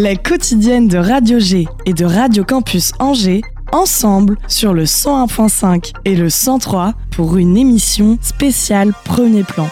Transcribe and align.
Les 0.00 0.16
quotidiennes 0.16 0.86
de 0.86 0.96
Radio 0.96 1.40
G 1.40 1.66
et 1.84 1.92
de 1.92 2.04
Radio 2.04 2.44
Campus 2.44 2.92
Angers, 3.00 3.40
ensemble 3.72 4.38
sur 4.46 4.72
le 4.72 4.84
101.5 4.84 5.92
et 6.04 6.14
le 6.14 6.30
103 6.30 6.94
pour 7.10 7.36
une 7.36 7.56
émission 7.56 8.16
spéciale 8.22 8.92
Premier 9.04 9.42
Plan. 9.42 9.66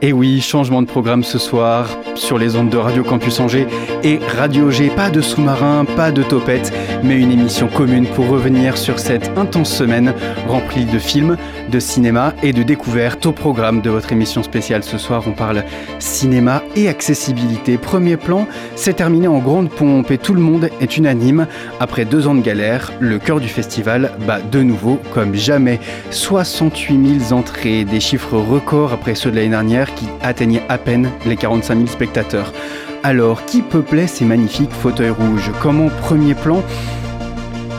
Et 0.00 0.12
oui, 0.12 0.40
changement 0.40 0.80
de 0.80 0.86
programme 0.86 1.24
ce 1.24 1.38
soir 1.38 1.88
sur 2.14 2.38
les 2.38 2.54
ondes 2.54 2.70
de 2.70 2.76
Radio 2.76 3.02
Campus 3.02 3.40
Angers 3.40 3.66
et 4.04 4.20
Radio 4.36 4.70
G. 4.70 4.90
Pas 4.90 5.10
de 5.10 5.20
sous-marin, 5.20 5.84
pas 5.84 6.12
de 6.12 6.22
topette, 6.22 6.72
mais 7.02 7.18
une 7.20 7.32
émission 7.32 7.66
commune 7.66 8.06
pour 8.06 8.28
revenir 8.28 8.78
sur 8.78 9.00
cette 9.00 9.36
intense 9.36 9.72
semaine 9.72 10.14
remplie 10.46 10.84
de 10.84 11.00
films, 11.00 11.36
de 11.68 11.80
cinéma 11.80 12.32
et 12.44 12.52
de 12.52 12.62
découvertes. 12.62 13.26
Au 13.26 13.32
programme 13.32 13.80
de 13.80 13.90
votre 13.90 14.12
émission 14.12 14.44
spéciale 14.44 14.84
ce 14.84 14.98
soir, 14.98 15.24
on 15.26 15.32
parle 15.32 15.64
cinéma 15.98 16.57
et 16.76 16.88
accessibilité. 16.88 17.78
Premier 17.78 18.16
plan, 18.16 18.46
c'est 18.76 18.94
terminé 18.94 19.28
en 19.28 19.38
grande 19.38 19.70
pompe 19.70 20.10
et 20.10 20.18
tout 20.18 20.34
le 20.34 20.40
monde 20.40 20.70
est 20.80 20.96
unanime. 20.96 21.46
Après 21.80 22.04
deux 22.04 22.26
ans 22.26 22.34
de 22.34 22.40
galère, 22.40 22.92
le 23.00 23.18
cœur 23.18 23.40
du 23.40 23.48
festival 23.48 24.12
bat 24.26 24.40
de 24.40 24.62
nouveau 24.62 25.00
comme 25.12 25.34
jamais. 25.34 25.80
68 26.10 27.20
000 27.28 27.38
entrées, 27.38 27.84
des 27.84 28.00
chiffres 28.00 28.38
records 28.38 28.92
après 28.92 29.14
ceux 29.14 29.30
de 29.30 29.36
l'année 29.36 29.48
dernière 29.48 29.94
qui 29.94 30.06
atteignait 30.22 30.62
à 30.68 30.78
peine 30.78 31.10
les 31.26 31.36
45 31.36 31.74
000 31.74 31.86
spectateurs. 31.86 32.52
Alors, 33.02 33.44
qui 33.44 33.62
peuplait 33.62 34.08
ces 34.08 34.24
magnifiques 34.24 34.72
fauteuils 34.72 35.10
rouges? 35.10 35.52
Comment 35.62 35.88
premier 35.88 36.34
plan 36.34 36.62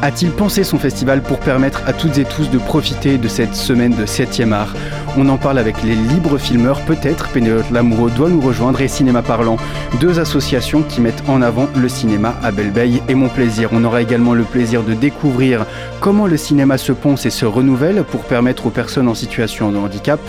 a-t-il 0.01 0.31
pensé 0.31 0.63
son 0.63 0.79
festival 0.79 1.21
pour 1.21 1.39
permettre 1.39 1.81
à 1.85 1.91
toutes 1.91 2.17
et 2.17 2.23
tous 2.23 2.49
de 2.49 2.57
profiter 2.57 3.17
de 3.17 3.27
cette 3.27 3.53
semaine 3.53 3.93
de 3.93 4.05
7e 4.05 4.53
art? 4.53 4.73
On 5.21 5.27
en 5.27 5.35
parle 5.35 5.57
avec 5.59 5.83
les 5.83 5.95
libres 5.95 6.37
filmeurs, 6.37 6.79
peut-être 6.79 7.27
Pénélope 7.27 7.69
Lamoureux 7.71 8.09
doit 8.09 8.29
nous 8.29 8.39
rejoindre 8.39 8.79
et 8.79 8.87
Cinéma 8.87 9.21
Parlant, 9.21 9.57
deux 9.99 10.17
associations 10.17 10.81
qui 10.81 11.01
mettent 11.01 11.27
en 11.27 11.41
avant 11.41 11.67
le 11.75 11.89
cinéma 11.89 12.35
à 12.41 12.51
Belleveille 12.53 13.01
et 13.09 13.15
mon 13.15 13.27
plaisir. 13.27 13.71
On 13.73 13.83
aura 13.83 14.01
également 14.01 14.33
le 14.33 14.45
plaisir 14.45 14.81
de 14.81 14.93
découvrir 14.93 15.65
comment 15.99 16.25
le 16.25 16.37
cinéma 16.37 16.77
se 16.77 16.93
ponce 16.93 17.25
et 17.25 17.31
se 17.31 17.45
renouvelle 17.45 18.05
pour 18.05 18.21
permettre 18.23 18.67
aux 18.67 18.69
personnes 18.69 19.09
en 19.09 19.13
situation 19.13 19.73
de 19.73 19.77
handicap, 19.77 20.21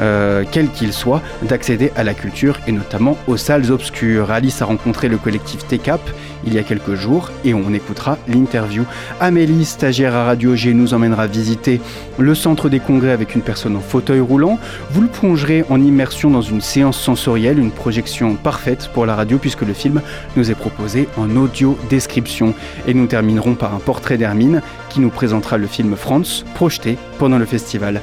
euh, 0.00 0.44
quel 0.50 0.68
qu'il 0.68 0.92
soit, 0.92 1.22
d'accéder 1.42 1.92
à 1.96 2.04
la 2.04 2.14
culture 2.14 2.58
et 2.66 2.72
notamment 2.72 3.16
aux 3.26 3.36
salles 3.36 3.70
obscures. 3.70 4.30
Alice 4.30 4.62
a 4.62 4.64
rencontré 4.64 5.08
le 5.08 5.18
collectif 5.18 5.66
TCAP 5.66 6.00
il 6.46 6.54
y 6.54 6.58
a 6.58 6.62
quelques 6.62 6.94
jours 6.94 7.30
et 7.44 7.54
on 7.54 7.72
écoutera 7.72 8.18
l'interview. 8.28 8.84
Amélie, 9.20 9.64
stagiaire 9.64 10.14
à 10.14 10.24
Radio 10.24 10.56
G, 10.56 10.72
nous 10.72 10.94
emmènera 10.94 11.26
visiter 11.26 11.80
le 12.18 12.34
centre 12.34 12.68
des 12.68 12.80
congrès 12.80 13.10
avec 13.10 13.34
une 13.34 13.42
personne 13.42 13.76
en 13.76 13.80
fauteuil 13.80 14.20
roulant. 14.20 14.58
Vous 14.90 15.02
le 15.02 15.08
plongerez 15.08 15.64
en 15.68 15.80
immersion 15.80 16.30
dans 16.30 16.40
une 16.40 16.60
séance 16.60 16.98
sensorielle, 16.98 17.58
une 17.58 17.70
projection 17.70 18.36
parfaite 18.36 18.90
pour 18.92 19.06
la 19.06 19.14
radio 19.14 19.38
puisque 19.38 19.62
le 19.62 19.74
film 19.74 20.00
nous 20.36 20.50
est 20.50 20.54
proposé 20.54 21.08
en 21.16 21.36
audio 21.36 21.78
description. 21.88 22.54
Et 22.86 22.94
nous 22.94 23.06
terminerons 23.06 23.54
par 23.54 23.74
un 23.74 23.78
portrait 23.78 24.18
d'Hermine 24.18 24.62
qui 24.88 25.00
nous 25.00 25.10
présentera 25.10 25.58
le 25.58 25.66
film 25.66 25.96
France 25.96 26.44
projeté 26.54 26.96
pendant 27.18 27.38
le 27.38 27.46
festival. 27.46 28.00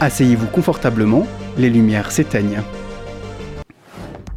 Asseyez-vous 0.00 0.46
confortablement, 0.46 1.26
les 1.56 1.70
lumières 1.70 2.10
s'éteignent. 2.10 2.62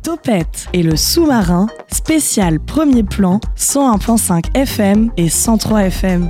Topette 0.03 0.67
et 0.73 0.83
le 0.83 0.95
sous-marin, 0.95 1.67
spécial 1.91 2.59
premier 2.59 3.03
plan, 3.03 3.39
101.5 3.57 4.55
FM 4.55 5.11
et 5.17 5.29
103 5.29 5.85
FM. 5.85 6.29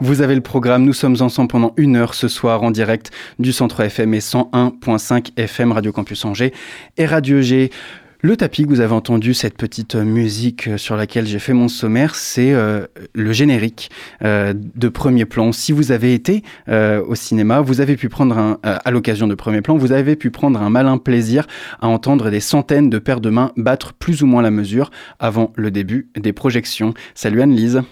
Vous 0.00 0.20
avez 0.20 0.34
le 0.34 0.40
programme, 0.40 0.84
nous 0.84 0.92
sommes 0.92 1.16
ensemble 1.20 1.48
pendant 1.48 1.72
une 1.76 1.96
heure 1.96 2.14
ce 2.14 2.28
soir 2.28 2.62
en 2.62 2.70
direct 2.70 3.10
du 3.38 3.52
Centre 3.52 3.80
FM 3.80 4.14
et 4.14 4.20
101.5 4.20 5.32
FM 5.36 5.72
Radio 5.72 5.92
Campus 5.92 6.24
Angers 6.24 6.52
et 6.96 7.06
Radio 7.06 7.40
G. 7.40 7.70
Le 8.22 8.36
tapis 8.36 8.64
que 8.64 8.68
vous 8.68 8.80
avez 8.80 8.94
entendu, 8.94 9.34
cette 9.34 9.56
petite 9.58 9.94
musique 9.94 10.70
sur 10.78 10.96
laquelle 10.96 11.26
j'ai 11.26 11.38
fait 11.38 11.52
mon 11.52 11.68
sommaire, 11.68 12.14
c'est 12.14 12.54
euh, 12.54 12.86
le 13.14 13.32
générique 13.32 13.90
euh, 14.22 14.54
de 14.54 14.88
premier 14.88 15.26
plan. 15.26 15.52
Si 15.52 15.70
vous 15.70 15.92
avez 15.92 16.14
été 16.14 16.42
euh, 16.68 17.02
au 17.06 17.14
cinéma, 17.14 17.60
vous 17.60 17.82
avez 17.82 17.96
pu 17.96 18.08
prendre 18.08 18.38
un, 18.38 18.58
à 18.62 18.90
l'occasion 18.90 19.26
de 19.26 19.34
premier 19.34 19.60
plan, 19.60 19.76
vous 19.76 19.92
avez 19.92 20.16
pu 20.16 20.30
prendre 20.30 20.62
un 20.62 20.70
malin 20.70 20.96
plaisir 20.96 21.46
à 21.80 21.88
entendre 21.88 22.30
des 22.30 22.40
centaines 22.40 22.88
de 22.88 22.98
paires 22.98 23.20
de 23.20 23.28
mains 23.28 23.52
battre 23.56 23.92
plus 23.92 24.22
ou 24.22 24.26
moins 24.26 24.40
la 24.40 24.50
mesure 24.50 24.90
avant 25.18 25.52
le 25.54 25.70
début 25.70 26.08
des 26.16 26.32
projections. 26.32 26.94
Salut 27.14 27.42
Anne-Lise. 27.42 27.82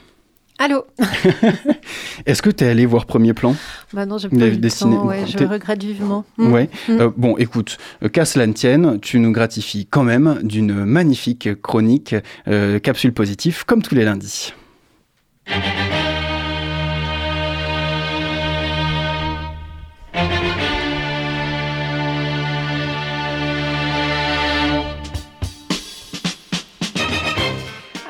Allô 0.58 0.86
Est-ce 2.26 2.40
que 2.40 2.50
tu 2.50 2.64
es 2.64 2.68
allé 2.68 2.86
voir 2.86 3.06
Premier 3.06 3.34
Plan 3.34 3.56
Bah 3.92 4.06
non, 4.06 4.18
j'ai 4.18 4.28
pas 4.28 4.36
eu 4.46 4.52
le 4.52 4.70
temps, 4.70 5.06
ouais, 5.06 5.26
je 5.26 5.44
regrette 5.44 5.82
vivement. 5.82 6.24
Ouais. 6.38 6.70
Mmh. 6.88 7.00
Euh, 7.00 7.10
bon, 7.16 7.36
écoute, 7.38 7.76
euh, 8.02 8.08
qu'à 8.08 8.24
cela 8.24 8.46
ne 8.46 8.52
tienne, 8.52 9.00
tu 9.00 9.18
nous 9.18 9.32
gratifies 9.32 9.86
quand 9.86 10.04
même 10.04 10.38
d'une 10.44 10.84
magnifique 10.84 11.60
chronique 11.60 12.14
euh, 12.46 12.78
capsule 12.78 13.12
positive, 13.12 13.64
comme 13.64 13.82
tous 13.82 13.96
les 13.96 14.04
lundis. 14.04 14.54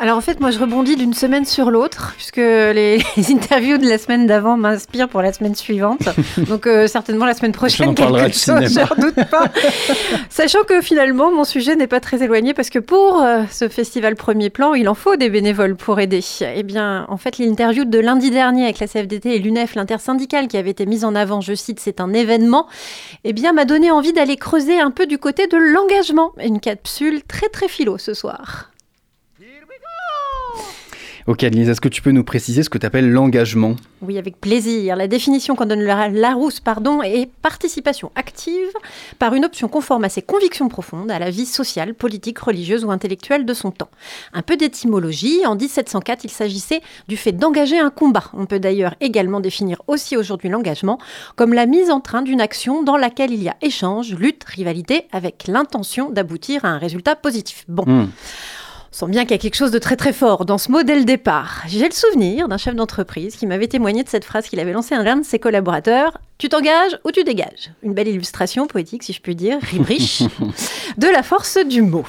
Alors 0.04 0.18
en 0.18 0.20
fait, 0.20 0.38
moi 0.38 0.50
je 0.50 0.58
rebondis 0.58 0.96
d'une 0.96 1.14
semaine 1.14 1.46
sur 1.46 1.70
l'autre, 1.70 2.12
puisque 2.16 2.36
les, 2.36 2.98
interviews 3.30 3.78
de 3.78 3.88
la 3.88 3.96
semaine 3.96 4.26
d'avant 4.26 4.58
m'inspirent 4.58 5.08
pour 5.08 5.22
la 5.22 5.32
semaine 5.32 5.54
suivante. 5.54 6.10
Donc 6.46 6.66
euh, 6.66 6.86
certainement 6.86 7.24
la 7.24 7.32
semaine 7.32 7.52
prochaine, 7.52 7.94
quelque 7.94 8.28
chose, 8.28 8.68
je 8.68 9.00
doute 9.00 9.30
pas. 9.30 9.46
Sachant 10.28 10.62
que 10.64 10.82
finalement, 10.82 11.32
mon 11.32 11.44
sujet 11.44 11.74
n'est 11.74 11.86
pas 11.86 12.00
très 12.00 12.22
éloigné, 12.22 12.52
parce 12.52 12.68
que 12.68 12.80
pour 12.80 13.22
euh, 13.22 13.44
ce 13.50 13.70
festival 13.70 14.14
premier 14.14 14.50
plan, 14.50 14.74
il 14.74 14.90
en 14.90 14.94
faut 14.94 15.16
des 15.16 15.30
bénévoles 15.30 15.74
pour 15.74 15.98
aider. 15.98 16.20
Eh 16.54 16.62
bien, 16.64 17.06
en 17.08 17.16
fait, 17.16 17.38
l'interview 17.38 17.86
de 17.86 17.98
lundi 17.98 18.30
dernier 18.30 18.64
avec 18.64 18.80
la 18.80 18.88
CFDT 18.88 19.36
et 19.36 19.38
l'UNEF, 19.38 19.74
l'intersyndicale, 19.74 20.48
qui 20.48 20.58
avait 20.58 20.72
été 20.72 20.84
mise 20.84 21.06
en 21.06 21.14
avant, 21.14 21.40
je 21.40 21.54
cite, 21.54 21.80
c'est 21.80 21.98
un 22.02 22.12
événement, 22.12 22.66
eh 23.24 23.32
bien, 23.32 23.54
m'a 23.54 23.64
donné 23.64 23.90
envie 23.90 24.12
d'aller 24.12 24.36
creuser 24.36 24.78
un 24.78 24.90
peu 24.90 25.06
du 25.06 25.16
côté 25.16 25.46
de 25.46 25.56
l'engagement. 25.56 26.32
Une 26.44 26.60
capsule 26.60 27.22
très 27.22 27.48
très 27.48 27.68
philo 27.68 27.96
ce 27.96 28.12
soir. 28.12 28.73
Ok, 31.26 31.42
Annelise, 31.42 31.70
est-ce 31.70 31.80
que 31.80 31.88
tu 31.88 32.02
peux 32.02 32.10
nous 32.10 32.22
préciser 32.22 32.62
ce 32.62 32.68
que 32.68 32.76
tu 32.76 32.84
appelles 32.84 33.10
l'engagement? 33.10 33.76
Oui, 34.02 34.18
avec 34.18 34.38
plaisir. 34.38 34.94
La 34.94 35.08
définition 35.08 35.56
qu'on 35.56 35.64
donne 35.64 35.80
Larousse 35.80 36.60
pardon, 36.60 37.00
est 37.02 37.30
participation 37.40 38.12
active 38.14 38.68
par 39.18 39.32
une 39.32 39.46
option 39.46 39.68
conforme 39.68 40.04
à 40.04 40.10
ses 40.10 40.20
convictions 40.20 40.68
profondes 40.68 41.10
à 41.10 41.18
la 41.18 41.30
vie 41.30 41.46
sociale, 41.46 41.94
politique, 41.94 42.38
religieuse 42.40 42.84
ou 42.84 42.90
intellectuelle 42.90 43.46
de 43.46 43.54
son 43.54 43.70
temps. 43.70 43.88
Un 44.34 44.42
peu 44.42 44.58
d'étymologie. 44.58 45.46
En 45.46 45.56
1704, 45.56 46.24
il 46.24 46.30
s'agissait 46.30 46.82
du 47.08 47.16
fait 47.16 47.32
d'engager 47.32 47.78
un 47.78 47.88
combat. 47.88 48.24
On 48.34 48.44
peut 48.44 48.60
d'ailleurs 48.60 48.94
également 49.00 49.40
définir 49.40 49.80
aussi 49.86 50.18
aujourd'hui 50.18 50.50
l'engagement 50.50 50.98
comme 51.36 51.54
la 51.54 51.64
mise 51.64 51.90
en 51.90 52.00
train 52.00 52.20
d'une 52.20 52.42
action 52.42 52.82
dans 52.82 52.98
laquelle 52.98 53.32
il 53.32 53.42
y 53.42 53.48
a 53.48 53.56
échange, 53.62 54.14
lutte, 54.14 54.44
rivalité, 54.44 55.06
avec 55.10 55.46
l'intention 55.48 56.10
d'aboutir 56.10 56.66
à 56.66 56.68
un 56.68 56.78
résultat 56.78 57.16
positif. 57.16 57.64
Bon. 57.66 57.84
Hmm. 57.86 58.08
Sent 58.94 59.06
bien 59.08 59.22
qu'il 59.22 59.32
y 59.32 59.34
a 59.34 59.38
quelque 59.38 59.56
chose 59.56 59.72
de 59.72 59.80
très 59.80 59.96
très 59.96 60.12
fort 60.12 60.44
dans 60.44 60.56
ce 60.56 60.70
modèle 60.70 61.04
départ. 61.04 61.64
J'ai 61.66 61.84
le 61.84 61.90
souvenir 61.90 62.46
d'un 62.46 62.58
chef 62.58 62.76
d'entreprise 62.76 63.34
qui 63.34 63.44
m'avait 63.44 63.66
témoigné 63.66 64.04
de 64.04 64.08
cette 64.08 64.24
phrase 64.24 64.46
qu'il 64.46 64.60
avait 64.60 64.72
lancée 64.72 64.94
à 64.94 65.02
l'un 65.02 65.16
de 65.16 65.24
ses 65.24 65.40
collaborateurs 65.40 66.20
Tu 66.38 66.48
t'engages 66.48 66.96
ou 67.04 67.10
tu 67.10 67.24
dégages? 67.24 67.72
Une 67.82 67.92
belle 67.92 68.06
illustration 68.06 68.68
poétique, 68.68 69.02
si 69.02 69.12
je 69.12 69.20
puis 69.20 69.34
dire, 69.34 69.58
riche, 69.80 70.22
de 70.96 71.08
la 71.08 71.24
force 71.24 71.58
du 71.58 71.82
mot. 71.82 72.04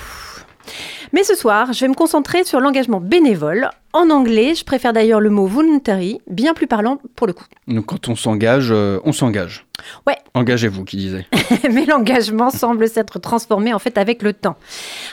Mais 1.16 1.24
ce 1.24 1.34
soir, 1.34 1.72
je 1.72 1.80
vais 1.80 1.88
me 1.88 1.94
concentrer 1.94 2.44
sur 2.44 2.60
l'engagement 2.60 3.00
bénévole. 3.00 3.70
En 3.94 4.10
anglais, 4.10 4.54
je 4.54 4.66
préfère 4.66 4.92
d'ailleurs 4.92 5.22
le 5.22 5.30
mot 5.30 5.48
voluntary, 5.48 6.20
bien 6.28 6.54
plus 6.54 6.68
parlant 6.68 7.00
pour 7.16 7.26
le 7.26 7.32
coup. 7.32 7.46
Donc 7.70 7.86
quand 7.86 8.10
on 8.10 8.18
s'engage, 8.18 8.68
euh, 8.70 9.00
on 9.06 9.14
s'engage. 9.14 9.66
Ouais. 10.06 10.18
Engagez-vous, 10.34 10.84
qui 10.84 10.98
disait. 10.98 11.26
Mais 11.72 11.86
l'engagement 11.86 12.50
semble 12.50 12.90
s'être 12.90 13.20
transformé 13.20 13.74
en 13.74 13.80
fait 13.80 13.98
avec 13.98 14.24
le 14.24 14.34
temps. 14.34 14.58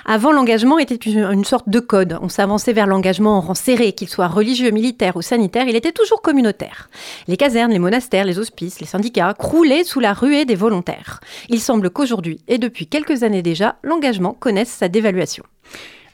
Avant, 0.05 0.33
l'engagement 0.33 0.81
était 0.81 0.97
une, 0.97 1.45
sorte 1.45 1.69
de 1.69 1.79
code. 1.79 2.19
On 2.21 2.29
s'avançait 2.29 2.73
vers 2.73 2.89
l'engagement 2.89 3.37
en 3.37 3.41
rang 3.41 3.55
serré, 3.55 3.93
qu'il 3.93 4.09
soit 4.09 4.27
religieux, 4.27 4.73
militaire 4.73 5.15
ou 5.15 5.23
sanitaire, 5.23 5.69
il 5.69 5.77
était 5.77 5.93
toujours 5.93 6.21
communautaire. 6.21 6.91
Les 7.29 7.37
casernes, 7.37 7.71
les 7.71 7.79
monastères, 7.79 8.25
les 8.25 8.41
hospices, 8.41 8.81
les 8.81 8.87
syndicats 8.87 9.35
croulaient 9.39 9.85
sous 9.85 10.01
la 10.01 10.15
ruée 10.15 10.47
des 10.47 10.57
volontaires. 10.57 11.21
Il 11.49 11.61
semble 11.61 11.91
qu'aujourd'hui, 11.91 12.41
et 12.49 12.59
depuis 12.59 12.89
quelques 12.89 13.23
années 13.23 13.43
déjà, 13.43 13.77
l'engagement 13.85 14.33
connaisse 14.33 14.71
sa 14.71 14.89
dévaluation. 14.89 15.45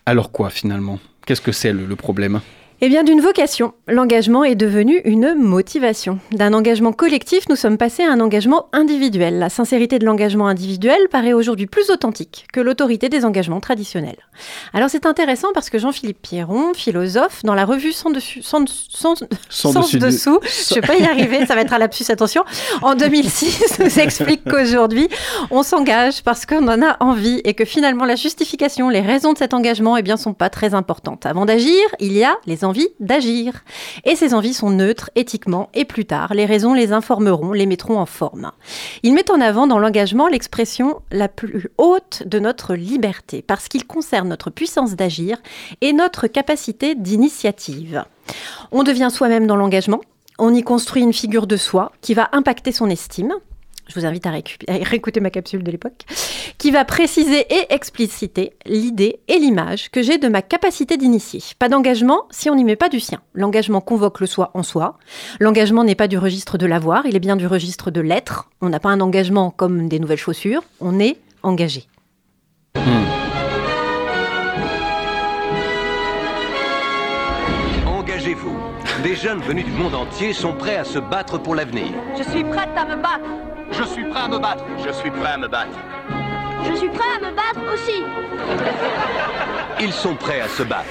Alors 0.06 0.32
quoi 0.32 0.50
finalement? 0.50 0.98
Qu'est-ce 1.26 1.40
que 1.40 1.52
c'est 1.52 1.72
le 1.72 1.96
problème? 1.96 2.40
Eh 2.80 2.88
bien, 2.88 3.02
d'une 3.02 3.20
vocation, 3.20 3.74
l'engagement 3.88 4.44
est 4.44 4.54
devenu 4.54 5.00
une 5.04 5.34
motivation. 5.34 6.20
D'un 6.30 6.52
engagement 6.54 6.92
collectif, 6.92 7.48
nous 7.48 7.56
sommes 7.56 7.76
passés 7.76 8.04
à 8.04 8.12
un 8.12 8.20
engagement 8.20 8.68
individuel. 8.72 9.40
La 9.40 9.48
sincérité 9.48 9.98
de 9.98 10.04
l'engagement 10.04 10.46
individuel 10.46 11.08
paraît 11.10 11.32
aujourd'hui 11.32 11.66
plus 11.66 11.90
authentique 11.90 12.46
que 12.52 12.60
l'autorité 12.60 13.08
des 13.08 13.24
engagements 13.24 13.58
traditionnels. 13.58 14.18
Alors, 14.72 14.90
c'est 14.90 15.06
intéressant 15.06 15.48
parce 15.54 15.70
que 15.70 15.78
Jean-Philippe 15.80 16.22
Pierron, 16.22 16.72
philosophe, 16.72 17.42
dans 17.42 17.56
la 17.56 17.64
revue 17.64 17.90
Sans, 17.90 18.10
dessus, 18.10 18.42
sans, 18.42 18.64
sans, 18.68 19.14
sans 19.48 19.80
dessus 19.80 19.98
dessous, 19.98 20.38
je 20.44 20.74
ne 20.76 20.80
vais 20.80 20.86
pas 20.86 20.96
y 20.98 21.04
arriver, 21.04 21.46
ça 21.46 21.56
va 21.56 21.62
être 21.62 21.72
à 21.72 21.78
lapsus, 21.78 22.04
attention, 22.12 22.44
en 22.82 22.94
2006, 22.94 23.78
nous 23.80 23.98
explique 23.98 24.44
qu'aujourd'hui, 24.44 25.08
on 25.50 25.64
s'engage 25.64 26.22
parce 26.22 26.46
qu'on 26.46 26.68
en 26.68 26.80
a 26.80 26.96
envie 27.00 27.40
et 27.42 27.54
que 27.54 27.64
finalement, 27.64 28.04
la 28.04 28.14
justification, 28.14 28.88
les 28.88 29.00
raisons 29.00 29.32
de 29.32 29.38
cet 29.38 29.52
engagement, 29.52 29.96
eh 29.96 30.02
bien, 30.02 30.16
sont 30.16 30.32
pas 30.32 30.48
très 30.48 30.74
importantes. 30.74 31.26
Avant 31.26 31.44
d'agir, 31.44 31.82
il 31.98 32.12
y 32.12 32.22
a 32.22 32.36
les 32.46 32.64
d'agir. 33.00 33.64
Et 34.04 34.16
ces 34.16 34.34
envies 34.34 34.54
sont 34.54 34.70
neutres 34.70 35.10
éthiquement 35.14 35.68
et 35.74 35.84
plus 35.84 36.04
tard, 36.04 36.34
les 36.34 36.46
raisons 36.46 36.74
les 36.74 36.92
informeront, 36.92 37.52
les 37.52 37.66
mettront 37.66 37.98
en 37.98 38.06
forme. 38.06 38.52
Il 39.02 39.14
met 39.14 39.30
en 39.30 39.40
avant 39.40 39.66
dans 39.66 39.78
l'engagement 39.78 40.28
l'expression 40.28 41.00
la 41.10 41.28
plus 41.28 41.68
haute 41.78 42.22
de 42.26 42.38
notre 42.38 42.74
liberté, 42.74 43.42
parce 43.42 43.68
qu'il 43.68 43.86
concerne 43.86 44.28
notre 44.28 44.50
puissance 44.50 44.94
d'agir 44.94 45.38
et 45.80 45.92
notre 45.92 46.26
capacité 46.26 46.94
d'initiative. 46.94 48.04
On 48.72 48.82
devient 48.82 49.10
soi-même 49.12 49.46
dans 49.46 49.56
l'engagement, 49.56 50.00
on 50.38 50.54
y 50.54 50.62
construit 50.62 51.02
une 51.02 51.12
figure 51.12 51.46
de 51.46 51.56
soi 51.56 51.92
qui 52.00 52.14
va 52.14 52.28
impacter 52.32 52.72
son 52.72 52.88
estime, 52.88 53.34
je 53.88 53.94
vous 53.98 54.06
invite 54.06 54.26
à, 54.26 54.32
réécouter 54.68 55.20
ma 55.20 55.30
capsule 55.30 55.62
de 55.62 55.70
l'époque, 55.70 56.04
qui 56.58 56.70
va 56.70 56.84
préciser 56.84 57.46
et 57.52 57.72
expliciter 57.72 58.52
l'idée 58.66 59.20
et 59.28 59.38
l'image 59.38 59.90
que 59.90 60.02
j'ai 60.02 60.18
de 60.18 60.28
ma 60.28 60.42
capacité 60.42 60.96
d'initier. 60.96 61.40
Pas 61.58 61.68
d'engagement 61.68 62.26
si 62.30 62.50
on 62.50 62.54
n'y 62.54 62.64
met 62.64 62.76
pas 62.76 62.88
du 62.88 63.00
sien. 63.00 63.20
L'engagement 63.34 63.80
convoque 63.80 64.20
le 64.20 64.26
soi 64.26 64.50
en 64.54 64.62
soi. 64.62 64.98
L'engagement 65.40 65.84
n'est 65.84 65.94
pas 65.94 66.08
du 66.08 66.18
registre 66.18 66.58
de 66.58 66.66
l'avoir, 66.66 67.06
il 67.06 67.16
est 67.16 67.20
bien 67.20 67.36
du 67.36 67.46
registre 67.46 67.90
de 67.90 68.00
l'être. 68.00 68.50
On 68.60 68.68
n'a 68.68 68.80
pas 68.80 68.90
un 68.90 69.00
engagement 69.00 69.50
comme 69.50 69.88
des 69.88 69.98
nouvelles 69.98 70.18
chaussures, 70.18 70.62
on 70.80 71.00
est 71.00 71.16
engagé. 71.42 71.84
Hmm. 72.76 73.17
Des 79.02 79.14
jeunes 79.14 79.40
venus 79.40 79.64
du 79.64 79.70
monde 79.70 79.94
entier 79.94 80.32
sont 80.32 80.52
prêts 80.52 80.76
à 80.76 80.84
se 80.84 80.98
battre 80.98 81.38
pour 81.38 81.54
l'avenir. 81.54 81.86
Je 82.16 82.24
suis 82.24 82.42
prête 82.42 82.70
à 82.76 82.84
me 82.84 83.00
battre. 83.00 83.28
Je 83.70 83.84
suis 83.84 84.04
prêt 84.04 84.20
à 84.20 84.28
me 84.28 84.38
battre. 84.38 84.64
Je 84.84 84.92
suis 84.92 85.10
prêt 85.10 85.32
à 85.34 85.38
me 85.38 85.46
battre. 85.46 85.78
Je 86.68 86.74
suis 86.74 86.88
prêt 86.88 87.06
à 87.16 87.20
me 87.20 87.36
battre 87.36 87.60
aussi. 87.72 88.02
Ils 89.80 89.92
sont 89.92 90.16
prêts 90.16 90.40
à 90.40 90.48
se 90.48 90.64
battre. 90.64 90.88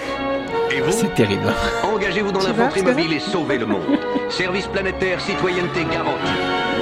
Et 0.72 0.80
vous 0.80 0.92
C'est 0.92 1.14
terrible. 1.16 1.54
Engagez-vous 1.84 2.32
dans 2.32 2.42
l'infanterie 2.42 2.84
mobile 2.84 3.12
et 3.12 3.20
sauvez 3.20 3.58
le 3.58 3.66
monde. 3.66 4.00
Service 4.30 4.68
planétaire, 4.68 5.20
citoyenneté 5.20 5.84
garantie. 5.84 6.77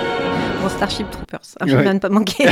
Starship 0.70 1.10
Troopers. 1.12 1.40
Un 1.60 1.68
film 1.68 1.84
ne 1.84 2.00
pas 2.00 2.10
manquer. 2.10 2.48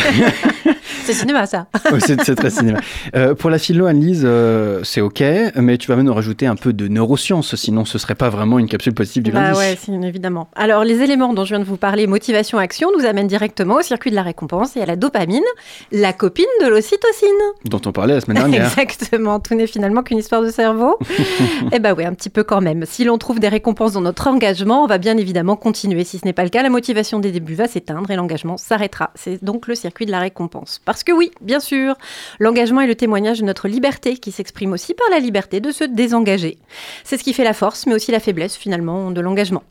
c'est 1.03 1.13
cinéma, 1.13 1.45
ça. 1.45 1.67
c'est 1.99 2.35
très 2.35 2.49
cinéma. 2.49 2.79
Euh, 3.15 3.35
pour 3.35 3.49
la 3.49 3.59
philo, 3.59 3.85
Annelise, 3.85 4.23
euh, 4.25 4.81
c'est 4.83 5.01
OK, 5.01 5.23
mais 5.55 5.77
tu 5.77 5.87
vas 5.87 5.95
même 5.95 6.05
nous 6.05 6.13
rajouter 6.13 6.45
un 6.45 6.55
peu 6.55 6.73
de 6.73 6.87
neurosciences, 6.87 7.55
sinon 7.55 7.85
ce 7.85 7.97
serait 7.97 8.15
pas 8.15 8.29
vraiment 8.29 8.59
une 8.59 8.67
capsule 8.67 8.93
positive 8.93 9.23
du 9.23 9.31
bah 9.31 9.51
lundi. 9.51 9.59
Oui, 9.87 10.07
évidemment. 10.07 10.47
Alors, 10.55 10.83
les 10.83 11.01
éléments 11.01 11.33
dont 11.33 11.43
je 11.43 11.49
viens 11.49 11.59
de 11.59 11.65
vous 11.65 11.77
parler, 11.77 12.07
motivation, 12.07 12.57
action, 12.57 12.89
nous 12.97 13.05
amènent 13.05 13.27
directement 13.27 13.75
au 13.75 13.81
circuit 13.81 14.11
de 14.11 14.15
la 14.15 14.23
récompense 14.23 14.75
et 14.77 14.81
à 14.81 14.85
la 14.85 14.95
dopamine, 14.95 15.43
la 15.91 16.13
copine 16.13 16.45
de 16.61 16.67
l'ocytocine. 16.67 17.29
Dont 17.65 17.81
on 17.85 17.91
parlait 17.91 18.15
la 18.15 18.21
semaine 18.21 18.37
dernière. 18.37 18.65
Exactement. 18.77 19.39
Tout 19.39 19.55
n'est 19.55 19.67
finalement 19.67 20.03
qu'une 20.03 20.17
histoire 20.17 20.41
de 20.41 20.49
cerveau. 20.49 20.97
eh 21.71 21.79
ben 21.79 21.93
oui, 21.97 22.05
un 22.05 22.13
petit 22.13 22.29
peu 22.29 22.43
quand 22.43 22.61
même. 22.61 22.85
Si 22.85 23.03
l'on 23.03 23.17
trouve 23.17 23.39
des 23.39 23.49
récompenses 23.49 23.93
dans 23.93 24.01
notre 24.01 24.27
engagement, 24.27 24.83
on 24.83 24.87
va 24.87 24.97
bien 24.97 25.17
évidemment 25.17 25.55
continuer. 25.55 26.03
Si 26.03 26.19
ce 26.19 26.25
n'est 26.25 26.33
pas 26.33 26.43
le 26.43 26.49
cas, 26.49 26.63
la 26.63 26.69
motivation 26.69 27.19
des 27.19 27.31
débuts 27.31 27.55
va 27.55 27.67
s'éteindre 27.67 28.02
et 28.11 28.15
l'engagement 28.15 28.57
s'arrêtera. 28.57 29.11
C'est 29.15 29.43
donc 29.43 29.67
le 29.67 29.75
circuit 29.75 30.05
de 30.05 30.11
la 30.11 30.19
récompense. 30.19 30.81
Parce 30.85 31.03
que 31.03 31.11
oui, 31.11 31.31
bien 31.41 31.59
sûr, 31.59 31.95
l'engagement 32.39 32.81
est 32.81 32.87
le 32.87 32.95
témoignage 32.95 33.39
de 33.39 33.45
notre 33.45 33.67
liberté 33.67 34.17
qui 34.17 34.31
s'exprime 34.31 34.73
aussi 34.73 34.93
par 34.93 35.09
la 35.11 35.19
liberté 35.19 35.59
de 35.59 35.71
se 35.71 35.83
désengager. 35.83 36.57
C'est 37.03 37.17
ce 37.17 37.23
qui 37.23 37.33
fait 37.33 37.43
la 37.43 37.53
force, 37.53 37.85
mais 37.85 37.93
aussi 37.93 38.11
la 38.11 38.19
faiblesse 38.19 38.55
finalement 38.55 39.11
de 39.11 39.21
l'engagement. 39.21 39.63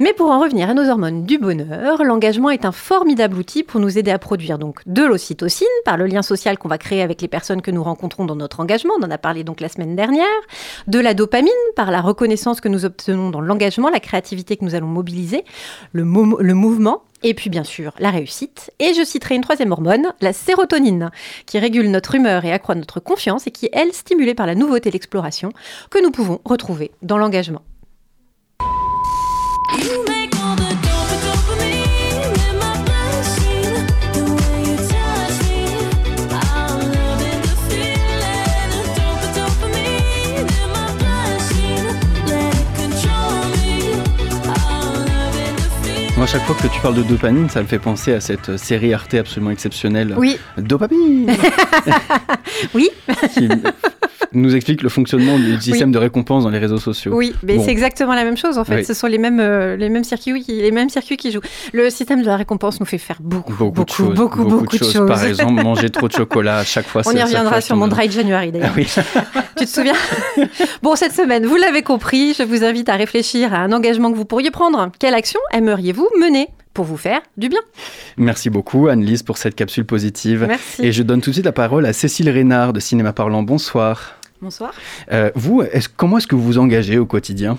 Mais 0.00 0.12
pour 0.12 0.30
en 0.30 0.40
revenir 0.40 0.68
à 0.68 0.74
nos 0.74 0.88
hormones 0.88 1.24
du 1.24 1.38
bonheur, 1.38 2.04
l'engagement 2.04 2.50
est 2.50 2.64
un 2.64 2.72
formidable 2.72 3.38
outil 3.38 3.62
pour 3.62 3.80
nous 3.80 3.98
aider 3.98 4.10
à 4.10 4.18
produire 4.18 4.58
donc 4.58 4.80
de 4.86 5.02
l'ocytocine 5.02 5.66
par 5.84 5.96
le 5.96 6.06
lien 6.06 6.22
social 6.22 6.58
qu'on 6.58 6.68
va 6.68 6.78
créer 6.78 7.02
avec 7.02 7.22
les 7.22 7.28
personnes 7.28 7.62
que 7.62 7.70
nous 7.70 7.82
rencontrons 7.82 8.24
dans 8.24 8.36
notre 8.36 8.60
engagement, 8.60 8.94
on 8.98 9.04
en 9.04 9.10
a 9.10 9.18
parlé 9.18 9.44
donc 9.44 9.60
la 9.60 9.68
semaine 9.68 9.96
dernière, 9.96 10.26
de 10.86 10.98
la 10.98 11.14
dopamine 11.14 11.52
par 11.74 11.90
la 11.90 12.00
reconnaissance 12.00 12.60
que 12.60 12.68
nous 12.68 12.84
obtenons 12.84 13.30
dans 13.30 13.40
l'engagement, 13.40 13.88
la 13.88 14.00
créativité 14.00 14.56
que 14.56 14.64
nous 14.64 14.74
allons 14.74 14.86
mobiliser, 14.86 15.44
le 15.92 16.04
mouvement 16.04 17.02
et 17.22 17.34
puis 17.34 17.50
bien 17.50 17.64
sûr 17.64 17.92
la 17.98 18.10
réussite. 18.10 18.70
Et 18.78 18.94
je 18.94 19.04
citerai 19.04 19.34
une 19.34 19.42
troisième 19.42 19.72
hormone, 19.72 20.12
la 20.20 20.32
sérotonine, 20.32 21.10
qui 21.46 21.58
régule 21.58 21.90
notre 21.90 22.14
humeur 22.14 22.44
et 22.44 22.52
accroît 22.52 22.74
notre 22.74 23.00
confiance 23.00 23.46
et 23.46 23.50
qui 23.50 23.68
elle, 23.72 23.92
stimulée 23.92 24.34
par 24.34 24.46
la 24.46 24.54
nouveauté 24.54 24.88
et 24.88 24.92
l'exploration 24.92 25.52
que 25.90 26.02
nous 26.02 26.10
pouvons 26.10 26.40
retrouver 26.44 26.90
dans 27.02 27.18
l'engagement. 27.18 27.62
Chaque 46.36 46.44
fois 46.48 46.68
que 46.68 46.74
tu 46.74 46.80
parles 46.82 46.96
de 46.96 47.02
dopamine, 47.02 47.48
ça 47.48 47.62
me 47.62 47.66
fait 47.66 47.78
penser 47.78 48.12
à 48.12 48.20
cette 48.20 48.58
série 48.58 48.92
Arte 48.92 49.14
absolument 49.14 49.52
exceptionnelle. 49.52 50.14
Oui. 50.18 50.38
Dopamine 50.58 51.32
Oui. 52.74 52.90
Qui 53.32 53.48
nous 54.36 54.54
explique 54.54 54.82
le 54.82 54.88
fonctionnement 54.88 55.38
du 55.38 55.60
système 55.60 55.92
de 55.92 55.98
récompense 55.98 56.44
dans 56.44 56.50
les 56.50 56.58
réseaux 56.58 56.78
sociaux. 56.78 57.12
Oui, 57.14 57.34
mais 57.42 57.58
c'est 57.58 57.70
exactement 57.70 58.14
la 58.14 58.24
même 58.24 58.36
chose 58.36 58.58
en 58.58 58.64
fait. 58.64 58.84
Ce 58.84 58.94
sont 58.94 59.06
les 59.06 59.18
mêmes, 59.18 59.40
euh, 59.40 59.76
les, 59.76 59.88
mêmes 59.88 60.04
circuits, 60.04 60.44
les 60.48 60.70
mêmes 60.70 60.88
circuits 60.88 61.16
qui 61.16 61.32
jouent. 61.32 61.40
Le 61.72 61.90
système 61.90 62.22
de 62.22 62.26
la 62.26 62.36
récompense 62.36 62.80
nous 62.80 62.86
fait 62.86 62.98
faire 62.98 63.18
beaucoup, 63.20 63.52
beaucoup, 63.52 63.72
beaucoup, 63.72 63.84
de 63.84 63.90
choses, 63.90 64.14
beaucoup, 64.14 64.44
beaucoup, 64.44 64.66
de 64.66 64.84
choses. 64.84 65.06
Par 65.06 65.24
exemple, 65.26 65.62
manger 65.62 65.90
trop 65.90 66.08
de 66.08 66.12
chocolat 66.12 66.58
à 66.58 66.64
chaque 66.64 66.86
fois. 66.86 67.02
On 67.06 67.12
y 67.12 67.22
reviendra 67.22 67.60
sur 67.60 67.76
mon 67.76 67.88
dry 67.88 68.10
January 68.10 68.52
d'ailleurs. 68.52 68.70
Ah 68.72 68.76
oui. 68.76 68.86
tu 69.56 69.64
te 69.64 69.70
souviens? 69.70 69.94
Bon, 70.82 70.96
cette 70.96 71.12
semaine, 71.12 71.46
vous 71.46 71.56
l'avez 71.56 71.82
compris, 71.82 72.34
je 72.34 72.42
vous 72.42 72.64
invite 72.64 72.88
à 72.88 72.96
réfléchir 72.96 73.54
à 73.54 73.58
un 73.58 73.72
engagement 73.72 74.10
que 74.10 74.16
vous 74.16 74.24
pourriez 74.24 74.50
prendre. 74.50 74.90
Quelle 74.98 75.14
action 75.14 75.40
aimeriez-vous 75.52 76.08
mener 76.20 76.48
pour 76.74 76.84
vous 76.84 76.96
faire 76.96 77.22
du 77.36 77.48
bien? 77.48 77.60
Merci 78.18 78.50
beaucoup 78.50 78.88
Anne-Lise 78.88 79.22
pour 79.22 79.38
cette 79.38 79.54
capsule 79.54 79.86
positive. 79.86 80.44
Merci. 80.46 80.84
Et 80.84 80.92
je 80.92 81.02
donne 81.02 81.20
tout 81.20 81.30
de 81.30 81.34
suite 81.34 81.46
la 81.46 81.52
parole 81.52 81.86
à 81.86 81.92
Cécile 81.92 82.28
Reynard 82.30 82.72
de 82.72 82.80
Cinéma 82.80 83.12
Parlant. 83.12 83.42
Bonsoir. 83.42 84.15
Bonsoir. 84.42 84.74
Euh, 85.12 85.30
vous, 85.34 85.62
comment 85.96 86.18
est-ce 86.18 86.26
que 86.26 86.34
vous 86.34 86.42
vous 86.42 86.58
engagez 86.58 86.98
au 86.98 87.06
quotidien? 87.06 87.58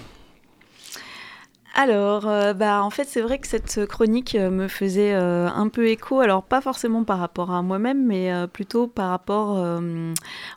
Alors, 1.79 2.27
euh, 2.27 2.55
bah, 2.55 2.81
en 2.81 2.89
fait, 2.89 3.05
c'est 3.07 3.21
vrai 3.21 3.37
que 3.37 3.45
cette 3.45 3.85
chronique 3.85 4.33
euh, 4.33 4.49
me 4.49 4.67
faisait 4.67 5.13
euh, 5.13 5.47
un 5.47 5.67
peu 5.67 5.89
écho, 5.89 6.21
alors 6.21 6.41
pas 6.41 6.59
forcément 6.59 7.03
par 7.03 7.19
rapport 7.19 7.51
à 7.51 7.61
moi-même, 7.61 8.03
mais 8.03 8.31
plutôt 8.51 8.87
par 8.87 9.11
rapport 9.11 9.63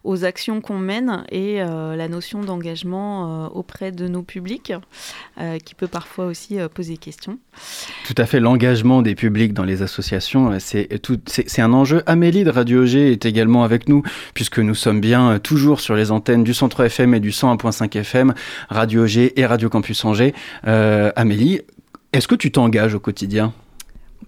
aux 0.05 0.25
actions 0.25 0.63
qu'on 0.63 0.79
mène 0.79 1.25
et 1.31 1.59
la 1.59 2.09
notion 2.09 2.41
d'engagement 2.41 3.49
auprès 3.55 3.93
de 3.93 4.09
nos 4.09 4.23
publics, 4.23 4.73
qui 5.65 5.75
peut 5.75 5.89
parfois 5.89 6.27
aussi 6.27 6.57
poser 6.75 6.97
question. 6.97 7.39
Tout 8.07 8.15
à 8.17 8.27
fait, 8.27 8.41
l'engagement 8.41 9.03
des 9.03 9.15
publics 9.15 9.53
dans 9.53 9.65
les 9.65 9.83
associations, 9.83 10.57
c'est 10.59 11.61
un 11.61 11.73
enjeu. 11.73 12.03
Amélie 12.07 12.45
de 12.45 12.51
Radio 12.51 12.87
G 12.87 13.13
est 13.13 13.27
également 13.27 13.65
avec 13.65 13.89
nous, 13.89 14.03
puisque 14.35 14.59
nous 14.59 14.75
sommes 14.75 15.01
bien 15.01 15.39
toujours 15.39 15.81
sur 15.81 15.95
les 15.95 16.11
antennes 16.11 16.45
du 16.45 16.55
Centre 16.55 16.83
FM 16.85 17.15
et 17.15 17.21
du 17.21 17.31
101.5 17.31 17.99
FM, 17.99 18.35
Radio 18.69 19.07
G 19.07 19.39
et 19.39 19.47
Radio 19.47 19.69
Campus 19.69 20.05
Angers. 20.05 20.35
Amélie, 21.17 21.61
est-ce 22.13 22.29
que 22.29 22.35
tu 22.35 22.51
t'engages 22.51 22.95
au 22.95 23.01
quotidien? 23.01 23.53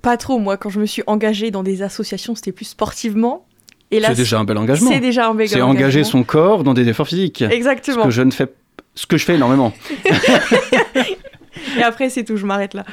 Pas 0.00 0.16
trop, 0.16 0.38
moi. 0.38 0.56
Quand 0.56 0.70
je 0.70 0.80
me 0.80 0.86
suis 0.86 1.02
engagée 1.06 1.50
dans 1.50 1.62
des 1.62 1.82
associations, 1.82 2.34
c'était 2.34 2.52
plus 2.52 2.64
sportivement. 2.64 3.46
C'est 3.90 4.14
déjà 4.14 4.38
un 4.38 4.44
bel 4.44 4.56
engagement. 4.56 4.90
C'est 4.90 5.00
déjà 5.00 5.28
un 5.28 5.34
bel 5.34 5.46
engagement. 5.48 5.56
C'est 5.56 5.62
engager 5.62 6.04
son 6.04 6.22
corps 6.24 6.64
dans 6.64 6.72
des 6.72 6.88
efforts 6.88 7.08
physiques. 7.08 7.42
Exactement. 7.42 8.02
Ce 8.02 8.04
que 8.06 8.10
je 8.10 8.22
ne 8.22 8.30
fais 8.30 8.48
ce 8.94 9.06
que 9.06 9.16
je 9.16 9.24
fais 9.24 9.34
énormément. 9.34 9.72
Et 11.78 11.82
après, 11.82 12.10
c'est 12.10 12.24
tout, 12.24 12.36
je 12.36 12.46
m'arrête 12.46 12.74
là. 12.74 12.84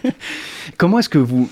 comment 0.76 0.98
est-ce 0.98 1.08
que 1.08 1.18
vous 1.18 1.48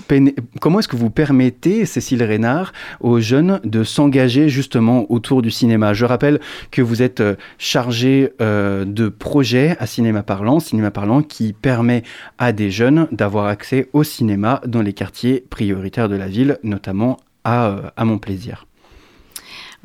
comment 0.60 0.80
est-ce 0.80 0.88
que 0.88 0.96
vous 0.96 1.10
permettez, 1.10 1.86
Cécile 1.86 2.22
Reynard, 2.22 2.72
aux 3.00 3.20
jeunes 3.20 3.60
de 3.64 3.84
s'engager 3.84 4.48
justement 4.48 5.10
autour 5.10 5.42
du 5.42 5.50
cinéma? 5.50 5.94
Je 5.94 6.04
rappelle 6.04 6.40
que 6.70 6.82
vous 6.82 7.02
êtes 7.02 7.20
euh, 7.20 7.34
chargée 7.58 8.32
euh, 8.40 8.84
de 8.84 9.08
projets 9.08 9.76
à 9.78 9.86
Cinéma 9.86 10.22
Parlant, 10.22 10.60
Cinéma 10.60 10.90
Parlant 10.90 11.22
qui 11.22 11.52
permet 11.52 12.02
à 12.38 12.52
des 12.52 12.70
jeunes 12.70 13.08
d'avoir 13.12 13.46
accès 13.46 13.88
au 13.92 14.04
cinéma 14.04 14.60
dans 14.66 14.82
les 14.82 14.92
quartiers 14.92 15.44
prioritaires 15.50 16.08
de 16.08 16.16
la 16.16 16.28
ville, 16.28 16.58
notamment 16.62 17.18
à, 17.44 17.68
euh, 17.68 17.90
à 17.96 18.04
Montplaisir. 18.04 18.66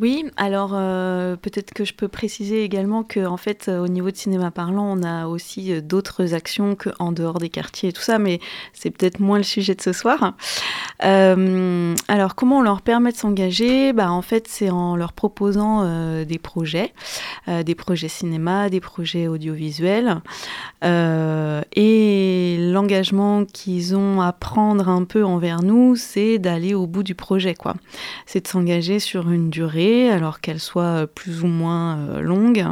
Oui, 0.01 0.25
alors 0.35 0.71
euh, 0.73 1.37
peut-être 1.37 1.73
que 1.73 1.85
je 1.85 1.93
peux 1.93 2.09
préciser 2.09 2.65
également 2.65 3.03
que 3.03 3.25
en 3.25 3.37
fait 3.37 3.69
au 3.69 3.87
niveau 3.87 4.11
de 4.11 4.17
cinéma 4.17 4.51
parlant, 4.51 4.99
on 4.99 5.03
a 5.03 5.27
aussi 5.27 5.71
euh, 5.71 5.79
d'autres 5.79 6.33
actions 6.33 6.75
qu'en 6.75 7.13
dehors 7.13 7.39
des 7.39 7.47
quartiers 7.47 7.89
et 7.89 7.93
tout 7.93 8.01
ça, 8.01 8.19
mais 8.19 8.41
c'est 8.73 8.91
peut-être 8.91 9.21
moins 9.21 9.37
le 9.37 9.45
sujet 9.45 9.73
de 9.73 9.81
ce 9.81 9.93
soir. 9.93 10.33
Euh, 11.05 11.95
alors 12.09 12.35
comment 12.35 12.57
on 12.57 12.61
leur 12.61 12.81
permet 12.81 13.13
de 13.13 13.17
s'engager? 13.17 13.93
Bah, 13.93 14.11
En 14.11 14.21
fait 14.21 14.49
c'est 14.49 14.69
en 14.69 14.97
leur 14.97 15.13
proposant 15.13 15.85
des 16.25 16.39
projets, 16.39 16.93
des 17.47 17.75
projets 17.75 18.09
cinéma, 18.09 18.69
des 18.69 18.81
projets 18.81 19.29
audiovisuels, 19.29 20.17
et 20.83 22.57
l'engagement 22.59 23.45
qu'ils 23.45 23.95
ont 23.95 24.19
à 24.19 24.33
prendre 24.33 24.89
un 24.89 25.05
peu 25.05 25.23
envers 25.23 25.61
nous, 25.61 25.95
c'est 25.95 26.37
d'aller 26.37 26.73
au 26.73 26.85
bout 26.85 27.03
du 27.03 27.15
projet, 27.15 27.55
quoi. 27.55 27.75
C'est 28.25 28.41
de 28.41 28.47
s'engager 28.47 28.99
sur 28.99 29.29
une 29.31 29.49
durée 29.49 29.84
alors 30.11 30.41
qu'elle 30.41 30.59
soit 30.59 31.07
plus 31.07 31.43
ou 31.43 31.47
moins 31.47 31.97
euh, 31.97 32.21
longue. 32.21 32.65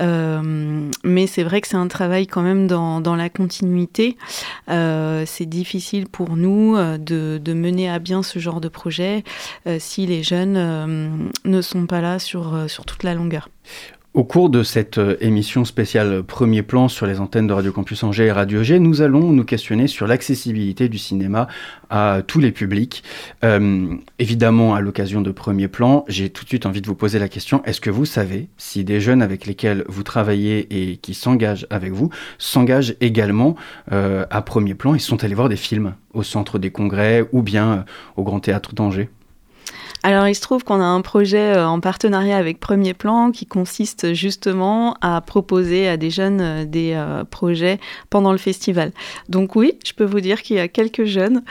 Euh, 0.00 0.88
mais 1.04 1.26
c'est 1.26 1.42
vrai 1.42 1.60
que 1.60 1.68
c'est 1.68 1.76
un 1.76 1.88
travail 1.88 2.26
quand 2.26 2.42
même 2.42 2.66
dans, 2.66 3.16
la 3.16 3.28
continuité. 3.30 4.16
Euh, 4.70 5.24
c'est 5.26 5.46
difficile 5.46 6.06
pour 6.08 6.36
nous 6.36 6.76
de, 6.76 7.52
mener 7.52 7.90
à 7.90 7.98
bien 7.98 8.22
ce 8.22 8.38
genre 8.38 8.60
de 8.60 8.68
projet 8.68 9.24
si 9.78 10.06
les 10.06 10.22
jeunes 10.22 11.30
ne 11.44 11.62
sont 11.62 11.86
pas 11.86 12.00
là 12.00 12.18
sur 12.18 12.68
toute 12.86 13.02
la 13.02 13.14
longueur. 13.14 13.48
Au 14.14 14.24
cours 14.24 14.48
de 14.48 14.62
cette 14.62 14.96
euh, 14.96 15.16
émission 15.20 15.66
spéciale 15.66 16.22
Premier 16.22 16.62
plan 16.62 16.88
sur 16.88 17.06
les 17.06 17.20
antennes 17.20 17.46
de 17.46 17.52
Radio 17.52 17.72
Campus 17.72 18.02
Angers 18.02 18.24
et 18.24 18.32
Radio 18.32 18.62
G, 18.62 18.80
nous 18.80 19.02
allons 19.02 19.32
nous 19.32 19.44
questionner 19.44 19.86
sur 19.86 20.06
l'accessibilité 20.06 20.88
du 20.88 20.96
cinéma 20.96 21.46
à 21.90 22.22
tous 22.26 22.40
les 22.40 22.50
publics. 22.50 23.04
Euh, 23.44 23.94
évidemment, 24.18 24.74
à 24.74 24.80
l'occasion 24.80 25.20
de 25.20 25.30
Premier 25.30 25.68
plan, 25.68 26.06
j'ai 26.08 26.30
tout 26.30 26.44
de 26.44 26.48
suite 26.48 26.64
envie 26.64 26.80
de 26.80 26.86
vous 26.86 26.94
poser 26.94 27.18
la 27.18 27.28
question 27.28 27.62
est-ce 27.64 27.82
que 27.82 27.90
vous 27.90 28.06
savez 28.06 28.48
si 28.56 28.82
des 28.82 28.98
jeunes 28.98 29.20
avec 29.20 29.44
lesquels 29.44 29.84
vous 29.88 30.02
travaillez 30.02 30.66
et 30.70 30.96
qui 30.96 31.12
s'engagent 31.12 31.66
avec 31.68 31.92
vous 31.92 32.08
s'engagent 32.38 32.94
également 33.02 33.56
euh, 33.92 34.24
à 34.30 34.40
Premier 34.40 34.74
plan 34.74 34.94
et 34.94 34.98
sont 34.98 35.22
allés 35.22 35.34
voir 35.34 35.50
des 35.50 35.56
films 35.56 35.94
au 36.14 36.22
centre 36.22 36.58
des 36.58 36.70
congrès 36.70 37.28
ou 37.32 37.42
bien 37.42 37.84
au 38.16 38.22
Grand 38.22 38.40
Théâtre 38.40 38.74
d'Angers? 38.74 39.10
Alors, 40.02 40.28
il 40.28 40.34
se 40.34 40.40
trouve 40.40 40.64
qu'on 40.64 40.80
a 40.80 40.84
un 40.84 41.00
projet 41.00 41.56
euh, 41.56 41.66
en 41.66 41.80
partenariat 41.80 42.36
avec 42.36 42.60
Premier 42.60 42.94
Plan 42.94 43.30
qui 43.32 43.46
consiste 43.46 44.14
justement 44.14 44.94
à 45.00 45.20
proposer 45.20 45.88
à 45.88 45.96
des 45.96 46.10
jeunes 46.10 46.40
euh, 46.40 46.64
des 46.64 46.92
euh, 46.94 47.24
projets 47.24 47.78
pendant 48.08 48.32
le 48.32 48.38
festival. 48.38 48.92
Donc 49.28 49.56
oui, 49.56 49.78
je 49.84 49.92
peux 49.92 50.04
vous 50.04 50.20
dire 50.20 50.42
qu'il 50.42 50.56
y 50.56 50.60
a 50.60 50.68
quelques 50.68 51.04
jeunes 51.04 51.42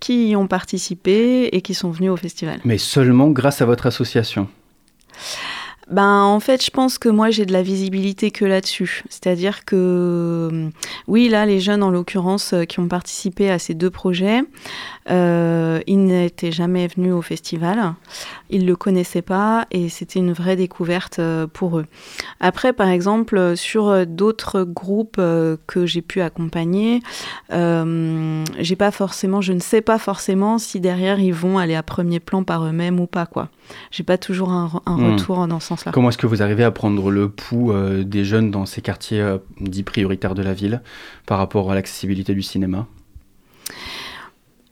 qui 0.00 0.28
y 0.28 0.36
ont 0.36 0.46
participé 0.46 1.48
et 1.52 1.60
qui 1.60 1.74
sont 1.74 1.90
venus 1.90 2.10
au 2.10 2.16
festival. 2.16 2.60
Mais 2.64 2.78
seulement 2.78 3.28
grâce 3.28 3.62
à 3.62 3.66
votre 3.66 3.86
association? 3.86 4.48
Ben, 5.90 6.22
en 6.22 6.40
fait, 6.40 6.64
je 6.64 6.70
pense 6.70 6.98
que 6.98 7.08
moi, 7.08 7.30
j'ai 7.30 7.46
de 7.46 7.52
la 7.52 7.62
visibilité 7.62 8.30
que 8.30 8.44
là-dessus. 8.44 9.04
C'est-à-dire 9.08 9.64
que, 9.64 10.70
oui, 11.06 11.28
là, 11.28 11.46
les 11.46 11.60
jeunes, 11.60 11.82
en 11.82 11.90
l'occurrence, 11.90 12.54
qui 12.68 12.80
ont 12.80 12.88
participé 12.88 13.50
à 13.50 13.58
ces 13.58 13.74
deux 13.74 13.90
projets, 13.90 14.42
euh, 15.10 15.80
ils 15.86 16.02
n'étaient 16.02 16.52
jamais 16.52 16.86
venus 16.86 17.12
au 17.12 17.20
festival, 17.20 17.94
ils 18.48 18.62
ne 18.62 18.66
le 18.66 18.76
connaissaient 18.76 19.22
pas 19.22 19.66
et 19.70 19.90
c'était 19.90 20.18
une 20.18 20.32
vraie 20.32 20.56
découverte 20.56 21.18
euh, 21.18 21.46
pour 21.46 21.78
eux. 21.78 21.86
Après, 22.40 22.72
par 22.72 22.88
exemple, 22.88 23.54
sur 23.56 24.06
d'autres 24.06 24.62
groupes 24.62 25.16
euh, 25.18 25.56
que 25.66 25.84
j'ai 25.84 26.00
pu 26.00 26.22
accompagner, 26.22 27.02
j'ai 27.50 28.76
pas 28.76 28.90
forcément, 28.90 29.40
je 29.40 29.52
ne 29.52 29.60
sais 29.60 29.82
pas 29.82 29.98
forcément 29.98 30.58
si 30.58 30.80
derrière 30.80 31.20
ils 31.20 31.34
vont 31.34 31.58
aller 31.58 31.74
à 31.74 31.82
premier 31.82 32.20
plan 32.20 32.42
par 32.42 32.64
eux-mêmes 32.64 32.98
ou 32.98 33.06
pas, 33.06 33.26
quoi. 33.26 33.48
J'ai 33.90 34.02
pas 34.02 34.18
toujours 34.18 34.50
un, 34.50 34.70
hmm. 34.86 35.12
retour 35.12 35.46
dans 35.46 35.60
ce 35.60 35.73
Comment 35.92 36.08
est-ce 36.08 36.18
que 36.18 36.26
vous 36.26 36.42
arrivez 36.42 36.64
à 36.64 36.70
prendre 36.70 37.10
le 37.10 37.28
pouls 37.28 37.72
des 38.04 38.24
jeunes 38.24 38.50
dans 38.50 38.66
ces 38.66 38.80
quartiers 38.80 39.36
dits 39.60 39.82
prioritaires 39.82 40.34
de 40.34 40.42
la 40.42 40.54
ville 40.54 40.82
par 41.26 41.38
rapport 41.38 41.70
à 41.70 41.74
l'accessibilité 41.74 42.34
du 42.34 42.42
cinéma? 42.42 42.86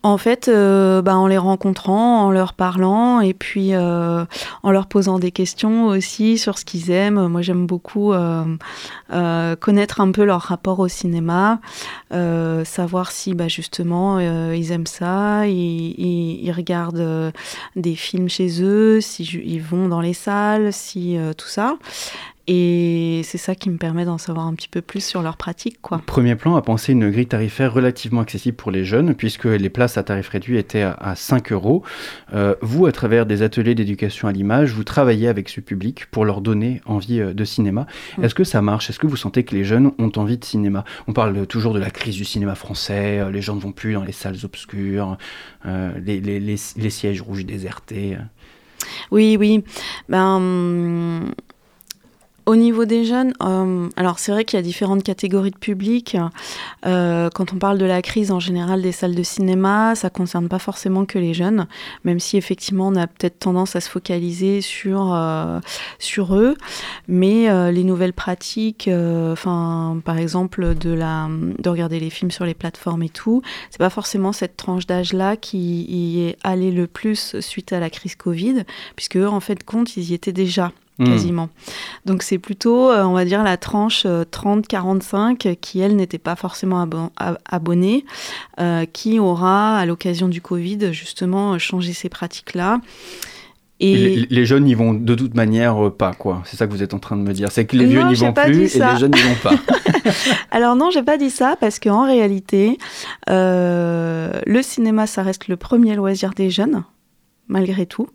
En 0.04 0.18
fait, 0.18 0.48
euh, 0.48 1.00
bah, 1.00 1.16
en 1.16 1.28
les 1.28 1.38
rencontrant, 1.38 2.24
en 2.24 2.30
leur 2.30 2.54
parlant 2.54 3.20
et 3.20 3.34
puis 3.34 3.72
euh, 3.72 4.24
en 4.64 4.70
leur 4.72 4.86
posant 4.86 5.18
des 5.20 5.30
questions 5.30 5.86
aussi 5.86 6.38
sur 6.38 6.58
ce 6.58 6.64
qu'ils 6.64 6.90
aiment. 6.90 7.28
Moi, 7.28 7.42
j'aime 7.42 7.66
beaucoup 7.66 8.12
euh, 8.12 8.56
connaître 9.56 10.00
un 10.00 10.10
peu 10.10 10.24
leur 10.24 10.40
rapport 10.40 10.80
au 10.80 10.88
cinéma, 10.88 11.60
savoir 12.10 13.12
si 13.12 13.34
bah, 13.34 13.48
justement 13.48 14.18
ils 14.18 14.72
aiment 14.72 14.86
ça, 14.86 15.46
ils, 15.46 16.52
regardent 16.52 17.32
des 17.76 17.94
films 17.94 18.28
chez 18.28 18.62
eux, 18.62 19.00
si 19.00 19.22
ils 19.22 19.62
vont 19.62 19.88
dans 19.88 20.00
les 20.00 20.14
salles, 20.14 20.72
si 20.72 21.16
tout 21.36 21.48
ça. 21.48 21.76
Et 22.54 23.22
c'est 23.24 23.38
ça 23.38 23.54
qui 23.54 23.70
me 23.70 23.78
permet 23.78 24.04
d'en 24.04 24.18
savoir 24.18 24.46
un 24.46 24.52
petit 24.52 24.68
peu 24.68 24.82
plus 24.82 25.02
sur 25.02 25.22
leur 25.22 25.38
pratique. 25.38 25.80
Quoi. 25.80 26.02
Premier 26.04 26.36
plan 26.36 26.54
a 26.54 26.60
pensé 26.60 26.92
une 26.92 27.10
grille 27.10 27.26
tarifaire 27.26 27.72
relativement 27.72 28.20
accessible 28.20 28.58
pour 28.58 28.70
les 28.70 28.84
jeunes, 28.84 29.14
puisque 29.14 29.46
les 29.46 29.70
places 29.70 29.96
à 29.96 30.02
tarif 30.02 30.28
réduit 30.28 30.58
étaient 30.58 30.82
à, 30.82 31.14
5 31.16 31.50
euros. 31.52 31.82
Euh, 32.34 32.54
vous, 32.60 32.84
à 32.84 32.92
travers 32.92 33.24
des 33.24 33.40
ateliers 33.40 33.74
d'éducation 33.74 34.28
à 34.28 34.32
l'image, 34.32 34.74
vous 34.74 34.84
travaillez 34.84 35.28
avec 35.28 35.48
ce 35.48 35.62
public 35.62 36.04
pour 36.10 36.26
leur 36.26 36.42
donner 36.42 36.82
envie 36.84 37.20
euh, 37.20 37.32
de 37.32 37.42
cinéma. 37.46 37.86
Est-ce 38.22 38.34
que 38.34 38.44
ça 38.44 38.60
marche? 38.60 38.90
Est-ce 38.90 38.98
que 38.98 39.06
vous 39.06 39.16
sentez 39.16 39.44
que 39.44 39.54
les 39.54 39.64
jeunes 39.64 39.92
ont 39.98 40.12
envie 40.16 40.36
de 40.36 40.44
cinéma? 40.44 40.84
On 41.08 41.14
parle 41.14 41.46
toujours 41.46 41.72
de 41.72 41.80
la 41.80 41.88
crise 41.88 42.16
du 42.16 42.26
cinéma 42.26 42.54
français, 42.54 43.18
euh, 43.18 43.30
les 43.30 43.40
gens 43.40 43.56
ne 43.56 43.60
vont 43.60 43.72
plus 43.72 43.94
dans 43.94 44.04
les 44.04 44.12
salles 44.12 44.36
obscures, 44.44 45.16
les, 45.64 46.20
les, 46.20 46.38
les, 46.38 46.90
sièges 46.90 47.22
rouges 47.22 47.46
désertés. 47.46 48.18
Oui, 49.10 49.38
oui. 49.38 49.64
Ben, 50.10 51.32
au 52.44 52.56
niveau 52.56 52.84
des 52.86 53.04
jeunes, 53.04 53.34
euh, 53.42 53.88
alors 53.96 54.18
c'est 54.18 54.32
vrai 54.32 54.44
qu'il 54.44 54.56
y 54.56 54.60
a 54.60 54.62
différentes 54.62 55.04
catégories 55.04 55.52
de 55.52 55.58
public. 55.58 56.16
Euh, 56.84 57.30
quand 57.32 57.52
on 57.52 57.56
parle 57.56 57.78
de 57.78 57.84
la 57.84 58.02
crise 58.02 58.32
en 58.32 58.40
général 58.40 58.82
des 58.82 58.90
salles 58.90 59.14
de 59.14 59.22
cinéma, 59.22 59.94
ça 59.94 60.10
concerne 60.10 60.48
pas 60.48 60.58
forcément 60.58 61.04
que 61.04 61.18
les 61.18 61.34
jeunes, 61.34 61.68
même 62.04 62.18
si 62.18 62.36
effectivement 62.36 62.88
on 62.88 62.96
a 62.96 63.06
peut-être 63.06 63.38
tendance 63.38 63.76
à 63.76 63.80
se 63.80 63.88
focaliser 63.88 64.60
sur 64.60 65.12
euh, 65.14 65.60
sur 66.00 66.34
eux. 66.34 66.56
Mais 67.06 67.48
les 67.72 67.84
nouvelles 67.84 68.12
pratiques, 68.12 68.90
par 69.44 70.18
exemple 70.18 70.74
de 70.74 70.90
la 70.90 71.28
de 71.58 71.68
regarder 71.68 72.00
les 72.00 72.10
films 72.10 72.30
sur 72.30 72.44
les 72.44 72.54
plateformes 72.54 73.02
et 73.02 73.08
tout, 73.08 73.42
c'est 73.70 73.78
pas 73.78 73.90
forcément 73.90 74.32
cette 74.32 74.56
tranche 74.56 74.86
d'âge 74.86 75.12
là 75.12 75.36
qui 75.36 75.84
y 75.84 76.26
est 76.26 76.36
allée 76.42 76.72
le 76.72 76.86
plus 76.86 77.38
suite 77.40 77.72
à 77.72 77.80
la 77.80 77.90
crise 77.90 78.16
Covid, 78.16 78.64
puisque 78.96 79.16
eux 79.16 79.28
en 79.28 79.40
fait 79.40 79.62
compte 79.64 79.96
ils 79.96 80.10
y 80.10 80.14
étaient 80.14 80.32
déjà. 80.32 80.72
Hmm. 80.98 81.06
quasiment. 81.06 81.48
Donc 82.04 82.22
c'est 82.22 82.38
plutôt, 82.38 82.90
euh, 82.90 83.02
on 83.04 83.14
va 83.14 83.24
dire, 83.24 83.42
la 83.42 83.56
tranche 83.56 84.04
30-45 84.04 85.46
euh, 85.46 85.54
qui, 85.58 85.80
elle, 85.80 85.96
n'était 85.96 86.18
pas 86.18 86.36
forcément 86.36 86.86
abonnée, 87.46 88.04
euh, 88.60 88.84
qui 88.92 89.18
aura, 89.18 89.78
à 89.78 89.86
l'occasion 89.86 90.28
du 90.28 90.42
Covid, 90.42 90.92
justement, 90.92 91.58
changé 91.58 91.94
ces 91.94 92.10
pratiques-là. 92.10 92.80
Et... 93.80 94.26
Les, 94.30 94.46
jeunes 94.46 94.64
n'y 94.64 94.74
vont 94.74 94.94
de 94.94 95.14
toute 95.16 95.34
manière 95.34 95.90
pas, 95.90 96.12
quoi. 96.12 96.42
C'est 96.44 96.56
ça 96.56 96.68
que 96.68 96.72
vous 96.72 96.84
êtes 96.84 96.94
en 96.94 97.00
train 97.00 97.16
de 97.16 97.22
me 97.22 97.32
dire. 97.32 97.50
C'est 97.50 97.64
que 97.64 97.76
les 97.76 97.86
vieux 97.86 98.04
n'y 98.04 98.14
vont 98.14 98.32
plus 98.32 98.76
et 98.76 98.78
les 98.78 98.96
jeunes 98.96 99.10
n'y 99.10 99.20
vont 99.20 99.34
pas. 99.42 99.54
Alors 100.52 100.76
non, 100.76 100.90
j'ai 100.90 101.02
pas 101.02 101.16
dit 101.16 101.30
ça 101.30 101.56
parce 101.58 101.80
qu'en 101.80 102.06
réalité, 102.06 102.78
le 103.28 104.60
cinéma, 104.60 105.06
ça 105.06 105.22
reste 105.22 105.48
le 105.48 105.56
premier 105.56 105.96
loisir 105.96 106.32
des 106.34 106.50
jeunes, 106.50 106.84
malgré 107.48 107.86
tout. 107.86 108.08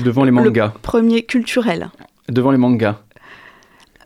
Devant 0.00 0.24
les 0.24 0.30
mangas. 0.30 0.72
Le 0.74 0.80
premier 0.80 1.22
culturel 1.22 1.90
devant 2.28 2.50
les 2.50 2.58
mangas. 2.58 2.98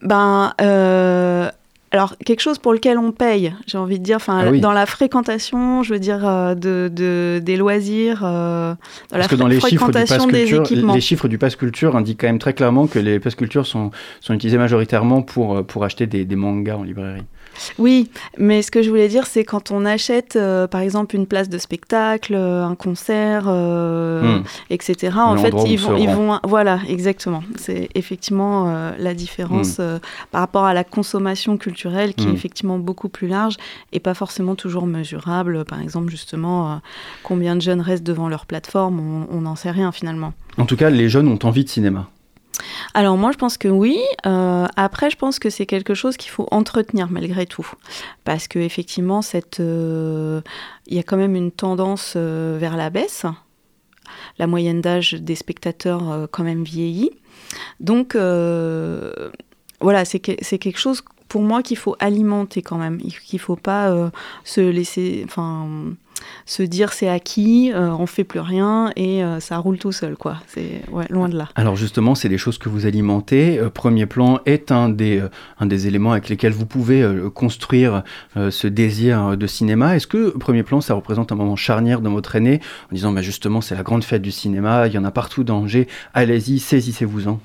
Ben, 0.02 0.52
euh, 0.60 1.50
alors 1.90 2.16
quelque 2.24 2.40
chose 2.40 2.58
pour 2.58 2.72
lequel 2.72 2.98
on 2.98 3.12
paye, 3.12 3.54
j'ai 3.66 3.78
envie 3.78 3.98
de 3.98 4.04
dire, 4.04 4.16
enfin 4.16 4.44
ah 4.46 4.58
dans 4.58 4.72
la 4.72 4.86
fréquentation, 4.86 5.82
je 5.82 5.94
veux 5.94 5.98
dire 5.98 6.26
euh, 6.26 6.54
de, 6.54 7.40
des 7.42 7.56
loisirs, 7.56 8.20
euh, 8.24 8.74
dans 9.10 9.16
Parce 9.16 9.28
que 9.28 9.36
dans 9.36 9.48
les 9.48 9.60
chiffres 9.60 9.86
du 9.86 9.92
pass 9.92 10.26
culture, 10.26 10.62
les 10.94 11.00
chiffres 11.00 11.28
du 11.28 11.38
pass 11.38 11.56
culture 11.56 11.96
indiquent 11.96 12.20
quand 12.20 12.26
même 12.26 12.38
très 12.38 12.52
clairement 12.52 12.86
que 12.86 12.98
les 12.98 13.18
pass 13.18 13.34
culture 13.34 13.66
sont, 13.66 13.90
sont 14.20 14.34
utilisés 14.34 14.58
majoritairement 14.58 15.22
pour, 15.22 15.64
pour 15.64 15.84
acheter 15.84 16.06
des, 16.06 16.24
des 16.24 16.36
mangas 16.36 16.76
en 16.76 16.82
librairie. 16.82 17.24
Oui, 17.78 18.10
mais 18.38 18.62
ce 18.62 18.70
que 18.70 18.82
je 18.82 18.90
voulais 18.90 19.08
dire, 19.08 19.26
c'est 19.26 19.44
quand 19.44 19.70
on 19.70 19.84
achète, 19.84 20.36
euh, 20.36 20.66
par 20.66 20.80
exemple, 20.80 21.16
une 21.16 21.26
place 21.26 21.48
de 21.48 21.58
spectacle, 21.58 22.34
euh, 22.34 22.64
un 22.64 22.74
concert, 22.74 23.44
euh, 23.46 24.38
hmm. 24.38 24.44
etc. 24.70 25.16
en 25.16 25.36
fait, 25.36 25.54
ils 25.66 25.78
vont, 25.78 25.96
ils 25.96 26.08
vont, 26.08 26.38
voilà, 26.44 26.80
exactement. 26.88 27.42
C'est 27.56 27.88
effectivement 27.94 28.92
la 28.98 29.14
différence 29.14 29.78
hmm. 29.78 29.98
par 30.30 30.40
rapport 30.40 30.64
à 30.64 30.74
la 30.74 30.84
consommation 30.84 31.56
culturelle, 31.56 32.14
qui 32.14 32.26
est 32.26 32.30
hmm. 32.30 32.34
effectivement 32.34 32.78
beaucoup 32.78 33.08
plus 33.08 33.28
large 33.28 33.56
et 33.92 34.00
pas 34.00 34.14
forcément 34.14 34.54
toujours 34.54 34.86
mesurable. 34.86 35.64
Par 35.64 35.80
exemple, 35.80 36.10
justement, 36.10 36.80
combien 37.22 37.56
de 37.56 37.62
jeunes 37.62 37.80
restent 37.80 38.04
devant 38.04 38.28
leur 38.28 38.46
plateforme, 38.46 39.26
on 39.30 39.40
n'en 39.40 39.56
sait 39.56 39.70
rien 39.70 39.92
finalement. 39.92 40.32
En 40.56 40.66
tout 40.66 40.76
cas, 40.76 40.90
les 40.90 41.08
jeunes 41.08 41.28
ont 41.28 41.38
envie 41.44 41.64
de 41.64 41.68
cinéma. 41.68 42.08
Alors 42.94 43.16
moi, 43.16 43.32
je 43.32 43.38
pense 43.38 43.58
que 43.58 43.68
oui. 43.68 43.98
Euh, 44.26 44.66
après, 44.76 45.10
je 45.10 45.16
pense 45.16 45.38
que 45.38 45.50
c'est 45.50 45.66
quelque 45.66 45.94
chose 45.94 46.16
qu'il 46.16 46.30
faut 46.30 46.48
entretenir 46.50 47.08
malgré 47.10 47.46
tout, 47.46 47.68
parce 48.24 48.48
que 48.48 48.58
effectivement, 48.58 49.20
euh, 49.60 50.40
il 50.86 50.96
y 50.96 50.98
a 50.98 51.02
quand 51.02 51.16
même 51.16 51.34
une 51.36 51.50
tendance 51.50 52.14
euh, 52.16 52.56
vers 52.60 52.76
la 52.76 52.90
baisse. 52.90 53.26
la 54.38 54.46
moyenne 54.46 54.80
d'âge 54.80 55.14
des 55.14 55.34
spectateurs 55.34 56.28
quand 56.30 56.44
même 56.44 56.64
vieillit. 56.64 57.10
Donc 57.80 58.16
voilà, 59.80 60.04
c'est 60.04 60.20
quelque 60.20 60.78
chose 60.78 61.02
pour 61.28 61.42
moi 61.42 61.62
qu'il 61.62 61.76
faut 61.76 61.94
alimenter 61.98 62.62
quand 62.62 62.78
même, 62.78 62.98
qu'il 62.98 63.36
ne 63.36 63.40
faut 63.40 63.56
pas 63.56 64.10
se 64.44 64.60
laisser, 64.60 65.26
se 66.46 66.62
dire 66.62 66.92
c'est 66.92 67.08
acquis, 67.08 67.72
euh, 67.72 67.90
on 67.90 68.06
fait 68.06 68.24
plus 68.24 68.40
rien 68.40 68.90
et 68.96 69.22
euh, 69.22 69.40
ça 69.40 69.58
roule 69.58 69.78
tout 69.78 69.92
seul, 69.92 70.16
quoi. 70.16 70.36
C'est 70.48 70.82
loin 71.10 71.28
de 71.28 71.36
là. 71.36 71.48
Alors 71.54 71.76
justement, 71.76 72.14
c'est 72.14 72.28
des 72.28 72.38
choses 72.38 72.58
que 72.58 72.68
vous 72.68 72.86
alimentez. 72.86 73.58
Euh, 73.58 73.70
premier 73.70 74.06
plan 74.06 74.40
est 74.46 74.72
un 74.72 74.88
des, 74.88 75.22
un 75.58 75.66
des 75.66 75.86
éléments 75.86 76.12
avec 76.12 76.28
lesquels 76.28 76.52
vous 76.52 76.66
pouvez 76.66 77.06
construire 77.34 78.02
ce 78.36 78.66
désir 78.66 79.36
de 79.36 79.46
cinéma. 79.46 79.96
Est-ce 79.96 80.06
que 80.06 80.36
Premier 80.38 80.62
plan, 80.62 80.80
ça 80.80 80.94
représente 80.94 81.32
un 81.32 81.34
moment 81.34 81.56
charnière 81.56 82.00
dans 82.00 82.12
votre 82.12 82.36
année 82.36 82.60
en 82.90 82.94
disant 82.94 83.12
bah, 83.12 83.22
justement 83.22 83.60
c'est 83.60 83.74
la 83.74 83.82
grande 83.82 84.04
fête 84.04 84.22
du 84.22 84.30
cinéma, 84.30 84.86
il 84.86 84.92
y 84.92 84.98
en 84.98 85.04
a 85.04 85.10
partout 85.10 85.44
dans 85.44 85.58
Angers, 85.58 85.88
allez-y, 86.14 86.58
saisissez-vous-en 86.58 87.40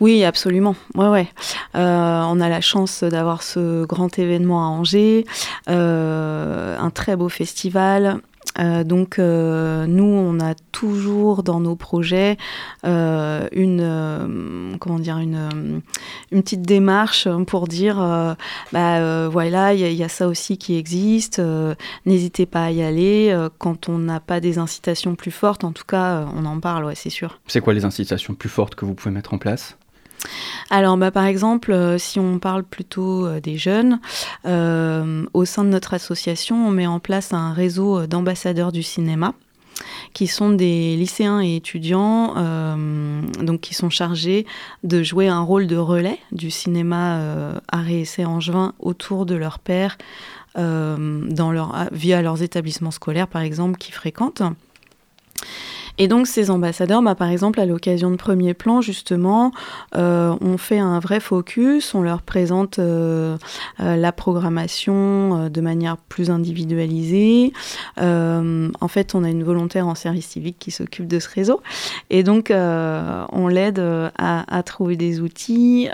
oui, 0.00 0.24
absolument. 0.24 0.74
Ouais, 0.94 1.08
ouais. 1.08 1.28
Euh, 1.74 2.22
on 2.22 2.40
a 2.40 2.48
la 2.48 2.60
chance 2.60 3.02
d'avoir 3.02 3.42
ce 3.42 3.84
grand 3.84 4.18
événement 4.18 4.62
à 4.62 4.68
Angers, 4.68 5.24
euh, 5.68 6.78
un 6.78 6.90
très 6.90 7.16
beau 7.16 7.28
festival, 7.28 8.20
euh, 8.58 8.84
donc 8.84 9.18
euh, 9.18 9.86
nous, 9.86 10.04
on 10.04 10.40
a 10.40 10.54
toujours 10.72 11.42
dans 11.42 11.60
nos 11.60 11.76
projets 11.76 12.36
euh, 12.84 13.48
une, 13.52 14.76
comment 14.80 14.98
dire, 14.98 15.18
une, 15.18 15.82
une, 16.32 16.42
petite 16.42 16.62
démarche 16.62 17.28
pour 17.46 17.68
dire, 17.68 17.96
bah, 18.72 19.28
voilà, 19.28 19.74
il 19.74 19.92
y, 19.92 20.04
a 20.04 20.08
ça 20.08 20.28
aussi 20.28 20.58
qui 20.58 20.76
existe, 20.76 21.40
n'hésitez 22.04 22.46
pas 22.46 22.64
à 22.64 22.70
y 22.70 22.82
aller. 22.82 23.36
quand 23.58 23.88
on 23.88 23.98
n'a 23.98 24.20
pas 24.20 24.40
des 24.40 24.58
incitations 24.58 25.14
plus 25.14 25.30
fortes, 25.30 25.64
en 25.64 25.72
tout 25.72 25.84
cas, 25.86 26.26
on 26.34 26.44
en 26.44 26.60
parle, 26.60 26.94
c'est 26.94 27.10
sûr. 27.10 27.40
C'est 27.46 27.60
quoi 27.60 27.74
les 27.74 27.84
incitations 27.84 28.34
plus 28.34 28.48
fortes 28.48 28.74
que 28.74 28.84
vous 28.84 28.94
pouvez 28.94 29.14
mettre 29.14 29.34
en 29.34 29.38
place? 29.38 29.76
Alors, 30.70 30.96
bah, 30.96 31.10
par 31.10 31.24
exemple, 31.24 31.72
euh, 31.72 31.98
si 31.98 32.18
on 32.18 32.38
parle 32.38 32.64
plutôt 32.64 33.26
euh, 33.26 33.40
des 33.40 33.56
jeunes, 33.56 34.00
euh, 34.46 35.24
au 35.32 35.44
sein 35.44 35.64
de 35.64 35.68
notre 35.68 35.94
association, 35.94 36.66
on 36.66 36.70
met 36.70 36.86
en 36.86 37.00
place 37.00 37.32
un 37.32 37.52
réseau 37.52 38.06
d'ambassadeurs 38.06 38.72
du 38.72 38.82
cinéma 38.82 39.34
qui 40.14 40.26
sont 40.26 40.50
des 40.50 40.96
lycéens 40.96 41.42
et 41.42 41.56
étudiants 41.56 42.34
donc 43.42 43.60
qui 43.60 43.74
sont 43.74 43.90
chargés 43.90 44.46
de 44.84 45.02
jouer 45.02 45.28
un 45.28 45.42
rôle 45.42 45.66
de 45.66 45.76
relais 45.76 46.18
du 46.32 46.50
cinéma 46.50 47.20
art 47.70 47.90
et 47.90 48.24
angevin 48.24 48.72
autour 48.78 49.26
de 49.26 49.34
leur, 49.34 49.58
via 51.92 52.22
leurs 52.22 52.42
établissements 52.42 52.90
scolaires 52.90 53.28
par 53.28 53.42
exemple 53.42 53.76
qui 53.76 53.92
fréquentent. 53.92 54.42
Et 55.98 56.08
donc 56.08 56.26
ces 56.26 56.50
ambassadeurs, 56.50 57.02
bah, 57.02 57.14
par 57.14 57.28
exemple, 57.28 57.60
à 57.60 57.66
l'occasion 57.66 58.10
de 58.10 58.16
Premier 58.16 58.54
Plan, 58.54 58.80
justement, 58.80 59.52
euh, 59.96 60.34
on 60.40 60.58
fait 60.58 60.78
un 60.78 60.98
vrai 61.00 61.20
focus, 61.20 61.94
on 61.94 62.02
leur 62.02 62.22
présente 62.22 62.78
euh, 62.78 63.36
euh, 63.80 63.96
la 63.96 64.12
programmation 64.12 65.48
de 65.48 65.60
manière 65.60 65.96
plus 65.96 66.30
individualisée. 66.30 67.52
en 67.98 68.88
fait, 68.88 69.14
on 69.14 69.24
a 69.24 69.30
une 69.30 69.44
volontaire 69.44 69.86
en 69.88 69.94
service 69.94 70.26
civique 70.26 70.56
qui 70.58 70.70
s'occupe 70.70 71.06
de 71.06 71.18
ce 71.18 71.28
réseau. 71.28 71.62
Et 72.10 72.22
donc, 72.22 72.52
on 72.52 73.48
l'aide 73.48 73.82
à, 74.18 74.62
trouver 74.64 74.96
des 74.96 75.20
outils 75.20 75.88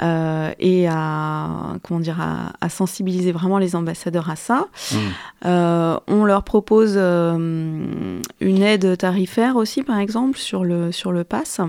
et 0.00 0.88
à, 0.88 1.48
comment 1.82 2.00
dire, 2.00 2.20
à, 2.60 2.68
sensibiliser 2.68 3.32
vraiment 3.32 3.58
les 3.58 3.76
ambassadeurs 3.76 4.30
à 4.30 4.36
ça. 4.36 4.68
Mmh. 4.92 4.96
on 6.08 6.24
leur 6.24 6.42
propose 6.44 6.98
une 8.40 8.62
aide 8.62 8.96
tarifaire 8.96 9.56
aussi, 9.56 9.82
par 9.82 9.98
exemple, 9.98 10.38
sur 10.38 10.64
le, 10.64 10.92
sur 10.92 11.12
le 11.12 11.24
pass. 11.24 11.60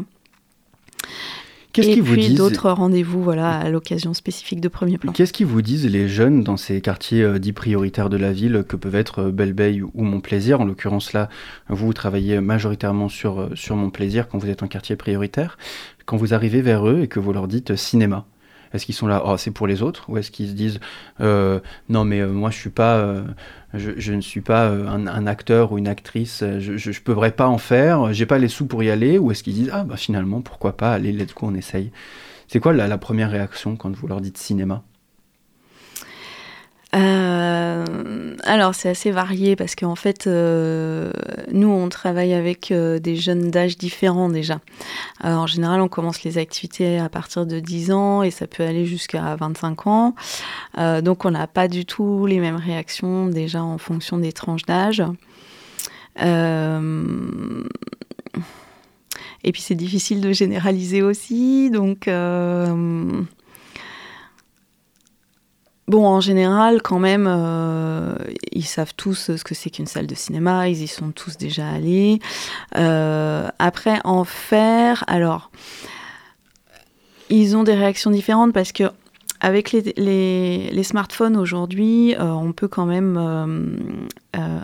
Qu'est-ce 1.74 1.90
et 1.90 2.01
puis 2.01 2.34
d'autres 2.34 2.70
rendez-vous 2.70 3.24
voilà, 3.24 3.51
à 3.51 3.70
l'occasion 3.70 4.13
spécifique 4.13 4.60
de 4.60 4.68
premier 4.68 4.98
plan. 4.98 5.13
Qu'est-ce 5.13 5.32
qu'ils 5.32 5.46
vous 5.46 5.62
disent 5.62 5.86
les 5.86 6.10
jeunes 6.10 6.44
dans 6.44 6.58
ces 6.58 6.82
quartiers 6.82 7.24
euh, 7.24 7.40
dits 7.40 7.54
prioritaires 7.54 8.10
de 8.10 8.18
la 8.18 8.34
ville 8.34 8.66
que 8.68 8.75
peuvent 8.75 8.96
être 8.96 9.20
euh, 9.20 9.32
Belle-Beille 9.32 9.82
ou 9.82 10.04
Montplaisir? 10.04 10.60
En 10.60 10.66
l'occurrence 10.66 11.13
là, 11.13 11.30
vous 11.70 11.94
travaillez 11.94 12.42
majoritairement 12.42 13.08
sur, 13.08 13.40
euh, 13.40 13.50
sur 13.56 13.78
Montplaisir 13.78 14.28
quand 14.28 14.38
vous 14.38 14.50
êtes 14.50 14.63
un 14.63 14.68
quartier 14.68 14.98
prioritaire. 14.98 15.58
Quand 16.06 16.18
vous 16.18 16.34
arrivez 16.34 16.62
vers 16.62 16.90
eux 16.90 17.01
et 17.04 17.08
que 17.08 17.22
vous 17.22 17.32
leur 17.32 17.48
dites 17.48 17.78
cinéma, 17.78 18.25
est-ce 18.74 18.86
qu'ils 18.86 18.96
sont 18.96 19.08
là, 19.08 19.22
oh, 19.25 19.38
c'est 19.38 19.51
pour 19.51 19.68
les 19.68 19.82
autres? 19.82 20.10
Ou 20.10 20.18
est-ce 20.18 20.32
qu'ils 20.32 20.50
se 20.50 20.54
disent, 20.54 20.80
euh, 21.20 21.60
non, 21.90 22.05
mais 22.05 22.22
euh, 22.22 22.31
moi, 22.31 22.51
euh, 22.79 23.24
je, 23.74 24.14
ne 24.14 24.22
suis 24.22 24.42
pas 24.42 24.70
un, 24.70 25.27
acteur 25.27 25.72
ou 25.72 25.77
une 25.77 25.88
actrice, 25.88 26.44
je 26.60 26.90
ne 26.90 27.00
pourrais 27.03 27.31
pas 27.31 27.48
en 27.48 27.57
faire, 27.57 28.14
j'ai 28.14 28.25
pas 28.25 28.38
les 28.38 28.48
sous 28.48 28.66
pour 28.66 28.84
y 28.84 28.90
aller? 28.90 29.18
Ou 29.18 29.31
est-ce 29.31 29.44
qu'ils 29.44 29.53
disent, 29.53 29.72
ah, 29.74 29.84
bah 29.84 29.98
finalement, 29.98 30.42
pourquoi 30.42 30.77
pas, 30.77 30.94
allez, 30.94 31.12
let's 31.12 31.34
go, 31.34 31.48
on 31.48 31.55
essaye? 31.55 31.92
C'est 32.48 32.60
quoi 32.60 32.74
la, 32.74 32.88
la 32.88 32.98
première 32.98 33.31
réaction 33.31 33.75
quand 33.75 33.96
vous 33.96 34.07
leur 34.07 34.22
dites 34.22 34.38
cinéma? 34.38 34.84
Euh, 36.94 38.36
alors 38.44 38.75
c'est 38.75 38.90
assez 38.90 39.12
varié 39.12 39.56
parce 39.56 39.75
qu'en 39.75 39.96
fait 39.96 40.27
euh, 40.27 41.14
nous 41.50 41.70
on 41.70 41.88
travaille 41.88 42.34
avec 42.34 42.70
euh, 42.70 43.00
des 43.00 43.16
jeunes 43.16 43.50
d'âge 43.50 43.77
différents 43.77 44.27
déjà. 44.27 44.60
en 45.24 45.48
général 45.48 45.80
on 45.80 45.88
commence 45.88 46.24
les 46.24 46.38
activités 46.38 47.00
à 47.00 47.08
partir 47.08 47.46
de 47.46 47.62
10 47.62 47.94
ans 47.94 48.24
et 48.24 48.32
ça 48.32 48.46
peut 48.46 48.64
aller 48.64 48.86
jusqu'à 48.86 49.38
25 49.38 49.88
ans. 49.88 50.16
donc 51.01 51.24
on 51.24 51.32
n'a 51.32 51.48
pas 51.48 51.70
du 51.70 51.86
tout 51.86 52.25
les 52.25 52.40
mêmes 52.40 52.58
réactions 52.58 53.27
déjà 53.27 53.64
en 53.64 53.77
fonction 53.77 54.18
des 54.18 54.34
tranches 54.34 54.66
d'âge. 54.66 55.01
et 56.20 56.25
puis 59.54 59.62
c'est 59.62 59.75
difficile 59.75 60.20
de 60.20 60.34
généraliser 60.34 61.01
aussi 61.01 61.70
donc 61.70 62.10
Bon, 65.92 66.08
en 66.08 66.22
général, 66.22 66.82
quand 66.82 67.00
même, 67.00 67.27
euh, 67.27 68.16
ils 68.54 68.64
savent 68.64 68.94
tous 68.96 69.36
ce 69.36 69.44
que 69.44 69.54
c'est 69.54 69.70
qu'une 69.70 69.88
salle 69.88 70.08
de 70.08 70.16
cinéma, 70.16 70.70
ils 70.70 70.84
y 70.84 70.88
sont 70.88 71.12
tous 71.12 71.36
déjà 71.36 71.68
allés. 71.68 72.20
Euh, 72.77 73.50
après, 73.60 74.00
en 74.06 74.24
faire, 74.24 75.04
alors, 75.08 75.51
ils 77.30 77.58
ont 77.58 77.64
des 77.64 77.74
réactions 77.74 78.10
différentes 78.10 78.54
parce 78.54 78.72
que 78.72 78.86
avec 79.42 79.74
les, 79.74 80.84
smartphones 80.84 81.36
aujourd'hui, 81.36 82.16
euh, 82.16 82.24
on 82.24 82.54
peut 82.54 82.70
quand 82.70 82.86
même 82.86 83.20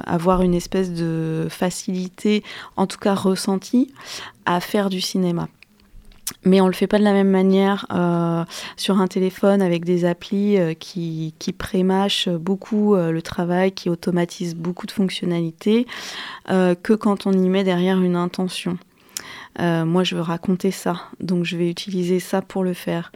avoir 0.06 0.44
une 0.44 0.54
espèce 0.54 0.94
de 0.94 1.48
facilité, 1.50 2.42
en 2.78 2.88
tout 2.88 3.00
cas 3.00 3.16
ressentie, 3.16 3.92
à 4.46 4.62
faire 4.62 4.90
du 4.90 5.02
cinéma 5.02 5.50
mais 6.44 6.62
on 6.62 6.66
ne 6.66 6.70
le 6.70 6.76
fait 6.76 6.88
pas 6.88 7.00
de 7.00 7.04
la 7.04 7.14
même 7.14 7.30
manière 7.30 7.86
euh, 7.92 8.44
sur 8.76 9.00
un 9.00 9.08
téléphone 9.08 9.62
avec 9.62 9.86
des 9.86 10.06
applis 10.06 10.58
euh, 10.58 10.74
qui, 10.74 11.34
qui 11.40 11.54
prémâchent 11.54 12.30
beaucoup 12.30 12.96
euh, 12.96 13.12
le 13.12 13.22
travail, 13.22 13.72
qui 13.72 13.90
automatisent 13.90 14.56
beaucoup 14.56 14.86
de 14.86 14.92
fonctionnalités, 14.92 15.86
que 16.48 16.94
quand 16.94 17.28
on 17.28 17.34
y 17.34 17.50
met 17.50 17.64
derrière 17.64 18.00
une 18.00 18.16
intention. 18.16 18.78
moi, 19.60 20.04
je 20.04 20.16
veux 20.16 20.22
raconter 20.22 20.72
ça, 20.72 21.02
donc 21.20 21.44
je 21.44 21.58
vais 21.58 21.70
utiliser 21.70 22.20
ça 22.20 22.42
pour 22.42 22.64
le 22.64 22.74
faire. 22.74 23.12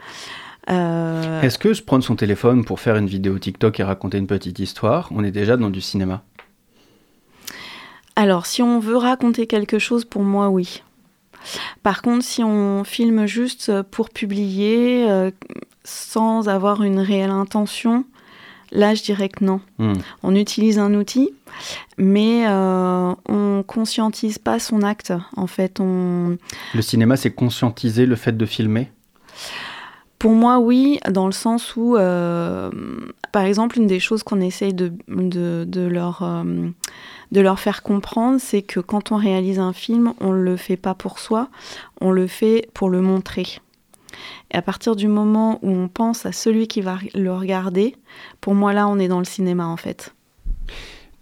Est-ce 0.68 1.58
que 1.58 1.72
se 1.72 1.82
prendre 1.82 2.04
son 2.04 2.16
téléphone 2.16 2.64
pour 2.64 2.78
faire 2.78 2.96
une 2.96 3.06
vidéo 3.06 3.38
TikTok 3.38 3.80
et 3.80 3.82
raconter 3.82 4.18
une 4.18 4.26
petite 4.26 4.58
histoire, 4.58 5.08
on 5.12 5.24
est 5.24 5.30
déjà 5.30 5.56
dans 5.56 5.70
du 5.70 5.80
cinéma? 5.80 6.22
Alors, 8.16 8.44
si 8.44 8.60
on 8.62 8.78
veut 8.78 8.98
raconter 8.98 9.46
quelque 9.46 9.78
chose, 9.78 10.04
pour 10.04 10.22
moi, 10.22 10.50
oui. 10.50 10.82
Par 11.82 12.02
contre, 12.02 12.24
si 12.24 12.42
on 12.42 12.84
filme 12.84 13.26
juste 13.26 13.82
pour 13.90 14.10
publier 14.10 15.06
euh, 15.08 15.30
sans 15.84 16.48
avoir 16.48 16.82
une 16.82 17.00
réelle 17.00 17.30
intention, 17.30 18.04
là, 18.70 18.94
je 18.94 19.02
dirais 19.02 19.28
que 19.28 19.44
non. 19.44 19.60
Hmm. 19.78 19.94
On 20.22 20.34
utilise 20.34 20.78
un 20.78 20.94
outil, 20.94 21.30
mais 21.98 22.46
euh, 22.48 23.14
on 23.28 23.62
conscientise 23.66 24.38
pas 24.38 24.58
son 24.58 24.82
acte. 24.82 25.12
En 25.36 25.46
fait, 25.46 25.80
on. 25.80 26.38
Le 26.74 26.82
cinéma, 26.82 27.16
c'est 27.16 27.32
conscientiser 27.32 28.06
le 28.06 28.16
fait 28.16 28.36
de 28.36 28.46
filmer? 28.46 28.90
Pour 30.22 30.34
moi, 30.34 30.60
oui, 30.60 31.00
dans 31.10 31.26
le 31.26 31.32
sens 31.32 31.74
où, 31.74 31.96
euh, 31.96 32.70
par 33.32 33.42
exemple, 33.42 33.76
une 33.76 33.88
des 33.88 33.98
choses 33.98 34.22
qu'on 34.22 34.40
essaye 34.40 34.72
de, 34.72 34.92
leur 35.08 36.44
de 37.32 37.40
leur 37.40 37.58
faire 37.58 37.82
comprendre, 37.82 38.38
c'est 38.40 38.62
que 38.62 38.78
quand 38.78 39.10
on 39.10 39.16
réalise 39.16 39.58
un 39.58 39.72
film, 39.72 40.14
on 40.20 40.30
ne 40.30 40.40
le 40.40 40.56
fait 40.56 40.76
pas 40.76 40.94
pour 40.94 41.18
soi, 41.18 41.48
on 42.00 42.12
le 42.12 42.28
fait 42.28 42.68
pour 42.72 42.88
le 42.88 43.00
montrer. 43.00 43.46
Et 44.52 44.56
à 44.56 44.62
partir 44.62 44.94
du 44.94 45.08
moment 45.08 45.58
où 45.62 45.70
on 45.70 45.88
pense 45.88 46.24
à 46.24 46.30
celui 46.30 46.68
qui 46.68 46.82
va 46.82 46.98
le 47.16 47.32
regarder, 47.32 47.96
pour 48.40 48.54
moi 48.54 48.72
là, 48.72 48.86
on 48.86 49.00
est 49.00 49.08
dans 49.08 49.18
le 49.18 49.24
cinéma 49.24 49.66
en 49.66 49.76
fait. 49.76 50.14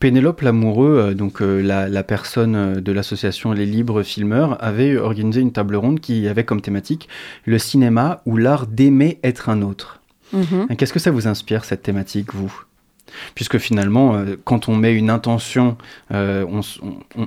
Pénélope 0.00 0.40
Lamoureux, 0.40 0.98
euh, 0.98 1.14
donc 1.14 1.42
euh, 1.42 1.60
la, 1.60 2.02
personne 2.02 2.56
euh, 2.56 2.80
de 2.80 2.90
l'association 2.90 3.52
Les 3.52 3.66
Libres 3.66 4.02
Filmeurs, 4.02 4.56
avait 4.64 4.96
organisé 4.96 5.40
une 5.42 5.52
table 5.52 5.76
ronde 5.76 6.00
qui 6.00 6.26
avait 6.26 6.44
comme 6.44 6.62
thématique 6.62 7.08
le 7.44 7.58
cinéma 7.58 8.22
ou 8.26 8.36
l'art 8.36 8.66
d'aimer 8.66 9.20
être 9.22 9.50
un 9.50 9.62
autre. 9.62 10.00
Mhm. 10.32 10.74
Qu'est-ce 10.76 10.92
que 10.92 10.98
ça 10.98 11.10
vous 11.10 11.28
inspire 11.28 11.64
cette 11.64 11.82
thématique, 11.82 12.34
vous? 12.34 12.64
Puisque 13.34 13.58
finalement, 13.58 14.14
euh, 14.14 14.36
quand 14.44 14.68
on 14.68 14.76
met 14.76 14.94
une 14.94 15.10
intention, 15.10 15.76
euh, 16.12 16.46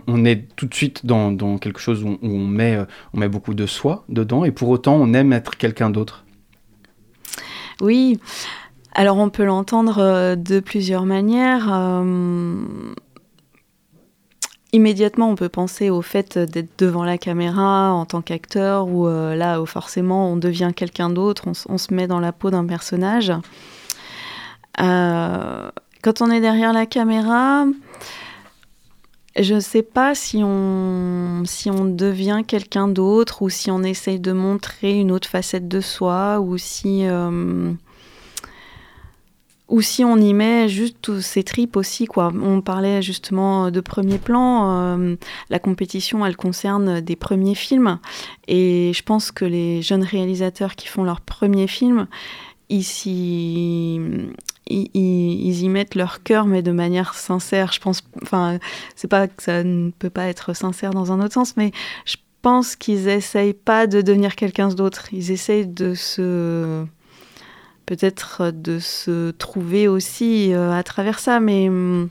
on, 0.08 0.26
est 0.26 0.48
tout 0.56 0.66
de 0.66 0.74
suite 0.74 1.06
dans, 1.06 1.58
quelque 1.58 1.80
chose 1.80 2.04
où, 2.04 2.18
on, 2.22 2.40
met, 2.40 2.80
on 3.14 3.20
met 3.20 3.30
beaucoup 3.30 3.54
de 3.54 3.66
soi 3.66 4.06
dedans, 4.10 4.46
et 4.46 4.52
pour 4.52 4.70
autant, 4.70 4.96
on 4.96 5.14
aime 5.14 5.34
être 5.34 5.58
quelqu'un 5.58 5.90
d'autre. 5.90 6.26
Oui, 7.82 8.20
alors 8.94 9.18
on 9.18 9.30
peut 9.30 9.44
l'entendre 9.46 10.36
de 10.36 10.60
plusieurs 10.60 11.06
manières. 11.06 11.68
Immédiatement, 14.72 15.30
on 15.30 15.36
peut 15.36 15.50
penser 15.50 15.90
au 15.90 16.02
fait 16.02 16.38
d'être 16.40 16.80
devant 16.80 17.04
la 17.04 17.18
caméra 17.18 17.92
en 17.94 18.06
tant 18.06 18.22
qu'acteur, 18.22 18.88
ou 18.88 19.08
là, 19.08 19.62
où 19.62 19.66
forcément, 19.66 20.32
on 20.32 20.36
devient 20.36 20.72
quelqu'un 20.76 21.10
d'autre, 21.10 21.44
on, 21.70 21.78
se 21.78 21.94
met 21.94 22.08
dans 22.08 22.20
la 22.20 22.32
peau 22.32 22.50
d'un 22.50 22.66
personnage. 22.66 23.32
Euh, 24.82 25.70
quand 26.02 26.22
on 26.22 26.32
est 26.32 26.42
derrière 26.42 26.74
la 26.74 26.86
caméra, 26.86 27.66
je 29.40 29.56
ne 29.56 29.60
sais 29.60 29.84
pas 29.84 30.16
si 30.16 30.44
on, 30.44 31.44
devient 31.86 32.42
quelqu'un 32.46 32.88
d'autre 32.88 33.42
ou 33.42 33.50
si 33.50 33.72
on 33.72 33.84
essaye 33.84 34.20
de 34.20 34.32
montrer 34.32 35.00
une 35.00 35.12
autre 35.12 35.30
facette 35.30 35.68
de 35.68 35.82
soi 35.82 36.40
ou 36.40 36.58
si, 36.58 37.06
euh, 37.06 37.72
ou 39.74 39.82
si 39.82 40.06
on 40.06 40.18
y 40.18 40.36
met 40.36 40.70
juste 40.70 40.98
tous 41.02 41.22
ces 41.22 41.42
tripes 41.42 41.76
aussi. 41.76 42.06
Quoi. 42.06 42.32
On 42.44 42.62
parlait 42.62 43.02
justement 43.02 43.72
de 43.72 43.82
premier 43.82 44.20
plan. 44.20 45.00
Euh, 45.00 45.16
la 45.50 45.58
compétition, 45.58 46.24
elle 46.24 46.36
concerne 46.36 47.02
des 47.02 47.16
premiers 47.16 47.56
films. 47.56 47.98
Et 48.48 48.92
je 48.94 49.02
pense 49.02 49.32
que 49.32 49.46
les 49.46 49.82
jeunes 49.82 50.04
réalisateurs 50.04 50.76
qui 50.76 50.88
font 50.88 51.04
leur 51.04 51.22
premier 51.22 51.66
film, 51.66 52.06
ici 52.70 54.00
ils, 54.68 55.64
y 55.64 55.70
mettent 55.70 55.96
leur 55.96 56.22
cœur, 56.22 56.46
mais 56.46 56.62
de 56.62 56.72
manière 56.72 57.16
sincère. 57.16 57.72
Je 57.72 57.80
pense, 57.80 58.04
enfin, 58.22 58.60
c'est 58.96 59.08
pas 59.08 59.28
que 59.28 59.42
ça 59.42 59.64
ne 59.64 59.90
peut 59.90 60.12
pas 60.12 60.28
être 60.28 60.54
sincère 60.56 60.92
dans 60.92 61.12
un 61.12 61.20
autre 61.20 61.34
sens, 61.34 61.58
mais 61.58 61.72
je 62.06 62.18
pense 62.44 62.76
qu'ils 62.76 63.08
essayent 63.08 63.56
pas 63.56 63.88
de 63.88 64.02
devenir 64.02 64.36
quelqu'un 64.36 64.68
d'autre. 64.68 65.08
Ils 65.12 65.32
essayent 65.32 65.66
de 65.66 65.96
se, 65.96 66.86
peut-être 67.86 68.52
de 68.52 68.80
se 68.80 69.32
trouver 69.32 69.88
aussi 69.88 70.54
euh, 70.54 70.72
à 70.72 70.84
travers 70.84 71.20
ça, 71.20 71.40
mais 71.40 71.70
hum, 71.70 72.10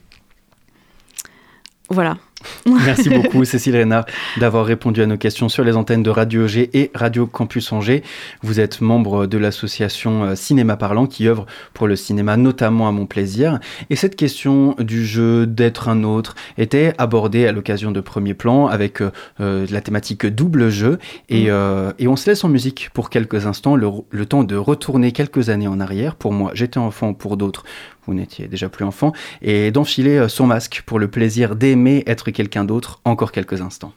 voilà. 1.89 2.17
Merci 2.65 3.09
beaucoup 3.09 3.43
Cécile 3.45 3.75
Reynard 3.75 4.05
d'avoir 4.37 4.65
répondu 4.65 5.01
à 5.01 5.05
nos 5.05 5.17
questions 5.17 5.49
sur 5.49 5.63
les 5.63 5.75
antennes 5.75 6.03
de 6.03 6.09
Radio 6.09 6.47
G 6.47 6.69
et 6.73 6.91
Radio 6.93 7.27
Campus 7.27 7.71
Angers. 7.71 8.03
Vous 8.41 8.59
êtes 8.59 8.81
membre 8.81 9.27
de 9.27 9.37
l'association 9.37 10.23
euh, 10.23 10.35
Cinéma 10.35 10.77
Parlant 10.77 11.05
qui 11.05 11.27
œuvre 11.27 11.45
pour 11.73 11.87
le 11.87 11.95
cinéma 11.95 12.37
notamment 12.37 12.87
à 12.87 12.91
mon 12.91 13.05
plaisir. 13.05 13.59
Et 13.89 13.95
cette 13.95 14.15
question 14.15 14.75
du 14.79 15.05
jeu 15.05 15.45
d'être 15.45 15.89
un 15.89 16.03
autre 16.03 16.35
était 16.57 16.93
abordée 16.97 17.47
à 17.47 17.51
l'occasion 17.51 17.91
de 17.91 18.01
Premier 18.01 18.33
Plan 18.33 18.67
avec 18.67 19.01
euh, 19.01 19.11
euh, 19.39 19.65
la 19.69 19.81
thématique 19.81 20.25
double 20.25 20.69
jeu. 20.69 20.99
Et, 21.29 21.49
mm. 21.51 21.93
et, 21.99 22.07
on 22.07 22.15
se 22.15 22.29
laisse 22.29 22.43
en 22.43 22.49
musique 22.49 22.89
pour 22.93 23.09
quelques 23.09 23.45
instants, 23.45 23.75
le, 23.75 23.87
le 24.09 24.25
temps 24.25 24.43
de 24.43 24.55
retourner 24.55 25.11
quelques 25.11 25.49
années 25.49 25.67
en 25.67 25.79
arrière. 25.79 26.15
Pour 26.15 26.31
moi, 26.31 26.51
j'étais 26.53 26.77
enfant, 26.77 27.13
pour 27.13 27.37
d'autres, 27.37 27.63
vous 28.07 28.13
n'étiez 28.13 28.47
déjà 28.47 28.69
plus 28.69 28.85
enfant, 28.85 29.13
et 29.41 29.71
d'enfiler 29.71 30.27
son 30.29 30.47
masque 30.47 30.83
pour 30.85 30.99
le 30.99 31.07
plaisir 31.07 31.55
d'aimer 31.55 32.03
être 32.07 32.31
quelqu'un 32.31 32.65
d'autre 32.65 33.01
encore 33.05 33.31
quelques 33.31 33.61
instants. 33.61 33.93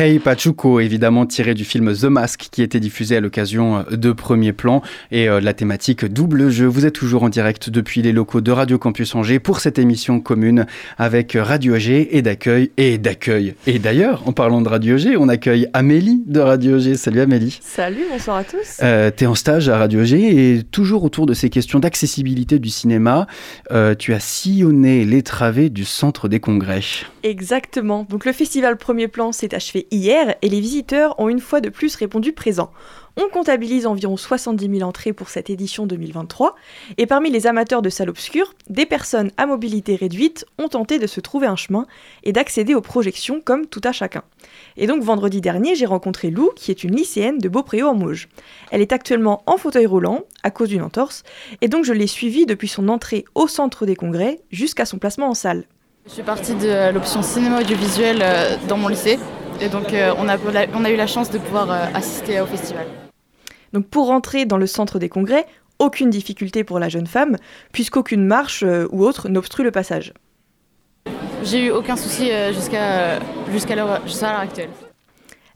Hey 0.00 0.20
Pachuco, 0.20 0.78
évidemment 0.78 1.26
tiré 1.26 1.54
du 1.54 1.64
film 1.64 1.92
The 1.92 2.04
Mask 2.04 2.50
qui 2.52 2.62
était 2.62 2.78
diffusé 2.78 3.16
à 3.16 3.20
l'occasion 3.20 3.78
euh, 3.78 3.96
de 3.96 4.12
Premier 4.12 4.52
Plan 4.52 4.80
et 5.10 5.28
euh, 5.28 5.40
la 5.40 5.54
thématique 5.54 6.04
double 6.04 6.50
jeu. 6.50 6.66
Vous 6.66 6.86
êtes 6.86 6.94
toujours 6.94 7.24
en 7.24 7.28
direct 7.28 7.68
depuis 7.68 8.00
les 8.00 8.12
locaux 8.12 8.40
de 8.40 8.52
Radio 8.52 8.78
Campus 8.78 9.16
Angers 9.16 9.40
pour 9.40 9.58
cette 9.58 9.76
émission 9.76 10.20
commune 10.20 10.66
avec 10.98 11.36
Radio 11.36 11.76
G 11.78 12.16
et 12.16 12.22
d'accueil 12.22 12.70
et 12.76 12.96
d'accueil. 12.96 13.54
Et 13.66 13.80
d'ailleurs, 13.80 14.22
en 14.28 14.32
parlant 14.32 14.60
de 14.60 14.68
Radio 14.68 14.98
G, 14.98 15.16
on 15.16 15.28
accueille 15.28 15.66
Amélie 15.72 16.22
de 16.26 16.38
Radio 16.38 16.78
G. 16.78 16.94
Salut 16.94 17.20
Amélie. 17.20 17.58
Salut, 17.60 18.04
bonsoir 18.08 18.36
à 18.36 18.44
tous. 18.44 18.78
Euh, 18.84 19.10
tu 19.10 19.24
es 19.24 19.26
en 19.26 19.34
stage 19.34 19.68
à 19.68 19.78
Radio 19.78 20.04
G 20.04 20.54
et 20.54 20.62
toujours 20.62 21.02
autour 21.02 21.26
de 21.26 21.34
ces 21.34 21.50
questions 21.50 21.80
d'accessibilité 21.80 22.60
du 22.60 22.68
cinéma, 22.68 23.26
euh, 23.72 23.96
tu 23.96 24.14
as 24.14 24.20
sillonné 24.20 25.04
les 25.04 25.24
travées 25.24 25.70
du 25.70 25.84
centre 25.84 26.28
des 26.28 26.38
congrès. 26.38 26.82
Exactement. 27.24 28.06
Donc 28.08 28.24
le 28.26 28.32
festival 28.32 28.76
Premier 28.76 29.08
Plan 29.08 29.32
s'est 29.32 29.56
achevé 29.56 29.87
hier 29.90 30.36
et 30.42 30.48
les 30.48 30.60
visiteurs 30.60 31.18
ont 31.18 31.28
une 31.28 31.40
fois 31.40 31.60
de 31.60 31.68
plus 31.68 31.94
répondu 31.96 32.32
présent. 32.32 32.70
On 33.20 33.28
comptabilise 33.28 33.84
environ 33.86 34.16
70 34.16 34.78
000 34.78 34.88
entrées 34.88 35.12
pour 35.12 35.28
cette 35.28 35.50
édition 35.50 35.86
2023 35.86 36.54
et 36.98 37.06
parmi 37.06 37.30
les 37.30 37.48
amateurs 37.48 37.82
de 37.82 37.90
salles 37.90 38.10
obscures, 38.10 38.54
des 38.68 38.86
personnes 38.86 39.32
à 39.36 39.46
mobilité 39.46 39.96
réduite 39.96 40.46
ont 40.56 40.68
tenté 40.68 41.00
de 41.00 41.08
se 41.08 41.20
trouver 41.20 41.48
un 41.48 41.56
chemin 41.56 41.86
et 42.22 42.32
d'accéder 42.32 42.76
aux 42.76 42.80
projections 42.80 43.40
comme 43.44 43.66
tout 43.66 43.80
à 43.82 43.90
chacun. 43.90 44.22
Et 44.76 44.86
donc 44.86 45.02
vendredi 45.02 45.40
dernier, 45.40 45.74
j'ai 45.74 45.86
rencontré 45.86 46.30
Lou, 46.30 46.52
qui 46.54 46.70
est 46.70 46.84
une 46.84 46.94
lycéenne 46.94 47.38
de 47.38 47.48
Beaupréau 47.48 47.88
en 47.88 47.94
Mauges. 47.94 48.28
Elle 48.70 48.82
est 48.82 48.92
actuellement 48.92 49.42
en 49.46 49.56
fauteuil 49.56 49.86
roulant 49.86 50.22
à 50.44 50.52
cause 50.52 50.68
d'une 50.68 50.82
entorse 50.82 51.24
et 51.60 51.66
donc 51.66 51.84
je 51.84 51.92
l'ai 51.92 52.06
suivie 52.06 52.46
depuis 52.46 52.68
son 52.68 52.88
entrée 52.88 53.24
au 53.34 53.48
centre 53.48 53.84
des 53.84 53.96
congrès 53.96 54.42
jusqu'à 54.52 54.84
son 54.84 54.98
placement 54.98 55.28
en 55.28 55.34
salle. 55.34 55.64
Je 56.06 56.12
suis 56.12 56.22
partie 56.22 56.54
de 56.54 56.92
l'option 56.92 57.20
cinéma 57.22 57.60
audiovisuel 57.60 58.20
euh, 58.22 58.56
dans 58.68 58.78
mon 58.78 58.88
lycée 58.88 59.18
et 59.60 59.68
donc 59.68 59.92
euh, 59.92 60.14
on, 60.18 60.28
a, 60.28 60.36
on 60.74 60.84
a 60.84 60.90
eu 60.90 60.96
la 60.96 61.06
chance 61.06 61.30
de 61.30 61.38
pouvoir 61.38 61.70
euh, 61.70 61.84
assister 61.94 62.40
au 62.40 62.46
festival. 62.46 62.86
Donc 63.72 63.86
pour 63.88 64.06
rentrer 64.06 64.46
dans 64.46 64.56
le 64.56 64.66
centre 64.66 64.98
des 64.98 65.08
congrès, 65.08 65.46
aucune 65.78 66.10
difficulté 66.10 66.64
pour 66.64 66.78
la 66.78 66.88
jeune 66.88 67.06
femme, 67.06 67.36
puisqu'aucune 67.72 68.24
marche 68.24 68.62
euh, 68.62 68.86
ou 68.90 69.04
autre 69.04 69.28
n'obstrue 69.28 69.64
le 69.64 69.70
passage. 69.70 70.12
J'ai 71.44 71.66
eu 71.66 71.70
aucun 71.70 71.96
souci 71.96 72.30
jusqu'à 72.52 73.20
jusqu'à 73.52 73.76
l'heure 73.76 74.00
actuelle. 74.22 74.70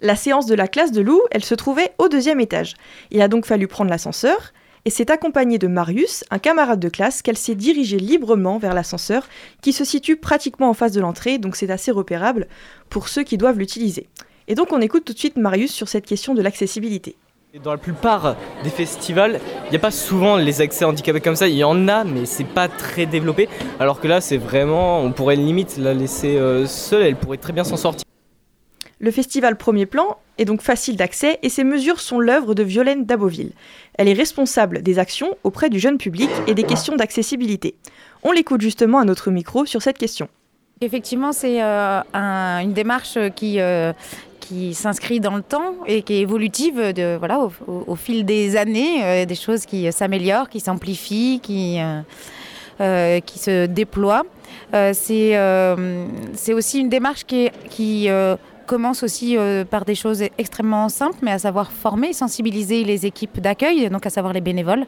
La 0.01 0.15
séance 0.15 0.47
de 0.47 0.55
la 0.55 0.69
classe 0.69 0.93
de 0.93 1.01
Lou, 1.01 1.21
elle 1.33 1.45
se 1.45 1.55
trouvait 1.55 1.93
au 1.99 2.09
deuxième 2.09 2.41
étage. 2.41 2.75
Il 3.11 3.21
a 3.21 3.29
donc 3.29 3.47
fallu 3.47 3.67
prendre 3.67 3.91
l'ascenseur, 3.91 4.53
et 4.85 4.91
c'est 4.91 5.11
accompagné 5.11 5.59
de 5.59 5.69
Marius, 5.69 6.25
un 6.31 6.39
camarade 6.39 6.81
de 6.81 6.89
classe, 6.89 7.23
qu'elle 7.23 7.39
s'est 7.39 7.55
dirigée 7.55 7.99
librement 7.99 8.59
vers 8.59 8.75
l'ascenseur, 8.75 9.29
qui 9.61 9.73
se 9.73 9.85
situe 9.85 10.17
pratiquement 10.17 10.69
en 10.69 10.75
face 10.75 10.93
de 10.93 11.01
l'entrée, 11.01 11.39
donc 11.39 11.55
c'est 11.55 11.71
assez 11.71 11.93
repérable 11.93 12.49
pour 12.91 13.09
ceux 13.09 13.23
qui 13.23 13.39
doivent 13.39 13.59
l'utiliser. 13.59 14.09
Et 14.49 14.55
donc 14.57 14.73
on 14.73 14.81
écoute 14.81 15.05
tout 15.05 15.13
de 15.13 15.19
suite 15.19 15.37
Marius 15.37 15.73
sur 15.73 15.89
cette 15.89 16.05
question 16.05 16.35
de 16.35 16.43
l'accessibilité. 16.43 17.15
Dans 17.63 17.71
la 17.71 17.79
plupart 17.79 18.35
des 18.65 18.71
festivals, 18.71 19.39
il 19.67 19.71
n'y 19.71 19.77
a 19.77 19.79
pas 19.79 19.91
souvent 19.91 20.37
les 20.37 20.63
accès 20.63 20.87
handicapés 20.87 21.21
comme 21.21 21.37
ça. 21.37 21.49
Il 21.49 21.55
y 21.55 21.65
en 21.65 21.87
a, 21.87 22.03
mais 22.03 22.25
c'est 22.25 22.45
pas 22.45 22.67
très 22.67 23.05
développé. 23.05 23.47
Alors 23.79 24.01
que 24.01 24.09
là, 24.09 24.23
c'est 24.23 24.39
vraiment, 24.39 25.01
on 25.03 25.13
pourrait 25.13 25.37
limite 25.37 25.77
la 25.77 25.93
laisser 25.93 26.39
euh, 26.39 26.67
seule. 26.67 27.03
Elle 27.03 27.17
pourrait 27.17 27.37
très 27.37 27.53
bien 27.53 27.63
s'en 27.63 27.77
sortir. 27.77 28.07
Le 29.03 29.11
festival 29.11 29.57
Premier 29.57 29.85
Plan 29.85 30.19
est 30.39 30.45
donc 30.45 30.63
facile 30.63 30.97
d'accès 30.97 31.41
et 31.43 31.49
ces 31.49 31.65
mesures 31.65 31.99
sont 31.99 32.21
l'œuvre 32.21 32.55
de 32.55 32.63
Violaine 32.63 33.05
Daboville. 33.05 33.51
Elle 33.95 34.07
est 34.07 34.13
responsable 34.13 34.81
des 34.81 35.01
actions 35.01 35.37
auprès 35.43 35.71
du 35.71 35.81
jeune 35.81 35.99
public 35.99 36.31
et 36.47 36.55
des 36.55 36.63
questions 36.63 36.95
d'accessibilité. 36.95 37.75
On 38.23 38.31
l'écoute 38.31 38.61
justement 38.61 39.01
à 39.01 39.05
notre 39.05 39.33
micro 39.33 39.67
sur 39.67 39.83
cette 39.83 39.99
question. 39.99 40.29
Effectivement, 40.81 41.33
c'est 41.33 41.61
euh, 41.61 42.01
une 42.15 42.75
démarche 42.75 43.19
qui, 43.35 43.59
euh, 43.59 43.93
qui 44.39 44.73
s'inscrit 44.73 45.19
dans 45.19 45.35
le 45.35 45.43
temps 45.43 45.75
et 45.89 46.03
qui 46.03 46.15
est 46.15 46.21
évolutive 46.21 46.93
de, 46.93 47.17
voilà, 47.17 47.41
au, 47.67 47.97
fil 47.97 48.25
des 48.25 48.55
années, 48.57 49.05
euh, 49.05 49.25
des 49.25 49.35
choses 49.35 49.67
qui 49.67 49.91
s'améliorent, 49.91 50.49
qui 50.49 50.61
s'amplifient, 50.61 51.41
qui, 51.43 51.81
qui 52.79 53.39
se 53.41 53.67
déploient. 53.67 54.23
c'est 54.73 55.37
c'est 56.35 56.53
aussi 56.55 56.79
une 56.79 56.89
démarche 56.89 57.25
qui, 57.25 57.51
qui 57.69 58.09
commence 58.67 59.03
aussi 59.03 59.37
par 59.71 59.85
des 59.85 59.95
choses 59.95 60.23
extrêmement 60.39 60.89
simples, 60.89 61.19
mais 61.23 61.33
à 61.33 61.39
savoir 61.39 61.73
former 61.73 62.09
et 62.09 62.13
sensibiliser 62.13 62.85
les 62.85 63.07
équipes 63.07 63.41
d'accueil, 63.41 63.89
donc 63.91 64.07
à 64.07 64.11
savoir 64.11 64.33
les 64.33 64.41
bénévoles. 64.41 64.87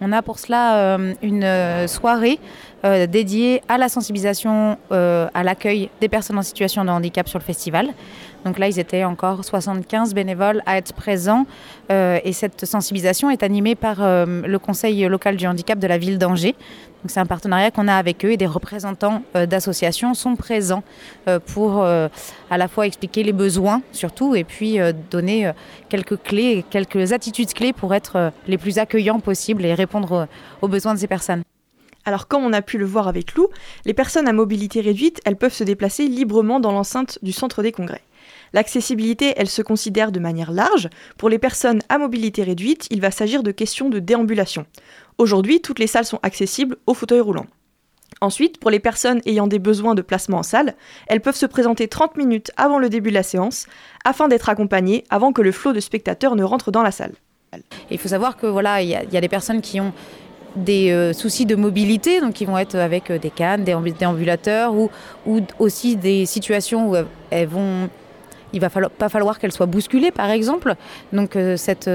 On 0.00 0.12
a 0.12 0.22
pour 0.22 0.38
cela 0.38 0.98
une 1.22 1.88
soirée 1.88 2.38
dédiée 2.82 3.62
à 3.68 3.78
la 3.78 3.88
sensibilisation 3.88 4.76
à 4.90 5.42
l'accueil 5.42 5.88
des 6.00 6.08
personnes 6.08 6.38
en 6.38 6.42
situation 6.42 6.84
de 6.84 6.90
handicap 6.90 7.28
sur 7.28 7.38
le 7.38 7.44
festival. 7.44 7.94
Donc 8.44 8.58
là, 8.58 8.68
ils 8.68 8.78
étaient 8.78 9.04
encore 9.04 9.44
75 9.44 10.14
bénévoles 10.14 10.62
à 10.66 10.76
être 10.76 10.92
présents. 10.92 11.46
Euh, 11.90 12.18
et 12.24 12.32
cette 12.32 12.64
sensibilisation 12.64 13.30
est 13.30 13.42
animée 13.42 13.74
par 13.74 13.96
euh, 14.00 14.42
le 14.46 14.58
Conseil 14.58 15.02
local 15.08 15.36
du 15.36 15.46
handicap 15.46 15.78
de 15.78 15.86
la 15.86 15.98
ville 15.98 16.18
d'Angers. 16.18 16.54
C'est 17.06 17.20
un 17.20 17.26
partenariat 17.26 17.70
qu'on 17.70 17.88
a 17.88 17.94
avec 17.94 18.24
eux 18.24 18.32
et 18.32 18.36
des 18.36 18.46
représentants 18.46 19.22
euh, 19.36 19.46
d'associations 19.46 20.14
sont 20.14 20.36
présents 20.36 20.82
pour 21.46 21.84
à 21.84 22.58
la 22.58 22.68
fois 22.68 22.86
expliquer 22.86 23.22
les 23.22 23.32
besoins 23.32 23.82
surtout 23.92 24.34
et 24.34 24.44
puis 24.44 24.78
donner 25.10 25.50
quelques 25.88 26.20
clés, 26.22 26.64
quelques 26.70 27.12
attitudes 27.12 27.52
clés 27.52 27.72
pour 27.72 27.94
être 27.94 28.32
les 28.46 28.58
plus 28.58 28.78
accueillants 28.78 29.20
possibles 29.20 29.64
et 29.64 29.74
répondre 29.74 30.28
aux 30.62 30.68
besoins 30.68 30.94
de 30.94 30.98
ces 30.98 31.06
personnes. 31.06 31.42
Alors 32.04 32.28
comme 32.28 32.44
on 32.44 32.52
a 32.52 32.62
pu 32.62 32.78
le 32.78 32.84
voir 32.84 33.08
avec 33.08 33.34
Lou, 33.34 33.48
les 33.84 33.94
personnes 33.94 34.28
à 34.28 34.32
mobilité 34.32 34.80
réduite, 34.80 35.20
elles 35.24 35.36
peuvent 35.36 35.54
se 35.54 35.64
déplacer 35.64 36.06
librement 36.06 36.60
dans 36.60 36.72
l'enceinte 36.72 37.18
du 37.22 37.32
centre 37.32 37.62
des 37.62 37.72
congrès. 37.72 38.02
L'accessibilité, 38.52 39.34
elle 39.36 39.48
se 39.48 39.62
considère 39.62 40.12
de 40.12 40.20
manière 40.20 40.52
large. 40.52 40.88
Pour 41.18 41.28
les 41.28 41.38
personnes 41.38 41.82
à 41.88 41.98
mobilité 41.98 42.44
réduite, 42.44 42.86
il 42.90 43.00
va 43.00 43.10
s'agir 43.10 43.42
de 43.42 43.50
questions 43.50 43.88
de 43.88 43.98
déambulation. 43.98 44.64
Aujourd'hui, 45.18 45.60
toutes 45.60 45.78
les 45.78 45.86
salles 45.86 46.04
sont 46.04 46.20
accessibles 46.22 46.76
aux 46.86 46.94
fauteuils 46.94 47.20
roulants. 47.20 47.46
Ensuite, 48.20 48.58
pour 48.58 48.70
les 48.70 48.80
personnes 48.80 49.20
ayant 49.26 49.46
des 49.46 49.58
besoins 49.58 49.94
de 49.94 50.02
placement 50.02 50.38
en 50.38 50.42
salle, 50.42 50.74
elles 51.08 51.20
peuvent 51.20 51.36
se 51.36 51.46
présenter 51.46 51.88
30 51.88 52.16
minutes 52.16 52.52
avant 52.56 52.78
le 52.78 52.88
début 52.88 53.10
de 53.10 53.14
la 53.14 53.22
séance 53.22 53.66
afin 54.04 54.28
d'être 54.28 54.48
accompagnées 54.48 55.04
avant 55.10 55.32
que 55.32 55.42
le 55.42 55.52
flot 55.52 55.72
de 55.72 55.80
spectateurs 55.80 56.36
ne 56.36 56.44
rentre 56.44 56.70
dans 56.70 56.82
la 56.82 56.90
salle. 56.90 57.12
Il 57.90 57.98
faut 57.98 58.08
savoir 58.08 58.36
que 58.36 58.46
voilà, 58.46 58.82
il 58.82 58.88
y, 58.88 58.94
a 58.94 59.20
des 59.20 59.28
personnes 59.28 59.60
qui 59.60 59.80
ont 59.80 59.92
des 60.56 60.90
euh, 60.90 61.12
soucis 61.12 61.46
de 61.46 61.54
mobilité, 61.54 62.20
donc 62.20 62.34
qui 62.34 62.44
vont 62.44 62.58
être 62.58 62.76
avec 62.76 63.10
euh, 63.10 63.18
des 63.18 63.30
cannes, 63.30 63.64
des 63.64 63.74
déambulateurs 63.92 64.74
ou, 64.74 64.90
aussi 65.58 65.96
des 65.96 66.26
situations 66.26 66.90
où 66.90 66.96
elles 67.30 67.48
vont 67.48 67.88
il 68.52 68.60
va 68.60 68.70
pas 68.70 69.08
falloir 69.08 69.40
qu'elle 69.40 69.50
soit 69.50 69.66
bousculée, 69.66 70.12
par 70.12 70.30
exemple. 70.30 70.76
Donc 71.12 71.34
euh, 71.34 71.56
cette, 71.56 71.90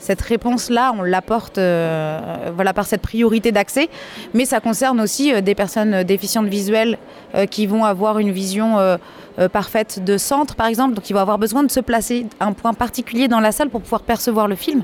cette 0.00 0.22
réponse-là, 0.22 0.92
on 0.98 1.02
l'apporte 1.02 1.58
euh, 1.58 2.50
voilà, 2.54 2.72
par 2.72 2.86
cette 2.86 3.02
priorité 3.02 3.52
d'accès. 3.52 3.88
Mais 4.34 4.46
ça 4.46 4.60
concerne 4.60 5.00
aussi 5.00 5.40
des 5.42 5.54
personnes 5.54 6.02
déficientes 6.02 6.48
visuelles 6.48 6.98
qui 7.50 7.66
vont 7.66 7.84
avoir 7.84 8.18
une 8.18 8.32
vision 8.32 8.98
parfaite 9.52 10.02
de 10.02 10.16
centre, 10.16 10.56
par 10.56 10.66
exemple. 10.66 10.94
Donc, 10.94 11.08
ils 11.10 11.12
vont 11.12 11.20
avoir 11.20 11.38
besoin 11.38 11.62
de 11.62 11.70
se 11.70 11.80
placer 11.80 12.26
à 12.40 12.46
un 12.46 12.52
point 12.52 12.74
particulier 12.74 13.28
dans 13.28 13.40
la 13.40 13.52
salle 13.52 13.68
pour 13.68 13.82
pouvoir 13.82 14.02
percevoir 14.02 14.48
le 14.48 14.56
film. 14.56 14.82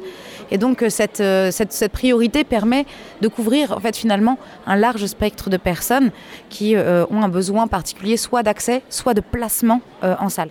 Et 0.51 0.59
donc, 0.59 0.85
cette, 0.89 1.17
cette, 1.17 1.73
cette 1.73 1.93
priorité 1.93 2.45
permet 2.45 2.87
de 3.21 3.29
couvrir, 3.29 3.73
en 3.73 3.81
fait, 3.81 3.97
finalement, 3.97 4.39
un 4.67 4.77
large 4.77 5.07
spectre 5.07 5.51
de 5.51 5.57
personnes 5.57 6.11
qui 6.51 6.77
ont 6.77 7.23
un 7.23 7.29
besoin 7.29 7.67
particulier, 7.67 8.17
soit 8.17 8.43
d'accès, 8.43 8.83
soit 8.91 9.15
de 9.15 9.23
placement 9.23 9.81
en 10.03 10.29
salle 10.29 10.51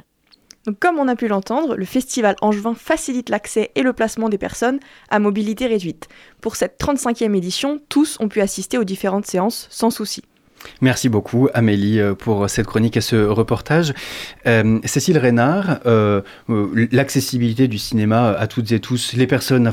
comme 0.79 0.99
on 0.99 1.07
a 1.07 1.15
pu 1.15 1.27
l'entendre, 1.27 1.75
le 1.75 1.85
festival 1.85 2.35
angevin 2.41 2.73
facilite 2.73 3.29
l'accès 3.29 3.71
et 3.75 3.81
le 3.81 3.93
placement 3.93 4.29
des 4.29 4.37
personnes 4.37 4.79
à 5.09 5.19
mobilité 5.19 5.67
réduite. 5.67 6.07
Pour 6.41 6.55
cette 6.55 6.79
35e 6.79 7.35
édition, 7.35 7.79
tous 7.89 8.17
ont 8.19 8.29
pu 8.29 8.41
assister 8.41 8.77
aux 8.77 8.83
différentes 8.83 9.27
séances 9.27 9.67
sans 9.69 9.89
souci. 9.89 10.23
Merci 10.81 11.09
beaucoup 11.09 11.47
Amélie 11.53 11.99
euh, 11.99 12.13
pour 12.13 12.49
cette 12.49 12.65
chronique 12.65 12.97
et 12.97 13.01
ce 13.01 13.15
reportage. 13.15 13.93
Euh, 14.47 14.79
Cécile 14.85 15.17
Reynard, 15.17 15.79
euh, 15.85 16.21
l'accessibilité 16.91 17.67
du 17.67 17.77
cinéma 17.77 18.29
à 18.31 18.47
toutes 18.47 18.71
et 18.71 18.79
tous, 18.79 19.13
les 19.13 19.27
personnes 19.27 19.67
en 19.67 19.71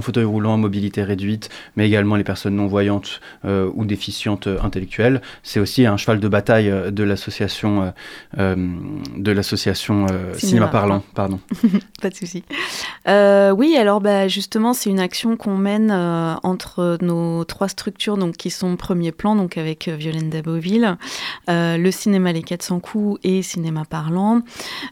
fauteuil 0.00 0.24
roulant, 0.24 0.54
en 0.54 0.58
mobilité 0.58 1.02
réduite, 1.02 1.50
mais 1.76 1.86
également 1.86 2.16
les 2.16 2.24
personnes 2.24 2.56
non-voyantes 2.56 3.20
ou 3.44 3.84
déficientes 3.84 4.48
intellectuelles, 4.62 5.22
c'est 5.42 5.60
aussi 5.60 5.86
un 5.86 5.96
cheval 5.96 6.20
de 6.20 6.28
bataille 6.28 6.72
de 6.90 7.04
l'association 7.04 7.92
de 8.36 9.32
l'association 9.32 10.06
cinéma, 10.34 10.68
Parlant. 10.68 11.02
Pardon. 11.14 11.40
Pas 12.02 12.10
de 12.10 12.14
souci. 12.14 12.44
oui, 13.06 13.76
alors 13.76 14.00
bah, 14.00 14.28
justement, 14.28 14.72
c'est 14.72 14.90
une 14.90 15.00
action 15.00 15.36
qu'on 15.36 15.56
mène 15.56 15.90
entre 15.90 16.98
nos 17.00 17.44
trois 17.44 17.68
structures 17.68 18.16
donc, 18.16 18.36
qui 18.36 18.50
sont 18.50 18.76
premier 18.76 19.12
plan, 19.12 19.36
donc 19.36 19.58
avec 19.58 19.88
Violaine 19.88 20.29
d'Aboville, 20.30 20.96
euh, 21.48 21.76
le 21.76 21.90
cinéma 21.90 22.32
Les 22.32 22.42
400 22.42 22.80
coups 22.80 23.20
et 23.22 23.42
Cinéma 23.42 23.84
Parlant. 23.84 24.40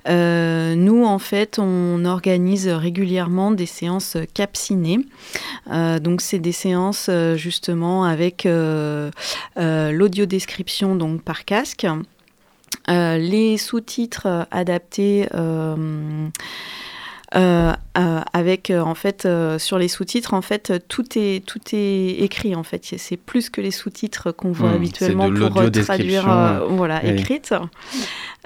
Euh, 0.09 0.75
nous, 0.75 1.05
en 1.05 1.19
fait, 1.19 1.59
on 1.59 2.05
organise 2.05 2.69
régulièrement 2.69 3.51
des 3.51 3.67
séances 3.67 4.19
cap. 4.35 4.57
Euh, 5.71 5.99
donc, 6.01 6.21
c'est 6.21 6.39
des 6.39 6.53
séances 6.53 7.09
justement 7.37 8.05
avec 8.05 8.47
l'audiodescription 9.57 10.97
donc 10.97 11.23
par 11.23 11.45
casque. 11.45 11.87
les 12.89 13.57
sous-titres 13.57 14.47
adaptés 14.51 15.29
euh, 17.35 17.73
avec 18.33 18.71
euh, 18.71 18.81
en 18.81 18.95
fait 18.95 19.29
sur 19.59 19.79
les 19.79 19.89
sous-titres 19.89 20.33
en 20.33 20.41
fait 20.41 20.73
tout 20.89 21.05
est 21.17 21.45
tout 21.45 21.61
est 21.73 22.17
écrit 22.21 22.55
en 22.55 22.63
fait. 22.63 22.95
C'est 22.97 23.17
plus 23.17 23.51
que 23.51 23.61
les 23.61 23.71
sous-titres 23.71 24.33
qu'on 24.33 24.53
voit 24.53 24.71
mmh, 24.71 24.75
habituellement 24.75 25.31
pour 25.31 25.71
traduire 25.71 26.25
voilà 26.71 27.05
écrite. 27.05 27.55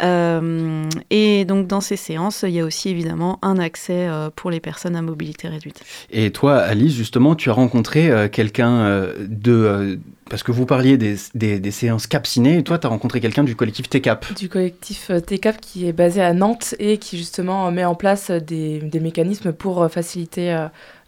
Et 0.00 1.44
donc 1.44 1.66
dans 1.66 1.80
ces 1.80 1.96
séances 1.96 2.44
il 2.46 2.54
y 2.54 2.60
a 2.60 2.64
aussi 2.64 2.88
évidemment 2.88 3.38
un 3.42 3.58
accès 3.58 4.08
pour 4.36 4.50
les 4.50 4.60
personnes 4.60 4.96
à 4.96 5.02
mobilité 5.02 5.48
réduite. 5.48 5.82
Et 6.10 6.30
toi 6.30 6.56
Alice 6.56 6.94
justement 6.94 7.36
tu 7.36 7.50
as 7.50 7.54
rencontré 7.54 8.28
quelqu'un 8.30 9.06
de 9.20 9.98
parce 10.32 10.42
que 10.42 10.50
vous 10.50 10.64
parliez 10.64 10.96
des, 10.96 11.18
des, 11.34 11.70
séances 11.70 12.06
cap 12.06 12.26
ciné, 12.26 12.56
et 12.56 12.62
toi, 12.62 12.78
tu 12.78 12.86
as 12.86 12.90
rencontré 12.90 13.20
quelqu'un 13.20 13.44
du 13.44 13.54
collectif 13.54 13.90
TCAP. 13.90 14.32
Du 14.34 14.48
collectif 14.48 15.10
euh, 15.10 15.20
TCAP 15.20 15.60
qui 15.60 15.86
est 15.86 15.92
basé 15.92 16.22
à 16.22 16.32
Nantes 16.32 16.74
et 16.78 16.96
qui 16.96 17.18
justement 17.18 17.70
met 17.70 17.84
en 17.84 17.94
place 17.94 18.30
des, 18.30 18.71
des 18.78 19.00
mécanismes 19.00 19.52
pour 19.52 19.82
euh, 19.82 19.88
faciliter 19.88 20.52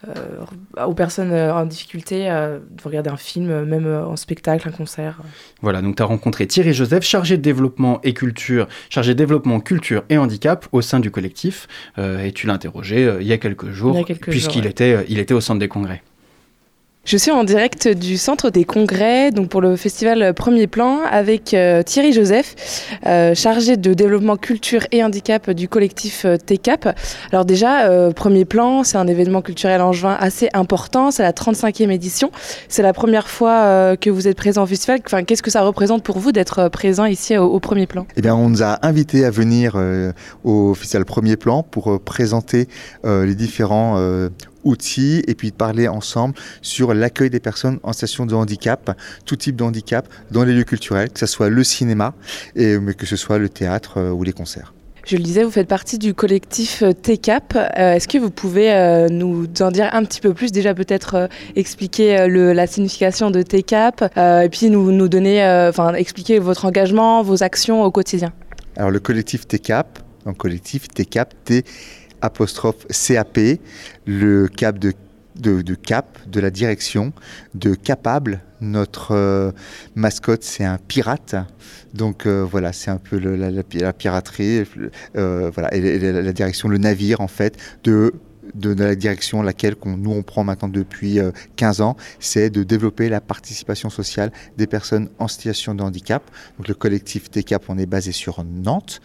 euh, 0.07 0.85
aux 0.85 0.94
personnes 0.94 1.33
en 1.33 1.64
difficulté 1.64 2.24
de 2.24 2.83
regarder 2.83 3.09
un 3.09 3.16
film, 3.16 3.64
même 3.64 3.87
en 3.87 4.16
spectacle, 4.16 4.68
un 4.68 4.72
concert. 4.72 5.22
Voilà, 5.62 5.81
donc 5.81 5.96
tu 5.96 6.03
as 6.03 6.07
rencontré 6.07 6.46
Thierry 6.46 6.74
Joseph, 6.74 7.05
chargé 7.05 7.38
de 7.38 7.42
développement 7.42 8.00
et 8.03 8.12
culture, 8.12 8.68
chargé 8.90 9.14
de 9.14 9.18
développement, 9.18 9.61
culture 9.61 10.05
et 10.11 10.18
handicap 10.18 10.66
au 10.72 10.83
sein 10.83 11.00
du 11.00 11.11
collectif, 11.11 11.68
et 11.96 12.33
tu 12.33 12.46
l'as 12.46 12.53
interrogé 12.53 13.16
il 13.18 13.27
y 13.27 13.33
a 13.33 13.38
quelques 13.38 13.70
jours, 13.70 14.05
puisqu'il 14.20 14.66
était, 14.66 15.07
il 15.09 15.18
était 15.18 15.33
au 15.33 15.40
centre 15.40 15.61
des 15.61 15.68
congrès. 15.68 16.03
Je 17.05 17.19
suis 17.19 17.31
en 17.31 17.45
direct 17.45 17.87
du 17.87 18.17
centre 18.17 18.49
des 18.49 18.64
congrès, 18.64 19.31
donc 19.31 19.51
pour 19.51 19.61
le 19.61 19.77
festival 19.77 20.33
Premier 20.33 20.67
Plan, 20.67 21.01
avec 21.05 21.53
euh, 21.53 21.83
Thierry 21.83 22.14
Joseph, 22.14 22.55
euh, 23.05 23.35
chargé 23.35 23.77
de 23.77 23.93
développement 23.93 24.38
culture 24.38 24.87
et 24.90 25.05
handicap 25.05 25.51
du 25.51 25.69
collectif 25.69 26.25
euh, 26.25 26.38
TCAP. 26.38 26.97
Alors 27.31 27.45
déjà, 27.45 27.90
Premier 28.14 28.47
Plan, 28.47 28.85
c'est 28.85 28.97
un 28.97 29.07
événement 29.07 29.43
culturel 29.43 29.83
en 29.83 29.93
juin 29.93 30.17
assez 30.19 30.49
important, 30.55 31.11
c'est 31.11 31.23
la 31.23 31.33
35e 31.33 31.90
édition. 31.90 32.31
C'est 32.69 32.83
la 32.83 32.95
première 32.95 33.29
fois 33.29 33.97
que 33.99 34.09
vous 34.09 34.27
êtes 34.27 34.37
présent 34.38 34.62
au 34.62 34.67
festival. 34.67 35.01
Enfin, 35.05 35.25
Qu'est-ce 35.25 35.43
que 35.43 35.51
ça 35.51 35.61
représente 35.61 36.03
pour 36.03 36.19
vous 36.19 36.33
d'être 36.33 36.69
présent 36.69 37.05
ici 37.05 37.37
au, 37.37 37.61
Premier 37.61 37.87
Plan? 37.87 38.07
Eh 38.17 38.23
bien, 38.23 38.35
on 38.35 38.49
nous 38.49 38.62
a 38.62 38.79
invités 38.87 39.27
à 39.27 39.31
venir 39.31 39.77
au 40.43 40.75
festival 40.75 41.05
Premier 41.05 41.37
Plan 41.37 41.62
pour 41.62 42.01
présenter 42.01 42.69
les 43.05 43.35
différents 43.35 43.99
outils 44.64 45.22
et 45.27 45.35
puis 45.35 45.50
parler 45.53 45.88
ensemble 45.88 46.35
sur 46.62 46.94
l'accueil 46.94 47.31
des 47.31 47.40
personnes 47.40 47.79
en 47.83 47.92
situation 47.92 48.27
de 48.27 48.35
handicap, 48.35 48.98
tout 49.27 49.37
type 49.37 49.57
de 49.57 49.64
handicap 49.64 50.09
dans 50.31 50.44
les 50.44 50.55
lieux 50.55 50.64
culturels, 50.64 51.11
que 51.11 51.20
ce 51.20 51.27
soit 51.27 51.48
le 51.48 51.64
cinéma, 51.64 52.14
et, 52.57 52.79
mais 52.79 52.94
que 52.94 53.07
ce 53.07 53.16
soit 53.16 53.38
le 53.38 53.48
théâtre 53.48 53.98
euh, 53.98 54.11
ou 54.11 54.22
les 54.22 54.33
concerts. 54.33 54.74
Je 55.07 55.16
le 55.16 55.22
disais, 55.22 55.44
vous 55.44 55.50
faites 55.50 55.68
partie 55.68 55.98
du 55.98 56.14
collectif 56.14 56.83
euh, 56.83 56.92
TCAP. 56.92 57.57
Euh, 57.57 57.92
est-ce 57.92 58.09
que 58.09 58.16
vous 58.16 58.31
pouvez 58.31 59.07
nous 59.11 59.46
en 59.61 59.70
dire 59.70 59.90
un 59.92 60.03
petit 60.05 60.20
peu 60.20 60.33
plus? 60.33 60.50
Déjà 60.50 60.72
peut-être 60.74 61.29
expliquer 61.57 62.27
la 62.27 62.66
signification 62.66 63.31
de 63.31 63.42
TCAP 63.42 64.16
et 64.16 64.48
puis 64.50 64.70
nous, 64.70 64.92
nous 64.92 65.09
donner, 65.09 65.44
enfin 65.68 65.92
expliquer 65.94 66.38
votre 66.38 66.64
engagement, 66.64 67.22
vos 67.22 67.42
actions 67.42 67.85
au 67.85 67.90
quotidien. 67.90 68.33
Alors 68.77 68.90
le 68.90 68.98
collectif 68.98 69.46
TCAP, 69.46 69.98
donc 70.24 70.38
collectif 70.38 70.88
TCAP, 70.88 71.35
T 71.44 71.64
apostrophe 72.25 72.87
CAP, 72.89 73.39
le 74.07 74.49
cap 74.49 74.79
de, 74.79 74.93
de, 75.37 75.75
cap, 75.75 76.19
de 76.27 76.41
la 76.41 76.51
direction, 76.51 77.13
de 77.55 77.75
capable. 77.75 78.41
Notre 78.61 79.13
euh, 79.13 79.53
mascotte, 79.95 80.43
c'est 80.43 80.65
un 80.65 80.79
pirate. 80.79 81.35
Donc 81.93 82.27
euh, 82.27 82.47
voilà, 82.49 82.73
c'est 82.73 82.91
un 82.91 82.97
peu 82.97 83.19
la, 83.19 83.93
piraterie, 83.93 84.65
euh, 85.17 85.51
voilà, 85.53 85.75
et 85.75 85.99
la 85.99 86.33
direction, 86.33 86.69
le 86.69 86.79
navire 86.79 87.21
en 87.21 87.29
fait, 87.29 87.57
de 87.85 88.15
de, 88.54 88.72
la 88.74 88.94
direction 88.94 89.42
laquelle 89.42 89.76
nous 89.85 90.11
on 90.11 90.22
prend 90.22 90.44
maintenant 90.44 90.68
depuis 90.68 91.18
15 91.57 91.80
euh, 91.80 91.85
ans, 91.85 91.96
c'est 92.20 92.50
de 92.50 92.62
développer 92.62 93.09
la 93.09 93.20
participation 93.20 93.90
sociale 93.90 94.33
des 94.57 94.66
personnes 94.66 95.09
en 95.18 95.28
situation 95.28 95.74
de 95.74 95.83
handicap. 95.83 96.22
Donc 96.59 96.68
le 96.68 96.74
collectif 96.74 97.30
TCAP, 97.30 97.64
on 97.68 97.78
est 97.78 97.87
basé 97.87 98.12
sur 98.12 98.44
Nantes, 98.44 99.00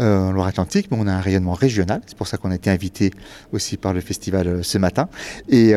euh, 0.00 0.18
en 0.18 0.32
Loire-Atlantique, 0.32 0.88
mais 0.90 0.96
on 1.00 1.06
a 1.06 1.12
un 1.12 1.20
rayonnement 1.20 1.54
régional. 1.54 2.00
C'est 2.06 2.16
pour 2.16 2.26
ça 2.26 2.36
qu'on 2.36 2.50
a 2.50 2.56
été 2.56 2.70
invité 2.70 3.12
aussi 3.52 3.76
par 3.76 3.92
le 3.92 4.00
festival 4.00 4.46
euh, 4.46 4.62
ce 4.62 4.78
matin. 4.78 5.08
Et 5.48 5.74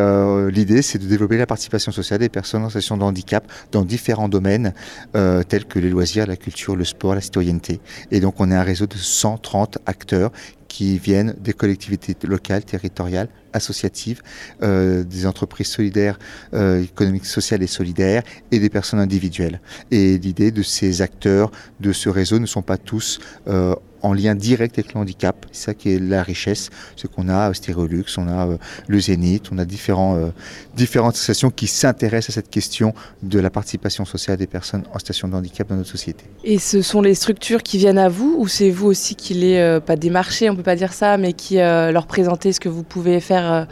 l'idée, 0.52 0.82
c'est 0.82 0.98
de 0.98 1.08
développer 1.08 1.38
la 1.38 1.46
participation 1.46 1.92
sociale 1.92 2.20
des 2.20 2.30
personnes 2.30 2.64
en 2.64 2.70
situation 2.70 2.98
de 2.98 3.04
handicap 3.04 3.50
dans 3.72 3.84
différents 3.84 4.30
domaines 4.30 4.74
tels 5.14 5.66
que 5.66 5.80
les 5.80 5.90
loisirs, 5.90 6.28
la 6.28 6.36
culture, 6.36 6.76
le 6.76 6.84
sport, 6.84 7.16
la 7.16 7.22
citoyenneté. 7.22 7.80
Et 8.12 8.20
donc 8.20 8.36
on 8.40 8.52
est 8.52 8.56
un 8.56 8.64
réseau 8.64 8.88
de 8.88 8.98
130 8.98 9.80
acteurs 9.86 10.32
qui 10.78 11.00
viennent 11.00 11.34
des 11.40 11.54
collectivités 11.54 12.16
locales, 12.28 12.64
territoriales, 12.64 13.30
associatives, 13.52 14.22
euh, 14.62 15.04
des 15.04 15.26
entreprises 15.26 15.70
solidaires, 15.70 16.20
euh, 16.54 16.84
économiques, 16.84 17.26
sociales 17.26 17.64
et 17.64 17.68
solidaires, 17.80 18.22
et 18.52 18.60
des 18.60 18.70
personnes 18.70 19.00
individuelles. 19.00 19.60
Et 19.90 20.20
l'idée 20.20 20.52
de 20.52 20.62
ces 20.62 21.02
acteurs 21.02 21.50
de 21.80 21.92
ce 21.94 22.10
réseau 22.10 22.38
ne 22.38 22.46
sont 22.46 22.62
pas 22.62 22.78
tous 22.78 23.20
euh, 23.48 23.74
en 24.02 24.14
lien 24.14 24.36
direct 24.36 24.78
avec 24.78 24.94
le 24.94 25.00
handicap. 25.00 25.46
C'est 25.52 25.66
ça 25.66 25.74
qui 25.74 25.94
est 25.94 26.00
la 26.00 26.24
richesse. 26.24 26.70
C'est 26.96 27.12
qu'on 27.12 27.30
a 27.30 27.54
Stérolux, 27.54 28.06
on 28.18 28.28
a 28.28 28.48
euh, 28.48 28.58
le 28.88 29.00
Zénith, 29.00 29.50
on 29.52 29.58
a 29.58 29.66
différents, 29.66 30.16
euh, 30.16 30.30
différentes 30.76 31.16
associations 31.16 31.50
qui 31.50 31.68
s'intéressent 31.68 32.30
à 32.30 32.34
cette 32.34 32.50
question 32.50 32.94
de 33.24 33.40
la 33.40 33.50
participation 33.50 34.06
sociale 34.06 34.38
des 34.38 34.48
personnes 34.48 34.84
en 34.94 35.00
situation 35.00 35.28
de 35.28 35.36
handicap 35.36 35.68
dans 35.68 35.76
notre 35.76 35.90
société. 35.90 36.26
Et 36.44 36.60
ce 36.60 36.82
sont 36.82 37.02
les 37.02 37.16
structures 37.16 37.64
qui 37.64 37.78
viennent 37.78 37.98
à 37.98 38.10
vous 38.10 38.36
ou 38.38 38.48
c'est 38.48 38.70
vous 38.70 38.88
aussi 38.88 39.16
qui 39.16 39.34
les, 39.34 39.58
euh, 39.58 39.80
pas 39.80 39.96
démarchez, 39.96 40.50
on 40.50 40.56
peut 40.56 40.64
pas 40.64 40.76
dire 40.76 40.94
ça, 40.94 41.18
mais 41.18 41.34
qui 41.34 41.56
leur 41.58 42.08
présentez 42.08 42.54
ce 42.54 42.60
que 42.60 42.70
vous 42.70 42.84
pouvez 42.84 43.20
faire 43.20 43.68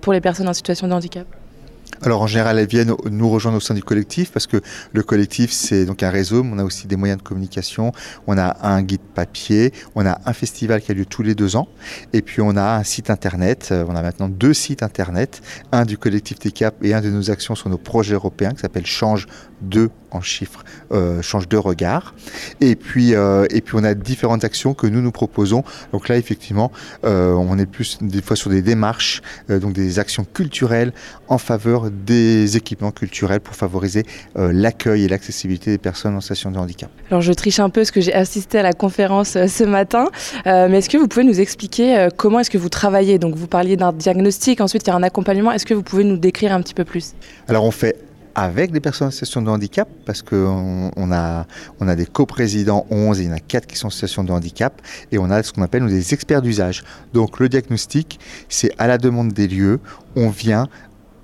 pour 0.00 0.12
les 0.12 0.20
personnes 0.20 0.48
en 0.48 0.52
situation 0.52 0.86
de 0.86 0.92
handicap? 0.92 1.26
Alors 2.02 2.22
en 2.22 2.26
général, 2.26 2.58
elles 2.58 2.66
viennent 2.66 2.94
nous 3.10 3.30
rejoindre 3.30 3.58
au 3.58 3.60
sein 3.60 3.74
du 3.74 3.82
collectif 3.82 4.32
parce 4.32 4.46
que 4.46 4.60
le 4.92 5.02
collectif, 5.02 5.52
c'est 5.52 5.84
donc 5.84 6.02
un 6.02 6.10
réseau, 6.10 6.44
on 6.44 6.58
a 6.58 6.64
aussi 6.64 6.86
des 6.86 6.96
moyens 6.96 7.18
de 7.18 7.22
communication. 7.22 7.92
On 8.26 8.36
a 8.38 8.56
un 8.62 8.82
guide 8.82 9.00
papier, 9.14 9.72
on 9.94 10.04
a 10.04 10.20
un 10.26 10.32
festival 10.32 10.80
qui 10.80 10.90
a 10.90 10.94
lieu 10.94 11.06
tous 11.06 11.22
les 11.22 11.34
deux 11.34 11.54
ans, 11.54 11.68
et 12.12 12.22
puis 12.22 12.42
on 12.42 12.56
a 12.56 12.76
un 12.76 12.82
site 12.82 13.10
internet. 13.10 13.68
Euh, 13.70 13.84
on 13.88 13.94
a 13.94 14.02
maintenant 14.02 14.28
deux 14.28 14.54
sites 14.54 14.82
internet, 14.82 15.42
un 15.70 15.84
du 15.84 15.96
collectif 15.96 16.38
TCAP 16.38 16.84
et 16.84 16.94
un 16.94 17.00
de 17.00 17.10
nos 17.10 17.30
actions 17.30 17.54
sur 17.54 17.68
nos 17.68 17.78
projets 17.78 18.14
européens 18.14 18.52
qui 18.52 18.60
s'appelle 18.60 18.86
Change 18.86 19.26
2 19.62 19.90
en 20.10 20.20
chiffres, 20.20 20.64
euh, 20.92 21.22
change 21.22 21.48
de 21.48 21.56
regard. 21.56 22.14
Et 22.60 22.76
puis, 22.76 23.14
euh, 23.14 23.46
et 23.50 23.62
puis 23.62 23.76
on 23.76 23.84
a 23.84 23.94
différentes 23.94 24.44
actions 24.44 24.74
que 24.74 24.86
nous 24.86 25.00
nous 25.00 25.12
proposons. 25.12 25.64
Donc 25.92 26.08
là, 26.08 26.16
effectivement, 26.16 26.70
on 27.02 27.58
est 27.58 27.66
plus 27.66 27.98
des 28.00 28.22
fois 28.22 28.36
sur 28.36 28.50
des 28.50 28.62
démarches, 28.62 29.22
donc 29.48 29.72
des 29.72 29.98
actions 29.98 30.24
culturelles 30.24 30.92
en 31.28 31.38
faveur 31.38 31.90
des 31.90 32.56
équipements 32.56 32.90
culturels 32.90 33.40
pour 33.40 33.54
favoriser 33.54 34.04
euh, 34.36 34.52
l'accueil 34.52 35.04
et 35.04 35.08
l'accessibilité 35.08 35.70
des 35.70 35.78
personnes 35.78 36.14
en 36.14 36.20
situation 36.20 36.50
de 36.50 36.58
handicap. 36.58 36.90
Alors 37.10 37.22
je 37.22 37.32
triche 37.32 37.60
un 37.60 37.70
peu 37.70 37.80
parce 37.80 37.90
que 37.90 38.00
j'ai 38.00 38.14
assisté 38.14 38.58
à 38.58 38.62
la 38.62 38.72
conférence 38.72 39.36
euh, 39.36 39.46
ce 39.46 39.64
matin, 39.64 40.06
euh, 40.46 40.68
mais 40.68 40.78
est-ce 40.78 40.90
que 40.90 40.98
vous 40.98 41.08
pouvez 41.08 41.24
nous 41.24 41.40
expliquer 41.40 42.08
comment 42.16 42.40
est-ce 42.40 42.50
que 42.50 42.58
vous 42.58 42.68
travaillez? 42.68 43.18
Donc 43.18 43.34
vous 43.34 43.46
parliez 43.46 43.76
d'un 43.76 43.92
diagnostic, 43.92 44.60
ensuite 44.60 44.82
il 44.86 44.88
y 44.88 44.92
a 44.92 44.96
un 44.96 45.02
accompagnement. 45.02 45.52
Est-ce 45.52 45.66
que 45.66 45.74
vous 45.74 45.82
pouvez 45.82 46.04
nous 46.04 46.16
décrire 46.16 46.52
un 46.52 46.60
petit 46.60 46.74
peu 46.74 46.84
plus? 46.84 47.14
Alors 47.48 47.64
on 47.64 47.70
fait 47.70 47.96
avec 48.34 48.72
des 48.72 48.80
personnes 48.80 49.08
en 49.08 49.10
situation 49.10 49.42
de 49.42 49.50
handicap, 49.50 49.88
parce 50.06 50.22
qu'on 50.22 50.90
on 50.96 51.12
a, 51.12 51.46
on 51.80 51.88
a 51.88 51.96
des 51.96 52.06
coprésidents 52.06 52.86
11 52.90 53.20
et 53.20 53.24
il 53.24 53.28
y 53.28 53.32
en 53.32 53.36
a 53.36 53.40
4 53.40 53.66
qui 53.66 53.76
sont 53.76 53.88
en 53.88 53.90
situation 53.90 54.24
de 54.24 54.32
handicap, 54.32 54.80
et 55.10 55.18
on 55.18 55.30
a 55.30 55.42
ce 55.42 55.52
qu'on 55.52 55.62
appelle 55.62 55.86
des 55.86 56.14
experts 56.14 56.42
d'usage. 56.42 56.84
Donc 57.12 57.38
le 57.38 57.48
diagnostic, 57.48 58.18
c'est 58.48 58.72
à 58.78 58.86
la 58.86 58.98
demande 58.98 59.32
des 59.32 59.48
lieux, 59.48 59.80
on 60.16 60.30
vient 60.30 60.68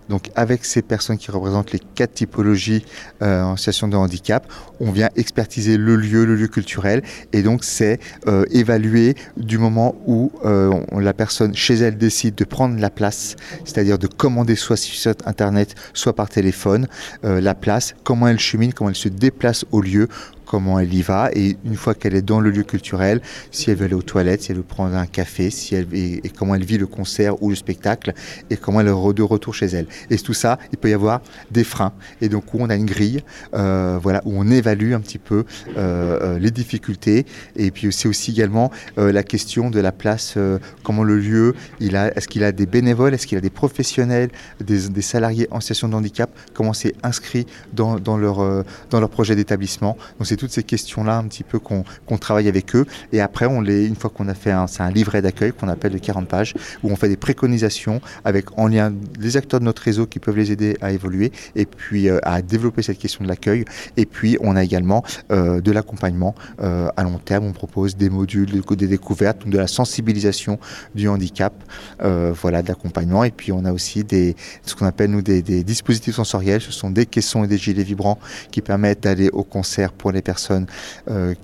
donc 0.08 0.30
avec 0.34 0.64
ces 0.64 0.82
personnes 0.82 1.18
qui 1.18 1.30
représentent 1.30 1.72
les 1.72 1.78
quatre 1.78 2.14
typologies 2.14 2.84
euh, 3.22 3.42
en 3.42 3.56
situation 3.56 3.88
de 3.88 3.96
handicap, 3.96 4.50
on 4.80 4.90
vient 4.90 5.10
expertiser 5.16 5.76
le 5.76 5.96
lieu, 5.96 6.24
le 6.24 6.34
lieu 6.34 6.48
culturel, 6.48 7.02
et 7.32 7.42
donc 7.42 7.64
c'est 7.64 7.98
euh, 8.26 8.44
évaluer 8.50 9.14
du 9.36 9.58
moment 9.58 9.96
où 10.06 10.32
euh, 10.44 10.72
la 10.98 11.12
personne 11.12 11.54
chez 11.54 11.74
elle 11.74 11.96
décide 11.96 12.34
de 12.34 12.44
prendre 12.44 12.78
la 12.78 12.90
place, 12.90 13.36
c'est-à-dire 13.64 13.98
de 13.98 14.06
commander 14.06 14.56
soit 14.56 14.76
sur 14.76 15.12
Internet, 15.26 15.74
soit 15.94 16.14
par 16.14 16.28
téléphone, 16.28 16.88
la 17.22 17.54
place, 17.54 17.94
comment 18.04 18.28
elle 18.28 18.38
chemine, 18.38 18.72
comment 18.72 18.90
elle 18.90 18.96
se 18.96 19.08
déplace 19.08 19.64
au 19.70 19.80
lieu 19.80 20.08
comment 20.48 20.78
elle 20.78 20.92
y 20.92 21.02
va 21.02 21.30
et 21.34 21.56
une 21.64 21.76
fois 21.76 21.94
qu'elle 21.94 22.14
est 22.14 22.22
dans 22.22 22.40
le 22.40 22.50
lieu 22.50 22.62
culturel, 22.62 23.20
si 23.50 23.70
elle 23.70 23.76
veut 23.76 23.84
aller 23.84 23.94
aux 23.94 24.02
toilettes, 24.02 24.42
si 24.42 24.50
elle 24.50 24.56
veut 24.56 24.62
prendre 24.62 24.96
un 24.96 25.06
café, 25.06 25.50
si 25.50 25.74
elle 25.74 25.86
et, 25.92 26.22
comment 26.36 26.54
elle 26.54 26.64
vit 26.64 26.78
le 26.78 26.86
concert 26.86 27.40
ou 27.42 27.50
le 27.50 27.56
spectacle 27.56 28.14
et 28.50 28.56
comment 28.56 28.80
elle 28.80 28.88
est 28.88 29.14
de 29.14 29.22
retour 29.22 29.54
chez 29.54 29.66
elle. 29.66 29.86
Et 30.10 30.16
tout 30.16 30.34
ça, 30.34 30.58
il 30.72 30.78
peut 30.78 30.88
y 30.88 30.94
avoir 30.94 31.20
des 31.50 31.64
freins 31.64 31.92
et 32.22 32.28
donc 32.28 32.54
où 32.54 32.58
on 32.60 32.70
a 32.70 32.74
une 32.74 32.86
grille, 32.86 33.22
euh, 33.54 33.98
voilà, 34.02 34.22
où 34.24 34.32
on 34.34 34.50
évalue 34.50 34.94
un 34.94 35.00
petit 35.00 35.18
peu 35.18 35.44
euh, 35.76 36.18
euh, 36.22 36.38
les 36.38 36.50
difficultés 36.50 37.26
et 37.56 37.70
puis 37.70 37.92
c'est 37.92 38.08
aussi 38.08 38.30
également 38.30 38.70
la 38.96 39.22
question 39.22 39.70
de 39.70 39.80
la 39.80 39.92
place, 39.92 40.36
comment 40.82 41.04
le 41.04 41.18
lieu, 41.18 41.54
est-ce 41.80 42.28
qu'il 42.28 42.42
a 42.44 42.52
des 42.52 42.66
bénévoles, 42.66 43.14
est-ce 43.14 43.26
qu'il 43.26 43.38
a 43.38 43.40
des 43.40 43.50
professionnels, 43.50 44.30
des, 44.60 45.02
salariés 45.02 45.46
en 45.50 45.60
situation 45.60 45.88
de 45.88 45.94
handicap, 45.94 46.30
comment 46.54 46.72
c'est 46.72 46.94
inscrit 47.02 47.46
dans, 47.72 47.98
leur 48.16 49.10
projet 49.10 49.36
d'établissement. 49.36 49.96
Toutes 50.38 50.50
ces 50.50 50.62
questions-là 50.62 51.18
un 51.18 51.24
petit 51.24 51.44
peu 51.44 51.58
qu'on 51.58 52.18
travaille 52.18 52.48
avec 52.48 52.74
eux. 52.74 52.86
Et 53.12 53.20
après, 53.20 53.46
on 53.46 53.60
les, 53.60 53.86
une 53.86 53.96
fois 53.96 54.10
qu'on 54.10 54.28
a 54.28 54.34
fait 54.34 54.50
un, 54.50 54.66
un 54.78 54.90
livret 54.90 55.22
d'accueil 55.22 55.52
qu'on 55.52 55.68
appelle 55.68 55.92
de 55.92 55.98
40 55.98 56.28
pages, 56.28 56.54
où 56.82 56.90
on 56.90 56.96
fait 56.96 57.08
des 57.08 57.16
préconisations 57.16 58.00
avec 58.24 58.58
en 58.58 58.68
lien 58.68 58.92
les 59.18 59.36
acteurs 59.36 59.60
de 59.60 59.64
notre 59.64 59.82
réseau 59.82 60.06
qui 60.06 60.18
peuvent 60.18 60.36
les 60.36 60.52
aider 60.52 60.76
à 60.80 60.92
évoluer 60.92 61.32
et 61.56 61.66
puis 61.66 62.08
euh, 62.08 62.18
à 62.22 62.42
développer 62.42 62.82
cette 62.82 62.98
question 62.98 63.24
de 63.24 63.28
l'accueil. 63.28 63.64
Et 63.96 64.06
puis, 64.06 64.38
on 64.40 64.56
a 64.56 64.64
également 64.64 65.04
euh, 65.30 65.60
de 65.60 65.72
l'accompagnement 65.72 66.34
euh, 66.60 66.88
à 66.96 67.02
long 67.02 67.18
terme. 67.18 67.44
On 67.44 67.52
propose 67.52 67.96
des 67.96 68.10
modules, 68.10 68.50
des 68.50 68.86
découvertes, 68.86 69.46
de 69.46 69.58
la 69.58 69.66
sensibilisation 69.66 70.58
du 70.94 71.08
handicap, 71.08 71.52
voilà, 72.00 72.62
de 72.62 72.68
l'accompagnement. 72.68 73.24
Et 73.24 73.30
puis, 73.30 73.52
on 73.52 73.64
a 73.64 73.72
aussi 73.72 74.04
des, 74.04 74.36
ce 74.64 74.74
qu'on 74.74 74.86
appelle 74.86 75.10
nous 75.10 75.22
des, 75.22 75.42
des 75.42 75.64
dispositifs 75.64 76.14
sensoriels. 76.14 76.60
Ce 76.60 76.72
sont 76.72 76.90
des 76.90 77.06
caissons 77.06 77.44
et 77.44 77.46
des 77.48 77.58
gilets 77.58 77.82
vibrants 77.82 78.18
qui 78.50 78.60
permettent 78.60 79.02
d'aller 79.02 79.30
au 79.30 79.42
concert 79.42 79.92
pour 79.92 80.12
les 80.12 80.22
personnes 80.32 80.66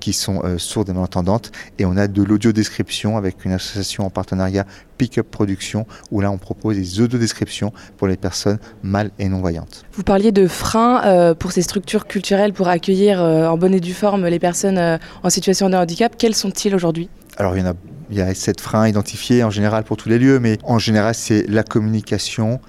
qui 0.01 0.12
sont 0.12 0.43
sourdes 0.59 0.91
et 0.91 0.93
malentendantes. 0.93 1.51
Et 1.78 1.85
on 1.87 1.97
a 1.97 2.07
de 2.07 2.22
l'audio-description 2.22 3.16
avec 3.16 3.45
une 3.45 3.53
association 3.53 4.05
en 4.05 4.11
partenariat 4.11 4.66
Pickup 4.99 5.24
Production, 5.30 5.87
où 6.11 6.20
là 6.20 6.30
on 6.30 6.39
propose 6.39 6.76
des 6.76 7.01
audio-descriptions 7.01 7.72
pour 7.97 8.09
les 8.09 8.16
personnes 8.16 8.59
mal 8.82 9.11
et 9.18 9.28
non-voyantes. 9.28 9.85
Vous 9.93 10.03
parliez 10.03 10.32
de 10.32 10.47
freins 10.47 11.03
euh, 11.05 11.35
pour 11.35 11.53
ces 11.53 11.62
structures 11.62 12.07
culturelles 12.07 12.53
pour 12.53 12.68
accueillir 12.68 13.22
euh, 13.22 13.47
en 13.47 13.57
bonne 13.57 13.74
et 13.74 13.80
due 13.80 13.95
forme 13.95 14.26
les 14.26 14.39
personnes 14.39 14.78
euh, 14.78 14.99
en 15.22 15.30
situation 15.30 15.68
de 15.70 15.76
handicap. 15.76 16.14
Quels 16.16 16.35
sont-ils 16.35 16.74
aujourd'hui? 16.74 17.09
Alors 17.37 17.57
il 17.57 17.61
y 17.61 17.66
en 17.66 17.70
a 17.70 17.74
il 18.11 18.18
y 18.18 18.20
a 18.20 18.32
sept 18.35 18.61
freins 18.61 18.87
identifiés 18.87 19.43
en 19.45 19.51
général 19.51 19.82
pour 19.82 19.97
tous 19.97 20.11
les 20.11 20.18
lieux, 20.18 20.39
mais 20.39 20.59
en 20.62 20.78
général 20.78 21.14
c'est 21.14 21.49
la 21.49 21.62
communication 21.62 22.61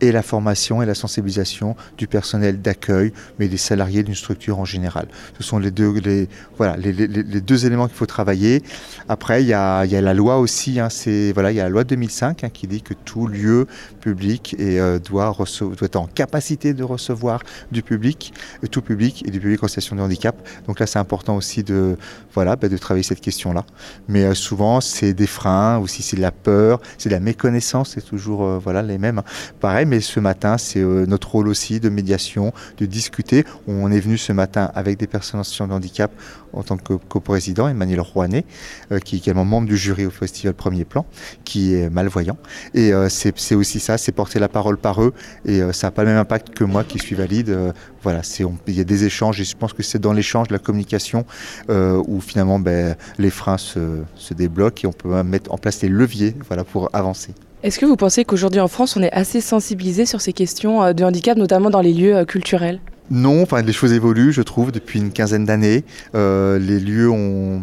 et 0.00 0.12
la 0.12 0.22
formation 0.22 0.82
et 0.82 0.86
la 0.86 0.94
sensibilisation 0.94 1.76
du 1.96 2.06
personnel 2.06 2.60
d'accueil, 2.60 3.12
mais 3.38 3.48
des 3.48 3.56
salariés 3.56 4.02
d'une 4.02 4.14
structure 4.14 4.58
en 4.58 4.64
général. 4.64 5.08
Ce 5.38 5.42
sont 5.42 5.58
les 5.58 5.70
deux, 5.70 5.98
les, 6.00 6.28
voilà, 6.56 6.76
les, 6.76 6.92
deux 6.92 7.66
éléments 7.66 7.86
qu'il 7.86 7.96
faut 7.96 8.06
travailler. 8.06 8.62
Après, 9.08 9.42
il 9.42 9.48
y 9.48 9.54
a, 9.54 9.84
y 9.84 9.96
a 9.96 10.00
la 10.00 10.14
loi 10.14 10.38
aussi, 10.38 10.80
hein, 10.80 10.88
c'est, 10.90 11.32
voilà, 11.32 11.52
il 11.52 11.56
y 11.56 11.60
a 11.60 11.64
la 11.64 11.70
loi 11.70 11.84
2005 11.84 12.44
hein, 12.44 12.48
qui 12.52 12.66
dit 12.66 12.82
que 12.82 12.94
tout 12.94 13.26
lieu 13.26 13.66
public 14.00 14.54
et, 14.58 14.80
euh, 14.80 14.98
doit, 14.98 15.34
doit 15.36 15.74
être 15.82 15.96
en 15.96 16.06
capacité 16.06 16.74
de 16.74 16.84
recevoir 16.84 17.40
du 17.72 17.82
public, 17.82 18.32
tout 18.70 18.82
public 18.82 19.24
et 19.26 19.30
du 19.30 19.40
public 19.40 19.62
en 19.62 19.68
situation 19.68 19.96
de 19.96 20.00
handicap. 20.00 20.36
Donc 20.66 20.80
là, 20.80 20.86
c'est 20.86 20.98
important 20.98 21.36
aussi 21.36 21.62
de, 21.62 21.96
voilà, 22.34 22.56
bah, 22.56 22.68
de 22.68 22.76
travailler 22.76 23.02
cette 23.02 23.20
question-là. 23.20 23.64
Mais 24.08 24.24
euh, 24.24 24.34
souvent, 24.34 24.80
c'est 24.80 25.14
des 25.14 25.26
freins, 25.26 25.78
aussi 25.78 26.02
c'est 26.02 26.16
de 26.16 26.22
la 26.22 26.32
peur, 26.32 26.80
c'est 26.98 27.08
de 27.08 27.14
la 27.14 27.20
méconnaissance, 27.20 27.92
c'est 27.94 28.04
toujours 28.04 28.44
euh, 28.44 28.58
voilà, 28.62 28.82
les 28.82 28.98
mêmes. 28.98 29.22
Pareil, 29.60 29.85
mais 29.86 30.00
ce 30.00 30.20
matin, 30.20 30.58
c'est 30.58 30.80
euh, 30.80 31.06
notre 31.06 31.30
rôle 31.30 31.48
aussi 31.48 31.80
de 31.80 31.88
médiation, 31.88 32.52
de 32.78 32.86
discuter. 32.86 33.44
On 33.66 33.90
est 33.90 34.00
venu 34.00 34.18
ce 34.18 34.32
matin 34.32 34.70
avec 34.74 34.98
des 34.98 35.06
personnes 35.06 35.40
en 35.40 35.44
situation 35.44 35.68
de 35.68 35.72
handicap 35.72 36.12
en 36.52 36.62
tant 36.62 36.76
que 36.76 36.94
coprésident, 36.94 37.68
Emmanuel 37.68 38.00
Rouanet, 38.00 38.44
euh, 38.92 38.98
qui 38.98 39.16
est 39.16 39.18
également 39.18 39.44
membre 39.44 39.68
du 39.68 39.76
jury 39.76 40.06
au 40.06 40.10
festival 40.10 40.54
Premier 40.54 40.84
Plan, 40.84 41.06
qui 41.44 41.74
est 41.74 41.88
malvoyant. 41.88 42.36
Et 42.74 42.92
euh, 42.92 43.08
c'est 43.08 43.54
aussi 43.54 43.80
ça, 43.80 43.98
c'est 43.98 44.12
porter 44.12 44.38
la 44.38 44.48
parole 44.48 44.76
par 44.76 45.02
eux. 45.02 45.14
Et 45.44 45.60
ça 45.72 45.86
n'a 45.86 45.90
pas 45.90 46.02
le 46.02 46.10
même 46.10 46.18
impact 46.18 46.50
que 46.50 46.64
moi 46.64 46.84
qui 46.84 46.98
suis 46.98 47.14
valide. 47.14 47.56
voilà, 48.02 48.22
il 48.66 48.74
y 48.74 48.80
a 48.80 48.84
des 48.84 49.04
échanges 49.04 49.40
et 49.40 49.44
je 49.44 49.56
pense 49.56 49.72
que 49.72 49.82
c'est 49.82 49.98
dans 49.98 50.12
l'échange, 50.12 50.48
la 50.50 50.58
communication, 50.58 51.24
où 51.68 52.20
finalement 52.20 52.58
ben, 52.58 52.96
les 53.18 53.30
freins 53.30 53.58
se, 53.58 54.02
se 54.14 54.34
débloquent 54.34 54.82
et 54.84 54.86
on 54.86 54.92
peut 54.92 55.22
mettre 55.22 55.52
en 55.52 55.58
place 55.58 55.82
les 55.82 55.88
leviers 55.88 56.34
voilà, 56.48 56.64
pour 56.64 56.90
avancer. 56.92 57.34
Est-ce 57.62 57.78
que 57.78 57.86
vous 57.86 57.96
pensez 57.96 58.24
qu'aujourd'hui 58.24 58.60
en 58.60 58.68
France, 58.68 58.96
on 58.96 59.02
est 59.02 59.12
assez 59.12 59.40
sensibilisé 59.40 60.04
sur 60.04 60.20
ces 60.20 60.32
questions 60.32 60.82
euh, 60.82 60.92
de 60.92 61.04
handicap, 61.04 61.38
notamment 61.38 61.70
dans 61.70 61.80
les 61.80 61.94
lieux 61.94 62.14
euh, 62.14 62.24
culturels? 62.24 62.80
Non, 63.10 63.46
les 63.64 63.72
choses 63.72 63.92
évoluent, 63.92 64.32
je 64.32 64.42
trouve, 64.42 64.72
depuis 64.72 64.98
une 64.98 65.10
quinzaine 65.10 65.46
d'années. 65.46 65.84
Euh, 66.14 66.58
les 66.58 66.78
lieux 66.78 67.08
ont 67.08 67.62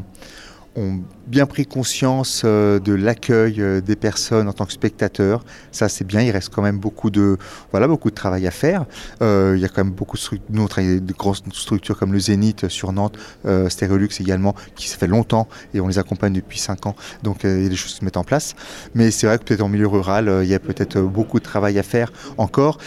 ont 0.76 1.00
bien 1.28 1.46
pris 1.46 1.66
conscience 1.66 2.42
euh, 2.46 2.80
de 2.80 2.94
l'accueil 2.94 3.62
euh, 3.62 3.82
des 3.82 3.96
personnes 3.96 4.48
en 4.48 4.54
tant 4.54 4.66
que 4.66 4.74
spectateurs. 4.74 5.44
Ça, 5.72 5.90
c'est 5.90 6.06
bien. 6.06 6.22
Il 6.22 6.32
reste 6.32 6.50
quand 6.50 6.62
même 6.62 6.80
beaucoup 6.80 7.10
de, 7.10 7.38
voilà, 7.72 7.88
beaucoup 7.88 8.10
de 8.10 8.16
travail 8.16 8.48
à 8.48 8.52
faire. 8.52 8.86
Euh, 9.22 9.54
il 9.56 9.62
y 9.62 9.66
a 9.66 9.70
quand 9.70 9.84
même 9.84 9.94
beaucoup 9.94 10.18
de 10.18 10.22
structures. 10.22 10.48
Nous, 10.50 10.64
on 10.64 10.68
travaille 10.68 11.02
de 11.02 11.14
grosses 11.14 11.44
structures 11.54 11.98
comme 11.98 12.14
le 12.14 12.20
Zénith 12.20 12.68
sur 12.68 12.92
Nantes, 12.92 13.18
euh, 13.46 13.70
Stérolux 13.70 14.10
également, 14.20 14.56
qui 14.76 14.88
ça 14.88 14.98
fait 14.98 15.08
longtemps 15.08 15.48
et 15.74 15.80
on 15.80 15.88
les 15.88 16.00
accompagne 16.00 16.34
depuis 16.34 16.60
5 16.60 16.88
ans. 16.88 16.96
Donc, 17.24 17.44
il 17.44 17.64
y 17.64 17.66
a 17.66 17.70
des 17.70 17.76
choses 17.76 17.94
qui 17.94 18.00
se 18.00 18.06
mettent 18.06 18.18
en 18.18 18.24
place. 18.24 18.56
Mais 18.96 19.12
c'est 19.12 19.28
vrai 19.28 19.38
que 19.38 19.44
peut-être 19.44 19.62
en 19.62 19.70
milieu 19.70 19.88
rural, 19.88 20.32
il 20.44 20.50
y 20.50 20.56
a 20.56 20.60
peut-être 20.60 21.00
beaucoup 21.00 21.40
de 21.40 21.44
travail 21.44 21.78
à 21.80 21.84
faire 21.84 22.12
encore. 22.38 22.78